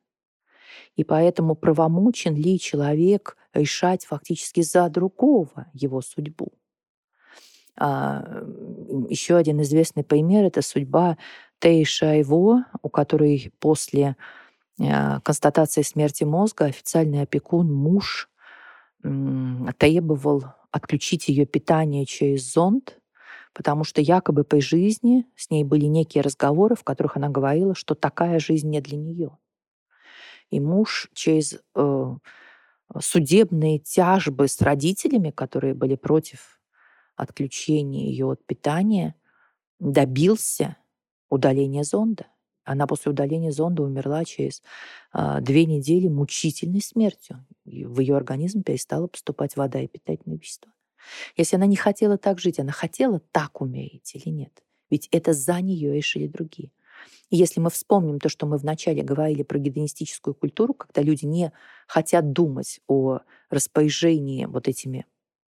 И 0.95 1.03
поэтому 1.03 1.55
правомочен 1.55 2.35
ли 2.35 2.59
человек 2.59 3.37
решать 3.53 4.05
фактически 4.05 4.61
за 4.61 4.89
другого 4.89 5.67
его 5.73 6.01
судьбу. 6.01 6.51
А, 7.77 8.43
еще 9.09 9.35
один 9.35 9.61
известный 9.61 10.03
пример— 10.03 10.43
это 10.45 10.61
судьба 10.61 11.17
Теи 11.59 11.83
Шайво, 11.83 12.65
у 12.81 12.89
которой 12.89 13.51
после 13.59 14.15
а, 14.81 15.19
констатации 15.21 15.81
смерти 15.81 16.23
мозга 16.23 16.65
официальный 16.65 17.21
опекун, 17.21 17.71
муж, 17.71 18.29
требовал 19.77 20.45
отключить 20.71 21.27
ее 21.27 21.45
питание 21.45 22.05
через 22.05 22.51
зонд, 22.51 22.97
потому 23.55 23.85
что 23.85 24.01
якобы 24.01 24.43
по 24.43 24.59
жизни 24.59 25.25
с 25.37 25.49
ней 25.49 25.63
были 25.63 25.85
некие 25.85 26.21
разговоры, 26.21 26.75
в 26.75 26.83
которых 26.83 27.15
она 27.15 27.29
говорила, 27.29 27.73
что 27.73 27.95
такая 27.95 28.37
жизнь 28.37 28.69
не 28.69 28.81
для 28.81 28.97
нее. 28.97 29.37
И 30.51 30.59
муж 30.59 31.09
через 31.13 31.57
э, 31.73 32.15
судебные 32.99 33.79
тяжбы 33.79 34.49
с 34.49 34.61
родителями, 34.61 35.31
которые 35.31 35.73
были 35.73 35.95
против 35.95 36.59
отключения 37.15 38.09
ее 38.09 38.29
от 38.29 38.45
питания, 38.45 39.15
добился 39.79 40.75
удаления 41.29 41.83
зонда. 41.83 42.27
Она 42.65 42.87
после 42.87 43.11
удаления 43.11 43.51
зонда 43.51 43.83
умерла 43.83 44.25
через 44.25 44.61
э, 45.13 45.37
две 45.39 45.65
недели 45.65 46.09
мучительной 46.09 46.81
смертью. 46.81 47.45
В 47.63 48.01
ее 48.01 48.17
организм 48.17 48.63
перестала 48.63 49.07
поступать 49.07 49.55
вода 49.55 49.79
и 49.79 49.87
питательные 49.87 50.39
вещества. 50.39 50.73
Если 51.35 51.55
она 51.55 51.65
не 51.65 51.75
хотела 51.75 52.17
так 52.17 52.39
жить, 52.39 52.59
она 52.59 52.71
хотела 52.71 53.19
так 53.31 53.61
умереть 53.61 54.15
или 54.15 54.29
нет? 54.29 54.63
Ведь 54.89 55.07
это 55.11 55.33
за 55.33 55.61
нее 55.61 55.93
решили 55.93 56.27
другие. 56.27 56.71
И 57.29 57.37
если 57.37 57.59
мы 57.59 57.69
вспомним 57.69 58.19
то, 58.19 58.29
что 58.29 58.45
мы 58.45 58.57
вначале 58.57 59.01
говорили 59.01 59.43
про 59.43 59.59
гедонистическую 59.59 60.33
культуру, 60.33 60.73
когда 60.73 61.01
люди 61.01 61.25
не 61.25 61.51
хотят 61.87 62.31
думать 62.31 62.79
о 62.87 63.19
распоряжении 63.49 64.45
вот 64.45 64.67
этими 64.67 65.05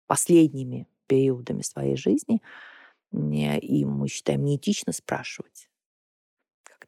последними 0.08 0.88
периодами 1.08 1.62
своей 1.62 1.96
жизни, 1.96 2.42
и 3.12 3.86
мы 3.86 4.08
считаем 4.08 4.44
неэтично 4.46 4.94
спрашивать, 4.94 5.70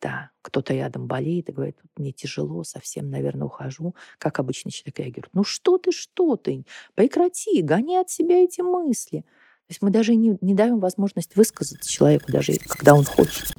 когда 0.03 0.31
кто-то 0.41 0.73
рядом 0.73 1.07
болеет 1.07 1.49
и 1.49 1.53
говорит, 1.53 1.77
мне 1.95 2.11
тяжело, 2.11 2.63
совсем, 2.65 3.09
наверное, 3.09 3.45
ухожу, 3.45 3.95
как 4.17 4.39
обычно 4.39 4.69
человек 4.69 4.99
реагирует. 4.99 5.33
Ну 5.33 5.45
что 5.45 5.77
ты, 5.77 5.91
что 5.93 6.35
ты? 6.35 6.65
Прекрати, 6.93 7.61
гони 7.61 7.95
от 7.95 8.09
себя 8.09 8.43
эти 8.43 8.59
мысли. 8.59 9.19
То 9.19 9.69
есть 9.69 9.81
мы 9.81 9.91
даже 9.91 10.15
не, 10.15 10.37
не 10.41 10.53
даем 10.53 10.79
возможность 10.79 11.37
высказаться 11.37 11.89
человеку, 11.89 12.31
даже 12.31 12.53
когда 12.67 12.95
он 12.95 13.05
хочет. 13.05 13.53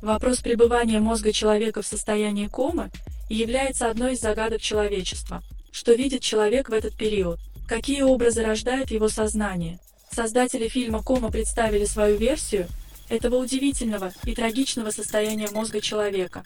Вопрос 0.00 0.38
пребывания 0.38 1.00
мозга 1.00 1.32
человека 1.32 1.82
в 1.82 1.86
состоянии 1.86 2.46
комы 2.46 2.90
является 3.28 3.90
одной 3.90 4.12
из 4.12 4.20
загадок 4.20 4.60
человечества. 4.60 5.42
Что 5.72 5.94
видит 5.94 6.20
человек 6.20 6.68
в 6.68 6.72
этот 6.72 6.96
период? 6.96 7.40
Какие 7.68 8.02
образы 8.02 8.44
рождает 8.44 8.92
его 8.92 9.08
сознание? 9.08 9.80
Создатели 10.12 10.68
фильма 10.68 11.02
«Кома» 11.02 11.30
представили 11.32 11.86
свою 11.86 12.16
версию– 12.18 12.68
этого 13.12 13.36
удивительного 13.36 14.10
и 14.24 14.34
трагичного 14.34 14.90
состояния 14.90 15.50
мозга 15.50 15.82
человека. 15.82 16.44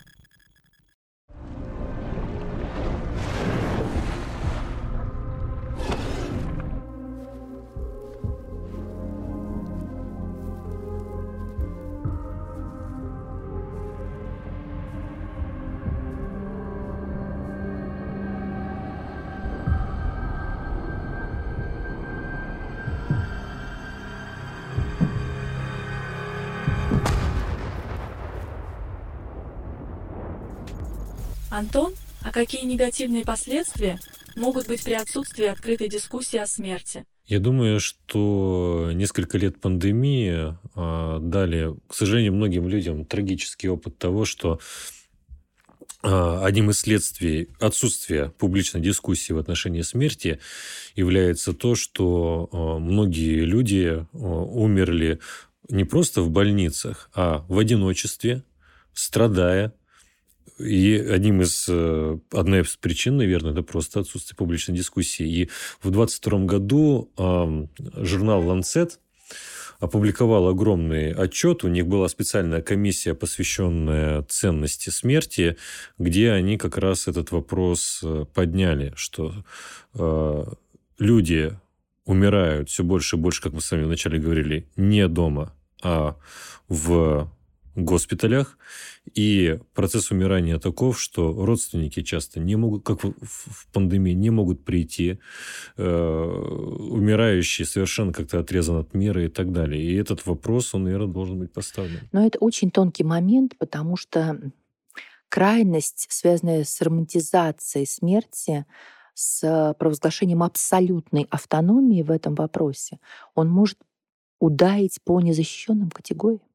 Антон, 31.56 31.94
а 32.22 32.32
какие 32.32 32.66
негативные 32.66 33.24
последствия 33.24 33.98
могут 34.36 34.68
быть 34.68 34.84
при 34.84 34.92
отсутствии 34.92 35.46
открытой 35.46 35.88
дискуссии 35.88 36.36
о 36.36 36.46
смерти? 36.46 37.06
Я 37.24 37.40
думаю, 37.40 37.80
что 37.80 38.90
несколько 38.92 39.38
лет 39.38 39.58
пандемии 39.58 40.54
э, 40.74 41.18
дали, 41.20 41.74
к 41.88 41.94
сожалению, 41.94 42.34
многим 42.34 42.68
людям 42.68 43.06
трагический 43.06 43.70
опыт 43.70 43.96
того, 43.96 44.26
что 44.26 44.60
э, 46.02 46.40
одним 46.42 46.70
из 46.70 46.80
следствий 46.80 47.48
отсутствия 47.58 48.34
публичной 48.38 48.82
дискуссии 48.82 49.32
в 49.32 49.38
отношении 49.38 49.80
смерти 49.80 50.38
является 50.94 51.54
то, 51.54 51.74
что 51.74 52.50
э, 52.52 52.82
многие 52.82 53.40
люди 53.46 54.06
умерли 54.12 55.20
не 55.70 55.84
просто 55.84 56.20
в 56.20 56.28
больницах, 56.28 57.08
а 57.14 57.46
в 57.48 57.58
одиночестве, 57.58 58.44
страдая, 58.92 59.72
и 60.58 60.96
одним 60.96 61.42
из, 61.42 61.66
э, 61.68 62.18
одной 62.32 62.62
из 62.62 62.76
причин, 62.76 63.16
наверное, 63.16 63.52
это 63.52 63.62
просто 63.62 64.00
отсутствие 64.00 64.36
публичной 64.36 64.76
дискуссии. 64.76 65.26
И 65.26 65.50
в 65.80 65.90
2022 65.90 66.46
году 66.46 67.10
журнал 67.96 68.46
«Ланцет» 68.46 68.98
опубликовал 69.78 70.48
огромный 70.48 71.12
отчет. 71.12 71.64
У 71.64 71.68
них 71.68 71.86
была 71.86 72.08
специальная 72.08 72.62
комиссия, 72.62 73.14
посвященная 73.14 74.22
ценности 74.22 74.90
смерти, 74.90 75.56
где 75.98 76.32
они 76.32 76.56
как 76.58 76.78
раз 76.78 77.08
этот 77.08 77.30
вопрос 77.30 78.00
э, 78.02 78.24
подняли, 78.32 78.92
что 78.96 79.34
э, 79.94 80.44
люди 80.98 81.58
умирают 82.04 82.70
все 82.70 82.84
больше 82.84 83.16
и 83.16 83.18
больше, 83.18 83.42
как 83.42 83.52
мы 83.52 83.60
с 83.60 83.70
вами 83.70 83.84
вначале 83.84 84.18
говорили, 84.18 84.68
не 84.76 85.08
дома, 85.08 85.52
а 85.82 86.16
в 86.68 87.30
госпиталях. 87.76 88.58
И 89.14 89.58
процесс 89.74 90.10
умирания 90.10 90.58
таков, 90.58 91.00
что 91.00 91.32
родственники 91.32 92.02
часто 92.02 92.40
не 92.40 92.56
могут, 92.56 92.84
как 92.84 93.04
в 93.04 93.66
пандемии, 93.72 94.12
не 94.12 94.30
могут 94.30 94.64
прийти. 94.64 95.18
Э, 95.76 95.86
умирающий 96.90 97.64
совершенно 97.64 98.12
как-то 98.12 98.40
отрезан 98.40 98.76
от 98.76 98.94
мира 98.94 99.24
и 99.24 99.28
так 99.28 99.52
далее. 99.52 99.82
И 99.82 99.94
этот 99.94 100.26
вопрос, 100.26 100.74
он, 100.74 100.84
наверное, 100.84 101.12
должен 101.12 101.38
быть 101.38 101.52
поставлен. 101.52 102.00
Но 102.12 102.26
это 102.26 102.38
очень 102.38 102.70
тонкий 102.70 103.04
момент, 103.04 103.56
потому 103.58 103.96
что 103.96 104.52
крайность, 105.28 106.06
связанная 106.10 106.64
с 106.64 106.80
романтизацией 106.80 107.86
смерти, 107.86 108.66
с 109.14 109.74
провозглашением 109.78 110.42
абсолютной 110.42 111.26
автономии 111.30 112.02
в 112.02 112.10
этом 112.10 112.34
вопросе, 112.34 112.98
он 113.34 113.48
может 113.48 113.78
ударить 114.38 114.98
по 115.04 115.20
незащищенным 115.20 115.90
категориям. 115.90 116.45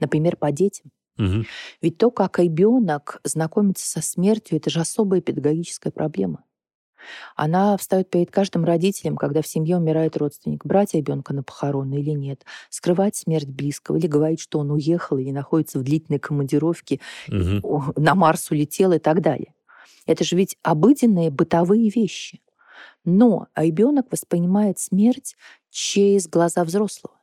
Например, 0.00 0.36
по 0.36 0.52
детям. 0.52 0.90
Угу. 1.18 1.44
Ведь 1.82 1.98
то, 1.98 2.10
как 2.10 2.38
ребенок 2.38 3.20
знакомится 3.24 3.86
со 3.86 4.00
смертью, 4.00 4.58
это 4.58 4.70
же 4.70 4.80
особая 4.80 5.20
педагогическая 5.20 5.90
проблема. 5.90 6.44
Она 7.36 7.76
встает 7.76 8.10
перед 8.10 8.30
каждым 8.30 8.64
родителем, 8.64 9.16
когда 9.16 9.42
в 9.42 9.46
семье 9.46 9.76
умирает 9.76 10.16
родственник, 10.16 10.64
брать 10.64 10.94
ребенка 10.94 11.32
на 11.32 11.42
похороны 11.42 12.00
или 12.00 12.10
нет, 12.10 12.44
скрывать 12.70 13.16
смерть 13.16 13.48
близкого 13.48 13.96
или 13.96 14.06
говорить, 14.06 14.40
что 14.40 14.58
он 14.58 14.70
уехал 14.70 15.18
или 15.18 15.30
находится 15.30 15.78
в 15.78 15.82
длительной 15.82 16.18
командировке, 16.18 17.00
угу. 17.28 17.92
на 17.96 18.14
Марс 18.14 18.50
улетел 18.50 18.92
и 18.92 18.98
так 18.98 19.22
далее. 19.22 19.54
Это 20.06 20.24
же 20.24 20.36
ведь 20.36 20.56
обыденные 20.62 21.30
бытовые 21.30 21.90
вещи. 21.90 22.40
Но 23.04 23.48
ребенок 23.54 24.06
воспринимает 24.10 24.78
смерть 24.78 25.36
через 25.70 26.28
глаза 26.28 26.64
взрослого. 26.64 27.17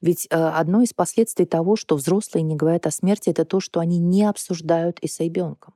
Ведь 0.00 0.26
э, 0.30 0.36
одно 0.36 0.82
из 0.82 0.92
последствий 0.92 1.46
того, 1.46 1.76
что 1.76 1.96
взрослые 1.96 2.42
не 2.42 2.56
говорят 2.56 2.86
о 2.86 2.90
смерти, 2.90 3.30
это 3.30 3.44
то, 3.44 3.60
что 3.60 3.80
они 3.80 3.98
не 3.98 4.24
обсуждают 4.24 4.98
и 5.00 5.08
с 5.08 5.20
ребенком. 5.20 5.74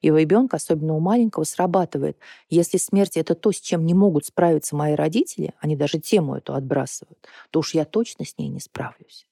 И 0.00 0.10
у 0.10 0.16
ребенка, 0.16 0.56
особенно 0.56 0.94
у 0.94 1.00
маленького, 1.00 1.44
срабатывает, 1.44 2.18
если 2.50 2.76
смерть 2.76 3.16
это 3.16 3.34
то, 3.34 3.52
с 3.52 3.60
чем 3.60 3.86
не 3.86 3.94
могут 3.94 4.26
справиться 4.26 4.76
мои 4.76 4.94
родители, 4.94 5.54
они 5.60 5.76
даже 5.76 5.98
тему 5.98 6.36
эту 6.36 6.54
отбрасывают, 6.54 7.18
то 7.50 7.60
уж 7.60 7.74
я 7.74 7.84
точно 7.84 8.24
с 8.24 8.36
ней 8.38 8.48
не 8.48 8.60
справлюсь. 8.60 9.26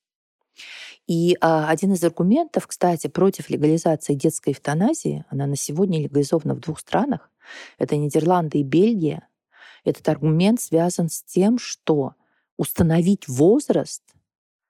И 1.06 1.36
а, 1.40 1.68
один 1.68 1.92
из 1.92 2.04
аргументов, 2.04 2.66
кстати, 2.66 3.06
против 3.08 3.50
легализации 3.50 4.14
детской 4.14 4.52
эвтаназии, 4.52 5.24
она 5.28 5.46
на 5.46 5.56
сегодня 5.56 6.00
легализована 6.00 6.54
в 6.54 6.60
двух 6.60 6.78
странах, 6.78 7.30
это 7.78 7.96
Нидерланды 7.96 8.58
и 8.58 8.62
Бельгия. 8.62 9.26
Этот 9.84 10.08
аргумент 10.08 10.60
связан 10.60 11.08
с 11.08 11.22
тем, 11.22 11.58
что 11.58 12.14
установить 12.60 13.26
возраст, 13.26 14.02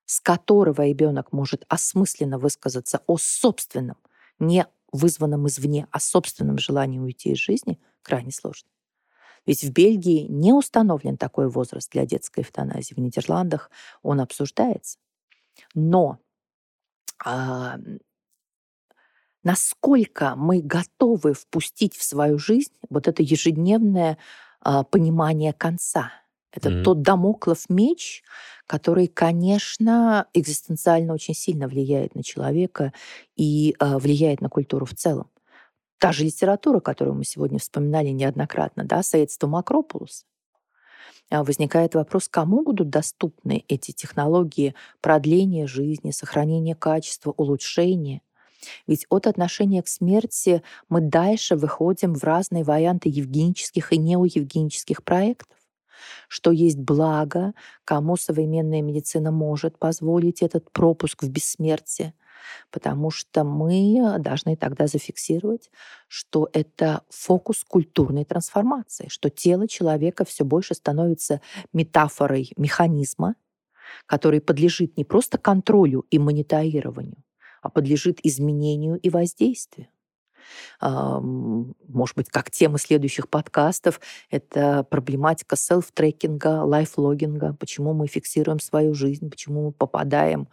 с 0.06 0.20
которого 0.20 0.86
ребенок 0.86 1.32
может 1.32 1.64
осмысленно 1.66 2.38
высказаться 2.38 3.02
о 3.08 3.18
собственном, 3.18 3.96
не 4.38 4.64
вызванном 4.92 5.48
извне, 5.48 5.88
а 5.90 5.98
собственном 5.98 6.56
желании 6.56 7.00
уйти 7.00 7.32
из 7.32 7.38
жизни, 7.38 7.80
крайне 8.02 8.30
сложно. 8.30 8.68
Ведь 9.44 9.64
в 9.64 9.72
Бельгии 9.72 10.28
не 10.28 10.52
установлен 10.52 11.16
такой 11.16 11.48
возраст 11.48 11.90
для 11.90 12.06
детской 12.06 12.42
эвтаназии. 12.42 12.94
В 12.94 12.98
Нидерландах 12.98 13.72
он 14.02 14.20
обсуждается. 14.20 15.00
Но 15.74 16.20
а, 17.24 17.76
насколько 19.42 20.36
мы 20.36 20.62
готовы 20.62 21.34
впустить 21.34 21.96
в 21.96 22.04
свою 22.04 22.38
жизнь 22.38 22.72
вот 22.88 23.08
это 23.08 23.24
ежедневное 23.24 24.16
а, 24.60 24.84
понимание 24.84 25.52
конца– 25.52 26.12
это 26.52 26.68
mm-hmm. 26.68 26.82
тот 26.82 27.02
домоклов 27.02 27.68
меч, 27.68 28.22
который, 28.66 29.06
конечно, 29.06 30.26
экзистенциально 30.34 31.14
очень 31.14 31.34
сильно 31.34 31.68
влияет 31.68 32.14
на 32.14 32.22
человека 32.22 32.92
и 33.36 33.74
э, 33.78 33.98
влияет 33.98 34.40
на 34.40 34.48
культуру 34.48 34.86
в 34.86 34.94
целом. 34.94 35.28
Та 35.98 36.12
же 36.12 36.24
литература, 36.24 36.80
которую 36.80 37.14
мы 37.14 37.24
сегодня 37.24 37.58
вспоминали 37.58 38.08
неоднократно, 38.08 38.84
да, 38.84 39.02
средства 39.02 39.46
Макропулуса. 39.46 40.24
А, 41.30 41.44
возникает 41.44 41.94
вопрос, 41.94 42.28
кому 42.28 42.62
будут 42.62 42.90
доступны 42.90 43.64
эти 43.68 43.92
технологии 43.92 44.74
продления 45.00 45.66
жизни, 45.66 46.10
сохранения 46.10 46.74
качества, 46.74 47.32
улучшения. 47.36 48.22
Ведь 48.86 49.06
от 49.08 49.26
отношения 49.26 49.82
к 49.82 49.88
смерти 49.88 50.62
мы 50.88 51.00
дальше 51.00 51.56
выходим 51.56 52.14
в 52.14 52.24
разные 52.24 52.64
варианты 52.64 53.08
евгенических 53.08 53.92
и 53.92 53.98
неоевгенических 53.98 55.02
проектов 55.04 55.59
что 56.28 56.50
есть 56.50 56.78
благо, 56.78 57.54
кому 57.84 58.16
современная 58.16 58.82
медицина 58.82 59.30
может 59.30 59.78
позволить 59.78 60.42
этот 60.42 60.70
пропуск 60.70 61.22
в 61.22 61.30
бессмертие, 61.30 62.14
потому 62.70 63.10
что 63.10 63.44
мы 63.44 64.18
должны 64.18 64.56
тогда 64.56 64.86
зафиксировать, 64.86 65.70
что 66.08 66.48
это 66.52 67.02
фокус 67.08 67.64
культурной 67.64 68.24
трансформации, 68.24 69.08
что 69.08 69.30
тело 69.30 69.68
человека 69.68 70.24
все 70.24 70.44
больше 70.44 70.74
становится 70.74 71.40
метафорой 71.72 72.52
механизма, 72.56 73.34
который 74.06 74.40
подлежит 74.40 74.96
не 74.96 75.04
просто 75.04 75.38
контролю 75.38 76.06
и 76.10 76.18
мониторированию, 76.18 77.22
а 77.62 77.70
подлежит 77.70 78.20
изменению 78.22 78.98
и 78.98 79.10
воздействию 79.10 79.88
может 80.80 82.16
быть, 82.16 82.28
как 82.28 82.50
темы 82.50 82.78
следующих 82.78 83.28
подкастов, 83.28 84.00
это 84.30 84.84
проблематика 84.84 85.56
селф-трекинга, 85.56 86.64
лайфлогинга, 86.64 87.54
почему 87.54 87.92
мы 87.92 88.06
фиксируем 88.06 88.60
свою 88.60 88.94
жизнь, 88.94 89.30
почему 89.30 89.66
мы 89.66 89.72
попадаем 89.72 90.48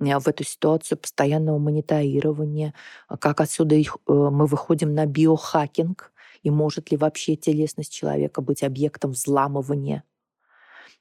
э, 0.00 0.18
в 0.18 0.28
эту 0.28 0.44
ситуацию 0.44 0.98
постоянного 0.98 1.58
мониторирования, 1.58 2.74
а 3.08 3.16
как 3.16 3.40
отсюда 3.40 3.74
их, 3.74 3.96
э, 4.08 4.12
мы 4.12 4.46
выходим 4.46 4.94
на 4.94 5.06
биохакинг, 5.06 6.12
и 6.42 6.50
может 6.50 6.90
ли 6.90 6.96
вообще 6.96 7.36
телесность 7.36 7.92
человека 7.92 8.40
быть 8.40 8.62
объектом 8.62 9.12
взламывания 9.12 10.04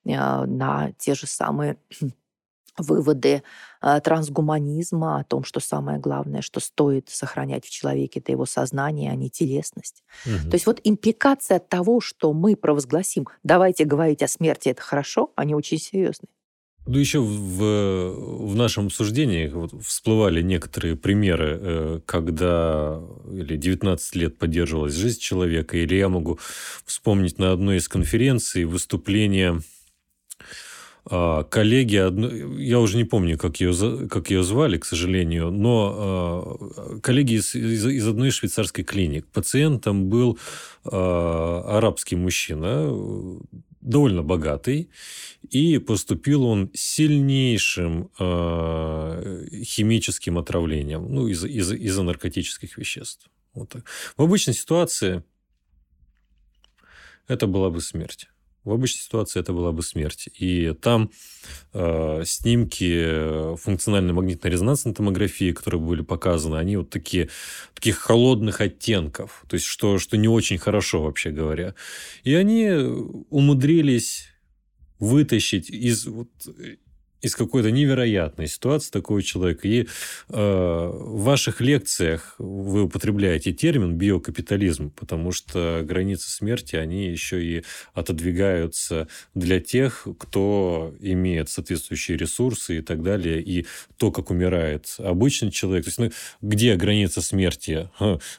на 0.03 0.91
те 0.97 1.15
же 1.15 1.27
самые 1.27 1.77
выводы 2.77 3.43
трансгуманизма 3.86 5.19
о 5.19 5.23
том, 5.23 5.43
что 5.43 5.59
самое 5.59 5.99
главное, 5.99 6.41
что 6.41 6.59
стоит 6.59 7.09
сохранять 7.09 7.65
в 7.65 7.69
человеке, 7.69 8.19
это 8.19 8.31
его 8.31 8.45
сознание, 8.45 9.11
а 9.11 9.15
не 9.15 9.29
телесность. 9.29 10.03
Угу. 10.25 10.49
То 10.49 10.55
есть 10.55 10.65
вот 10.65 10.81
импликация 10.83 11.59
того, 11.59 12.01
что 12.01 12.33
мы 12.33 12.55
провозгласим, 12.55 13.27
давайте 13.43 13.86
говорить 13.86 14.23
о 14.23 14.27
смерти, 14.27 14.69
это 14.69 14.81
хорошо, 14.81 15.31
они 15.36 15.53
очень 15.53 15.77
серьезные. 15.77 16.29
Ну, 16.88 16.99
еще 16.99 17.19
в, 17.19 18.51
в 18.51 18.55
нашем 18.55 18.88
обсуждении 18.88 19.47
вот 19.47 19.71
всплывали 19.83 20.43
некоторые 20.43 20.95
примеры, 20.95 21.57
э, 21.59 21.99
когда 22.05 23.01
или 23.31 23.57
19 23.57 24.15
лет 24.15 24.38
поддерживалась 24.38 24.93
жизнь 24.93 25.19
человека, 25.19 25.77
или 25.77 25.95
я 25.95 26.09
могу 26.09 26.38
вспомнить 26.86 27.39
на 27.39 27.51
одной 27.51 27.77
из 27.77 27.88
конференций 27.88 28.65
выступление 28.65 29.53
а, 29.53 29.74
коллеги, 31.08 32.62
я 32.62 32.80
уже 32.80 32.97
не 32.97 33.03
помню, 33.03 33.38
как 33.38 33.60
ее, 33.62 33.74
как 34.08 34.32
ее 34.32 34.43
звали, 34.43 34.78
к 34.78 34.86
сожалению, 34.86 35.51
но 35.51 35.93
а, 35.95 36.99
коллеги 36.99 37.36
из, 37.36 37.53
из, 37.53 37.86
из 37.86 38.08
одной 38.08 38.32
швейцарской 38.32 38.84
клиник. 38.84 39.28
Пациентом 39.28 40.10
был 40.10 40.39
а, 40.84 41.78
арабский 41.78 42.16
мужчина, 42.16 42.91
довольно 43.82 44.24
богатый, 44.24 44.89
и 45.47 45.78
поступил 45.78 46.43
он 46.43 46.72
сильнейшим 46.74 48.10
химическим 49.64 50.39
отравлением, 50.39 51.14
ну, 51.14 51.28
из, 51.28 51.45
из, 51.45 51.72
из-за 51.72 52.01
наркотических 52.01 52.80
веществ. 52.80 53.30
Вот 53.53 53.70
так. 53.70 53.86
В 54.18 54.24
обычной 54.24 54.56
ситуации 54.56 55.24
это 57.28 57.45
была 57.45 57.70
бы 57.70 57.80
смерть. 57.80 58.28
В 58.66 58.72
обычной 58.72 59.01
ситуации 59.01 59.39
это 59.39 59.53
была 59.53 59.72
бы 59.72 59.84
смерть. 59.84 60.28
И 60.39 60.74
там 60.82 61.11
э, 61.74 62.24
снимки 62.26 63.55
функциональной 63.57 64.13
магнитно-резонансной 64.13 64.93
томографии, 64.93 65.51
которые 65.51 65.80
были 65.80 66.01
показаны, 66.01 66.57
они 66.57 66.78
вот 66.78 66.89
такие, 66.89 67.30
таких 67.76 67.97
холодных 67.99 68.61
оттенков. 68.61 69.45
То 69.47 69.53
есть, 69.53 69.68
что, 69.68 69.99
что 69.99 70.18
не 70.18 70.28
очень 70.28 70.57
хорошо, 70.57 71.03
вообще 71.03 71.30
говоря. 71.30 71.76
И 72.24 72.34
они 72.34 72.68
умудрились 73.30 74.30
вытащить 74.99 75.70
из, 75.70 76.07
вот, 76.07 76.30
из 77.22 77.36
какой-то 77.36 77.72
невероятной 77.72 78.47
ситуации 78.47 78.91
такого 78.91 79.22
человека. 79.24 79.68
И 79.68 79.82
э, 79.82 79.86
в 80.30 81.24
ваших 81.24 81.61
лекциях 81.61 82.36
вы 82.38 82.84
употребляете 82.84 83.51
термин 83.51 83.95
биокапитализм, 83.95 84.91
потому 84.91 85.32
что 85.32 85.82
границы 85.84 86.30
смерти, 86.30 86.76
они 86.76 87.07
еще 87.07 87.43
и 87.43 87.63
отодвигаются 87.93 89.07
для 89.34 89.59
тех, 89.59 90.07
кто 90.20 90.93
имеет 90.99 91.49
соответствующие 91.49 92.18
ресурсы 92.18 92.78
и 92.78 92.82
так 92.82 93.01
далее, 93.01 93.41
и 93.41 93.66
то, 93.97 94.11
как 94.11 94.30
умирает 94.30 94.95
обычный 94.99 95.51
человек. 95.51 95.86
То 95.86 95.89
есть, 95.89 95.99
ну, 95.99 96.11
где 96.41 96.76
граница 96.76 97.22
смерти 97.22 97.89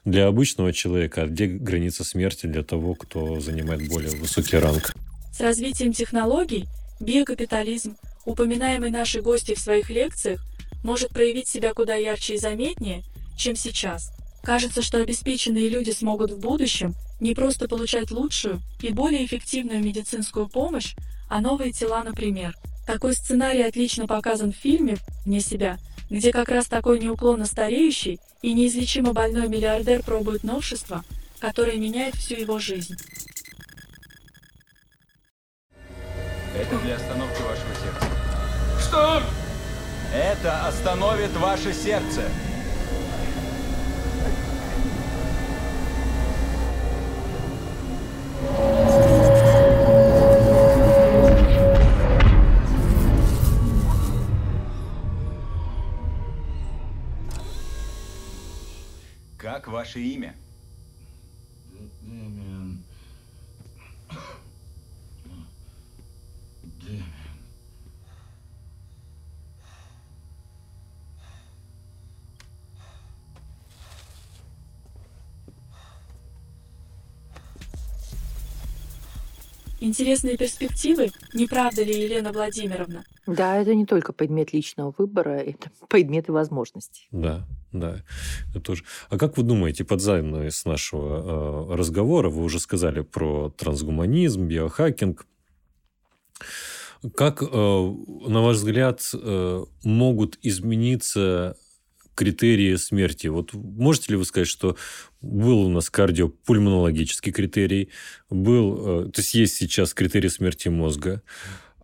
для 0.04 0.26
обычного 0.26 0.72
человека, 0.72 1.22
а 1.22 1.26
где 1.26 1.46
граница 1.46 2.04
смерти 2.04 2.46
для 2.46 2.62
того, 2.62 2.94
кто 2.94 3.40
занимает 3.40 3.88
более 3.88 4.16
высокий 4.16 4.58
ранг? 4.58 4.94
С 5.32 5.40
развитием 5.40 5.92
технологий 5.92 6.66
биокапитализм 7.00 7.96
упоминаемый 8.26 8.90
наши 8.90 9.22
гости 9.22 9.54
в 9.54 9.58
своих 9.58 9.88
лекциях, 9.88 10.44
может 10.84 11.10
проявить 11.10 11.48
себя 11.48 11.72
куда 11.72 11.94
ярче 11.94 12.34
и 12.34 12.38
заметнее, 12.38 13.02
чем 13.36 13.56
сейчас. 13.56 14.12
Кажется, 14.42 14.82
что 14.82 14.98
обеспеченные 14.98 15.68
люди 15.68 15.90
смогут 15.90 16.30
в 16.30 16.38
будущем 16.38 16.94
не 17.20 17.34
просто 17.34 17.66
получать 17.66 18.10
лучшую 18.10 18.60
и 18.80 18.90
более 18.90 19.24
эффективную 19.24 19.82
медицинскую 19.82 20.48
помощь, 20.48 20.94
а 21.28 21.40
новые 21.40 21.72
тела, 21.72 22.04
например. 22.04 22.54
Такой 22.86 23.14
сценарий 23.14 23.62
отлично 23.62 24.06
показан 24.06 24.52
в 24.52 24.56
фильме 24.56 24.98
«Вне 25.24 25.40
себя», 25.40 25.78
где 26.08 26.30
как 26.30 26.48
раз 26.50 26.66
такой 26.66 27.00
неуклонно 27.00 27.46
стареющий 27.46 28.20
и 28.42 28.52
неизлечимо 28.52 29.12
больной 29.12 29.48
миллиардер 29.48 30.02
пробует 30.02 30.44
новшество, 30.44 31.04
которое 31.40 31.76
меняет 31.76 32.14
всю 32.14 32.36
его 32.36 32.60
жизнь. 32.60 32.94
Это 36.54 36.78
для 36.78 36.94
остановки 36.94 37.45
что... 38.86 39.22
Это 40.14 40.66
остановит 40.66 41.32
ваше 41.36 41.72
сердце. 41.74 42.22
Как 59.36 59.68
ваше 59.68 60.00
имя? 60.00 60.34
Интересные 79.80 80.36
перспективы, 80.38 81.10
не 81.34 81.46
правда 81.46 81.82
ли, 81.82 82.02
Елена 82.02 82.32
Владимировна? 82.32 83.04
Да, 83.26 83.56
это 83.56 83.74
не 83.74 83.84
только 83.84 84.12
предмет 84.12 84.52
личного 84.52 84.94
выбора, 84.96 85.38
это 85.38 85.70
предмет 85.88 86.28
и 86.28 86.32
возможностей. 86.32 87.08
Да, 87.10 87.46
да, 87.72 88.02
это 88.50 88.60
тоже. 88.60 88.84
А 89.10 89.18
как 89.18 89.36
вы 89.36 89.42
думаете, 89.42 89.84
под 89.84 90.00
с 90.00 90.64
нашего 90.64 91.72
э, 91.72 91.74
разговора, 91.74 92.30
вы 92.30 92.42
уже 92.44 92.58
сказали 92.58 93.00
про 93.00 93.50
трансгуманизм, 93.50 94.46
биохакинг, 94.46 95.26
как, 97.14 97.42
э, 97.42 97.46
на 97.46 98.42
ваш 98.42 98.56
взгляд, 98.56 99.02
э, 99.12 99.64
могут 99.84 100.38
измениться 100.42 101.56
критерии 102.16 102.74
смерти. 102.74 103.28
Вот 103.28 103.52
можете 103.52 104.12
ли 104.12 104.16
вы 104.16 104.24
сказать, 104.24 104.48
что 104.48 104.76
был 105.20 105.66
у 105.66 105.68
нас 105.68 105.88
кардиопульмонологический 105.90 107.30
критерий, 107.30 107.90
был, 108.28 109.06
э, 109.06 109.10
то 109.12 109.20
есть 109.20 109.34
есть 109.34 109.54
сейчас 109.54 109.94
критерий 109.94 110.28
смерти 110.30 110.68
мозга, 110.68 111.22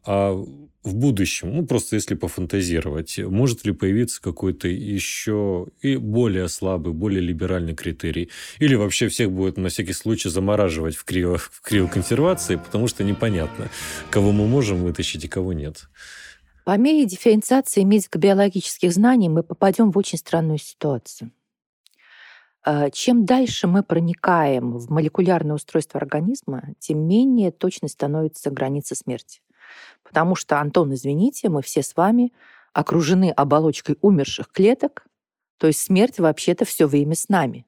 а 0.05 0.33
в 0.85 0.95
будущем, 0.95 1.55
ну 1.55 1.65
просто 1.65 1.95
если 1.95 2.15
пофантазировать, 2.15 3.19
может 3.19 3.65
ли 3.65 3.73
появиться 3.73 4.21
какой-то 4.21 4.67
еще 4.67 5.69
и 5.81 5.97
более 5.97 6.49
слабый, 6.49 6.93
более 6.93 7.21
либеральный 7.21 7.75
критерий? 7.75 8.31
Или 8.59 8.75
вообще 8.75 9.09
всех 9.09 9.31
будет 9.31 9.59
на 9.59 9.69
всякий 9.69 9.93
случай 9.93 10.29
замораживать 10.29 10.97
в, 10.97 11.05
криво, 11.05 11.39
в 11.39 11.61
криоконсервации, 11.63 12.57
потому 12.57 12.89
что 12.89 13.05
непонятно, 13.05 13.71
кого 14.11 14.33
мы 14.33 14.49
можем 14.49 14.83
вытащить 14.83 15.25
и 15.25 15.29
кого 15.29 15.53
нет? 15.53 15.89
По 16.65 16.77
мере 16.77 17.07
дифференциации 17.07 17.83
медико-биологических 17.83 18.93
знаний 18.93 19.29
мы 19.29 19.43
попадем 19.43 19.91
в 19.91 19.99
очень 19.99 20.19
странную 20.19 20.59
ситуацию. 20.59 21.33
А, 22.65 22.91
чем 22.91 23.25
дальше 23.25 23.67
мы 23.67 23.83
проникаем 23.83 24.79
в 24.79 24.89
молекулярное 24.89 25.57
устройство 25.57 25.99
организма, 25.99 26.75
тем 26.79 27.01
менее 27.01 27.51
точной 27.51 27.89
становится 27.89 28.51
граница 28.51 28.95
смерти. 28.95 29.41
Потому 30.05 30.37
что, 30.37 30.61
Антон, 30.61 30.95
извините, 30.95 31.49
мы 31.49 31.63
все 31.63 31.83
с 31.83 31.97
вами 31.97 32.33
окружены 32.73 33.31
оболочкой 33.31 33.99
умерших 34.01 34.49
клеток, 34.49 35.07
то 35.59 35.67
есть 35.67 35.81
смерть 35.81 36.21
вообще-то 36.21 36.65
все 36.65 36.87
время 36.87 37.17
с 37.17 37.29
нами. 37.29 37.67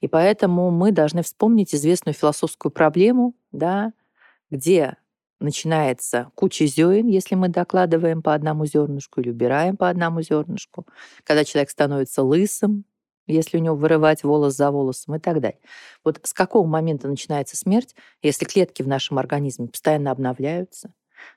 И 0.00 0.08
поэтому 0.08 0.70
мы 0.70 0.90
должны 0.90 1.22
вспомнить 1.22 1.74
известную 1.74 2.14
философскую 2.14 2.72
проблему, 2.72 3.34
да, 3.52 3.92
где 4.50 4.96
начинается 5.44 6.30
куча 6.34 6.66
зерен, 6.66 7.06
если 7.06 7.34
мы 7.34 7.48
докладываем 7.48 8.22
по 8.22 8.34
одному 8.34 8.66
зернышку 8.66 9.20
или 9.20 9.30
убираем 9.30 9.76
по 9.76 9.88
одному 9.88 10.22
зернышку, 10.22 10.86
когда 11.24 11.44
человек 11.44 11.70
становится 11.70 12.22
лысым, 12.22 12.84
если 13.26 13.56
у 13.58 13.60
него 13.60 13.76
вырывать 13.76 14.24
волос 14.24 14.54
за 14.54 14.70
волосом 14.70 15.16
и 15.16 15.18
так 15.18 15.40
далее. 15.40 15.60
Вот 16.04 16.20
с 16.22 16.32
какого 16.32 16.66
момента 16.66 17.08
начинается 17.08 17.56
смерть, 17.56 17.94
если 18.22 18.44
клетки 18.44 18.82
в 18.82 18.88
нашем 18.88 19.18
организме 19.18 19.68
постоянно 19.68 20.10
обновляются? 20.10 20.92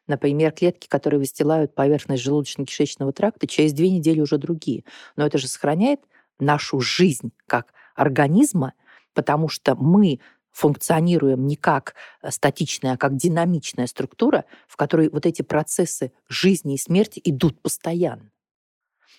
Например, 0.07 0.51
клетки, 0.51 0.87
которые 0.87 1.19
выстилают 1.19 1.75
поверхность 1.75 2.25
желудочно-кишечного 2.25 3.13
тракта, 3.13 3.47
через 3.47 3.73
две 3.73 3.89
недели 3.89 4.19
уже 4.19 4.37
другие. 4.37 4.83
Но 5.15 5.25
это 5.25 5.37
же 5.37 5.47
сохраняет 5.47 6.01
нашу 6.39 6.79
жизнь 6.79 7.31
как 7.45 7.73
организма, 7.95 8.73
потому 9.13 9.47
что 9.47 9.75
мы 9.75 10.19
функционируем 10.57 11.45
не 11.45 11.55
как 11.55 11.93
э, 12.23 12.31
статичная, 12.31 12.93
а 12.93 12.97
как 12.97 13.15
динамичная 13.15 13.85
структура, 13.85 14.45
в 14.67 14.75
которой 14.75 15.09
вот 15.09 15.27
эти 15.27 15.43
процессы 15.43 16.11
жизни 16.27 16.73
и 16.73 16.79
смерти 16.79 17.21
идут 17.23 17.61
постоянно. 17.61 18.31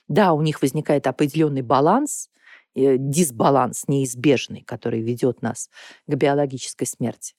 Да, 0.08 0.32
у 0.32 0.42
них 0.42 0.60
возникает 0.62 1.06
определенный 1.06 1.62
баланс, 1.62 2.28
э, 2.74 2.96
дисбаланс 2.98 3.86
неизбежный, 3.86 4.62
который 4.62 5.00
ведет 5.00 5.40
нас 5.40 5.70
к 6.08 6.14
биологической 6.16 6.86
смерти. 6.86 7.36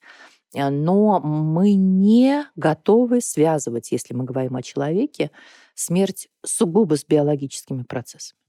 Э, 0.53 0.69
но 0.69 1.19
мы 1.19 1.73
не 1.73 2.45
готовы 2.55 3.19
связывать, 3.19 3.91
если 3.91 4.13
мы 4.13 4.23
говорим 4.23 4.55
о 4.55 4.61
человеке, 4.61 5.29
смерть 5.75 6.29
сугубо 6.45 6.95
с 6.95 7.03
биологическими 7.03 7.83
процессами. 7.83 8.39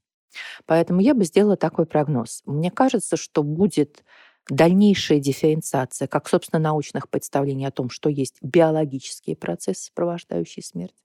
Поэтому 0.65 1.01
я 1.01 1.13
бы 1.13 1.25
сделала 1.25 1.57
такой 1.57 1.85
прогноз. 1.85 2.41
Мне 2.45 2.71
кажется, 2.71 3.17
что 3.17 3.43
будет 3.43 4.05
дальнейшая 4.49 5.19
дифференциация, 5.19 6.07
как, 6.07 6.27
собственно, 6.27 6.59
научных 6.59 7.09
представлений 7.09 7.65
о 7.65 7.71
том, 7.71 7.89
что 7.89 8.09
есть 8.09 8.37
биологические 8.41 9.35
процессы, 9.35 9.85
сопровождающие 9.85 10.63
смерть. 10.63 10.95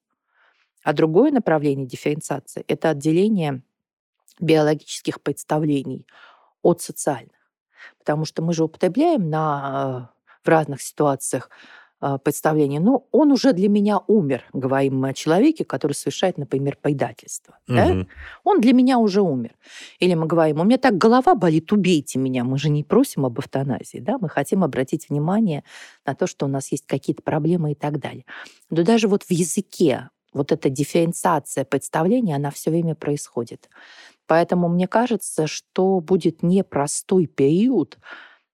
А 0.83 0.93
другое 0.93 1.33
направление 1.33 1.87
дифференциации– 1.87 2.65
это 2.69 2.91
отделение 2.91 3.63
биологических 4.41 5.21
представлений 5.21 6.07
от 6.63 6.81
социальных. 6.81 7.33
Потому 7.99 8.25
что 8.25 8.43
мы 8.43 8.53
же 8.53 8.65
употребляем 8.65 9.29
на, 9.29 10.11
э, 10.13 10.39
в 10.45 10.49
разных 10.49 10.83
ситуациях 10.83 11.51
представление, 12.23 12.81
ну, 12.81 13.07
он 13.11 13.33
уже 13.33 13.53
для 13.53 13.69
меня 13.69 14.01
умер, 14.07 14.45
говорим 14.53 15.01
мы 15.01 15.11
о 15.11 15.15
человеке, 15.15 15.65
который 15.65 15.93
совершает, 15.93 16.39
например, 16.39 16.77
предательство. 16.81 17.59
Угу. 17.69 17.77
Да? 17.77 18.07
Он 18.45 18.61
для 18.61 18.73
меня 18.73 18.99
уже 18.99 19.23
умер. 19.23 19.55
Или 19.99 20.15
мы 20.15 20.27
говорим, 20.27 20.61
у 20.61 20.65
меня 20.65 20.79
так 20.79 20.99
голова 20.99 21.35
болит, 21.35 21.73
убейте 21.73 22.19
меня. 22.19 22.45
Мы 22.45 22.59
же 22.59 22.69
не 22.69 22.85
просим 22.85 23.25
об 23.25 23.39
эвтаназии, 23.39 23.99
да? 23.99 24.19
мы 24.19 24.29
хотим 24.29 24.63
обратить 24.63 25.09
внимание 25.09 25.65
на 26.05 26.15
то, 26.15 26.27
что 26.27 26.47
у 26.47 26.49
нас 26.49 26.71
есть 26.71 26.87
какие-то 26.87 27.23
проблемы 27.23 27.73
и 27.73 27.75
так 27.75 27.99
далее. 27.99 28.25
Но 28.71 28.83
даже 28.83 29.09
вот 29.09 29.23
в 29.23 29.31
языке 29.31 30.11
вот 30.33 30.53
эта 30.53 30.69
дифференциация 30.69 31.65
представления, 31.65 32.37
она 32.37 32.51
все 32.51 32.71
время 32.71 32.95
происходит. 32.95 33.71
Поэтому 34.27 34.69
мне 34.69 34.87
кажется, 34.87 35.47
что 35.47 36.01
будет 36.01 36.43
непростой 36.43 37.27
период, 37.27 37.99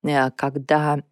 э, 0.05 0.30
когда 0.30 1.03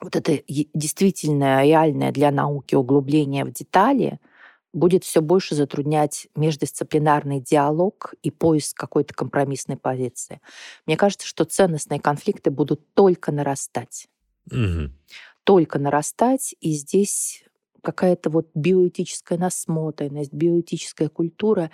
вот 0.00 0.16
это 0.16 0.42
действительно 0.46 1.64
реальное 1.64 2.12
для 2.12 2.30
науки 2.30 2.74
углубление 2.74 3.44
в 3.44 3.52
детали 3.52 4.20
будет 4.72 5.04
все 5.04 5.20
больше 5.20 5.54
затруднять 5.54 6.28
междисциплинарный 6.36 7.40
диалог 7.40 8.14
и 8.22 8.30
поиск 8.30 8.76
какой-то 8.76 9.14
компромиссной 9.14 9.76
позиции. 9.76 10.40
Мне 10.86 10.96
кажется, 10.96 11.26
что 11.26 11.44
ценностные 11.44 12.00
конфликты 12.00 12.50
будут 12.50 12.94
только 12.94 13.32
нарастать. 13.32 14.08
Угу. 14.50 14.90
Только 15.44 15.78
нарастать, 15.78 16.54
и 16.60 16.72
здесь 16.72 17.44
какая-то 17.82 18.28
вот 18.30 18.48
биоэтическая 18.54 19.38
насмотренность, 19.38 20.32
биоэтическая 20.32 21.08
культура 21.08 21.70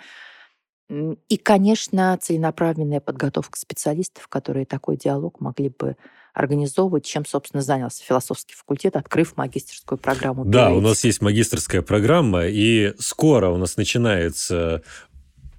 и, 0.89 1.37
конечно, 1.37 2.17
целенаправленная 2.21 3.01
подготовка 3.01 3.59
специалистов, 3.59 4.27
которые 4.27 4.65
такой 4.65 4.97
диалог 4.97 5.41
могли 5.41 5.69
бы 5.69 5.97
организовывать, 6.35 7.05
чем, 7.05 7.25
собственно, 7.25 7.63
занялся 7.63 8.03
философский 8.03 8.53
факультет, 8.53 8.95
открыв 8.97 9.37
магистрскую 9.37 9.97
программу. 9.97 10.45
Да, 10.45 10.71
у 10.71 10.81
нас 10.81 11.03
есть 11.03 11.21
магистрская 11.21 11.81
программа, 11.81 12.45
и 12.45 12.93
скоро 12.99 13.49
у 13.49 13.57
нас 13.57 13.77
начинается 13.77 14.83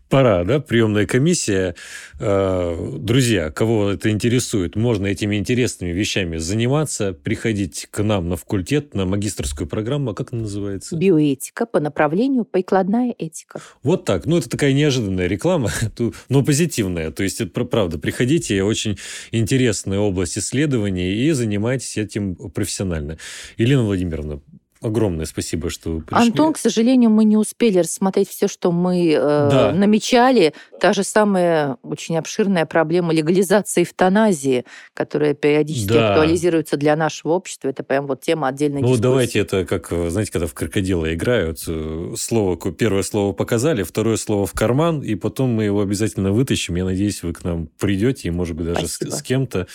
пора, 0.09 0.45
да, 0.45 0.61
приемная 0.61 1.07
комиссия. 1.07 1.75
Э, 2.19 2.97
друзья, 2.99 3.51
кого 3.51 3.91
это 3.91 4.11
интересует, 4.11 4.77
можно 4.77 5.07
этими 5.07 5.37
интересными 5.37 5.91
вещами 5.91 6.37
заниматься, 6.37 7.13
приходить 7.13 7.89
к 7.91 8.03
нам 8.03 8.29
на 8.29 8.37
факультет, 8.37 8.95
на 8.95 9.05
магистрскую 9.05 9.67
программу. 9.67 10.11
А 10.11 10.15
как 10.15 10.33
она 10.33 10.43
называется? 10.43 10.97
Биоэтика 10.97 11.67
по 11.67 11.81
направлению 11.81 12.45
прикладная 12.45 13.15
этика. 13.17 13.61
Вот 13.83 14.05
так. 14.05 14.27
Ну, 14.27 14.39
это 14.39 14.49
такая 14.49 14.73
неожиданная 14.73 15.27
реклама, 15.27 15.71
но 16.29 16.43
позитивная. 16.43 17.11
То 17.11 17.23
есть, 17.23 17.41
это 17.41 17.65
правда, 17.65 17.99
приходите, 17.99 18.63
очень 18.63 18.99
интересная 19.33 19.99
область 19.99 20.39
исследований 20.39 21.13
и 21.13 21.31
занимайтесь 21.33 21.97
этим 21.97 22.37
профессионально. 22.37 23.19
Елена 23.57 23.85
Владимировна, 23.85 24.41
огромное 24.87 25.27
спасибо, 25.27 25.71
что 25.71 26.01
пришли. 26.01 26.29
Антон, 26.29 26.53
к 26.53 26.59
сожалению, 26.59 27.11
мы 27.11 27.25
не 27.25 27.37
успели 27.37 27.79
рассмотреть 27.79 28.29
все, 28.29 28.49
что 28.49 28.73
мы 28.73 29.11
э, 29.13 29.19
да. 29.19 29.73
намечали. 29.73 30.55
Та 30.81 30.93
же 30.93 31.05
самая 31.05 31.77
очень 31.83 32.17
обширная 32.17 32.67
проблема 32.67 33.13
легализации 33.13 33.83
эвтаназии, 33.83 34.65
которая 34.95 35.35
периодически 35.35 35.93
да. 35.93 36.11
актуализируется 36.11 36.77
для 36.77 36.97
нашего 36.97 37.33
общества. 37.33 37.69
Это 37.69 37.83
прям 37.83 38.07
вот 38.07 38.21
тема 38.21 38.49
отдельной 38.49 38.81
ну, 38.81 38.89
дискуссии. 38.89 39.03
Ну, 39.03 39.09
давайте 39.11 39.39
это 39.41 39.65
как, 39.65 39.93
знаете, 40.11 40.33
когда 40.33 40.47
в 40.47 40.55
крокодила 40.55 41.13
играют, 41.13 41.63
э, 41.67 42.15
слово, 42.17 42.57
первое 42.73 43.03
слово 43.03 43.33
показали, 43.33 43.83
второе 43.83 44.17
слово 44.17 44.47
в 44.47 44.53
карман, 44.53 45.01
и 45.01 45.15
потом 45.15 45.51
мы 45.51 45.65
его 45.65 45.81
обязательно 45.81 46.33
вытащим. 46.33 46.77
Я 46.77 46.85
надеюсь, 46.85 47.23
вы 47.23 47.33
к 47.33 47.45
нам 47.45 47.69
придете, 47.79 48.29
и, 48.29 48.31
может 48.31 48.57
быть, 48.57 48.67
даже 48.67 48.89
с, 48.89 48.99
с 48.99 49.23
кем-то. 49.23 49.67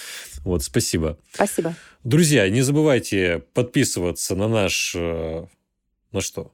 Вот, 0.44 0.64
спасибо. 0.64 1.18
Спасибо. 1.34 1.76
Друзья, 2.04 2.50
не 2.50 2.62
забывайте 2.62 3.44
подписываться 3.54 4.36
на 4.36 4.48
наш... 4.48 4.96
Э, 4.96 5.46
на 6.12 6.22
что? 6.22 6.52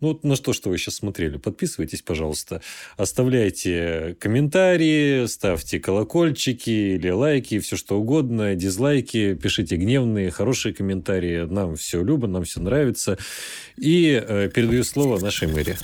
Ну, 0.00 0.18
на 0.24 0.34
что, 0.34 0.52
что 0.52 0.70
вы 0.70 0.78
сейчас 0.78 0.96
смотрели. 0.96 1.36
Подписывайтесь, 1.36 2.02
пожалуйста. 2.02 2.60
Оставляйте 2.96 4.16
комментарии, 4.18 5.26
ставьте 5.26 5.78
колокольчики 5.78 6.96
или 6.96 7.10
лайки, 7.10 7.60
все 7.60 7.76
что 7.76 8.00
угодно, 8.00 8.56
дизлайки. 8.56 9.34
Пишите 9.34 9.76
гневные, 9.76 10.32
хорошие 10.32 10.74
комментарии. 10.74 11.42
Нам 11.44 11.76
все 11.76 12.02
любо, 12.02 12.26
нам 12.26 12.42
все 12.42 12.60
нравится. 12.60 13.18
И 13.76 14.20
э, 14.20 14.50
передаю 14.52 14.82
слово 14.82 15.20
нашей 15.20 15.46
мэре. 15.46 15.78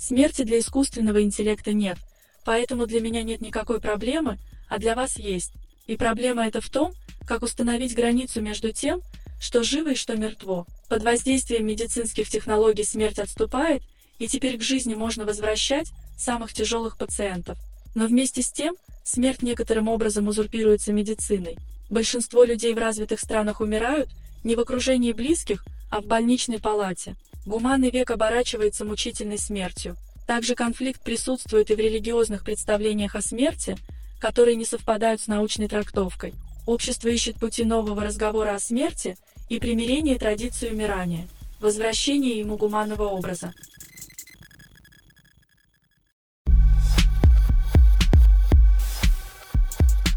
Смерти 0.00 0.42
для 0.42 0.58
искусственного 0.58 1.22
интеллекта 1.22 1.72
нет, 1.72 1.98
поэтому 2.44 2.86
для 2.86 3.00
меня 3.00 3.22
нет 3.22 3.40
никакой 3.40 3.80
проблемы, 3.80 4.38
а 4.68 4.80
для 4.80 4.96
вас 4.96 5.16
есть. 5.16 5.52
И 5.86 5.96
проблема 5.96 6.46
эта 6.46 6.60
в 6.60 6.70
том, 6.70 6.92
как 7.26 7.42
установить 7.42 7.94
границу 7.94 8.40
между 8.40 8.72
тем, 8.72 9.00
что 9.40 9.62
живо 9.62 9.90
и 9.90 9.94
что 9.96 10.16
мертво. 10.16 10.66
Под 10.88 11.02
воздействием 11.02 11.66
медицинских 11.66 12.28
технологий 12.28 12.84
смерть 12.84 13.18
отступает, 13.18 13.82
и 14.18 14.28
теперь 14.28 14.58
к 14.58 14.62
жизни 14.62 14.94
можно 14.94 15.24
возвращать 15.24 15.90
самых 16.16 16.52
тяжелых 16.52 16.96
пациентов. 16.96 17.58
Но 17.94 18.06
вместе 18.06 18.42
с 18.42 18.52
тем, 18.52 18.76
смерть 19.02 19.42
некоторым 19.42 19.88
образом 19.88 20.28
узурпируется 20.28 20.92
медициной. 20.92 21.58
Большинство 21.90 22.44
людей 22.44 22.72
в 22.72 22.78
развитых 22.78 23.20
странах 23.20 23.60
умирают 23.60 24.08
не 24.44 24.54
в 24.56 24.60
окружении 24.60 25.12
близких, 25.12 25.64
а 25.90 26.00
в 26.00 26.06
больничной 26.06 26.58
палате. 26.58 27.16
Гуманный 27.44 27.90
век 27.90 28.10
оборачивается 28.10 28.84
мучительной 28.84 29.38
смертью. 29.38 29.96
Также 30.26 30.54
конфликт 30.54 31.02
присутствует 31.02 31.70
и 31.70 31.74
в 31.74 31.78
религиозных 31.78 32.44
представлениях 32.44 33.16
о 33.16 33.22
смерти, 33.22 33.76
которые 34.22 34.56
не 34.56 34.64
совпадают 34.64 35.20
с 35.20 35.26
научной 35.26 35.68
трактовкой. 35.68 36.32
Общество 36.64 37.08
ищет 37.08 37.36
пути 37.36 37.64
нового 37.64 38.02
разговора 38.02 38.54
о 38.54 38.58
смерти– 38.58 39.18
и 39.52 39.58
примирение 39.58 40.18
традиции 40.18 40.70
умирания, 40.70 41.28
возвращение 41.60 42.38
ему 42.38 42.56
гуманного 42.56 43.04
образа. 43.04 43.52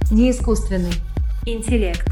Не 0.09 0.31
искусственный 0.31 0.93
интеллект. 1.45 2.07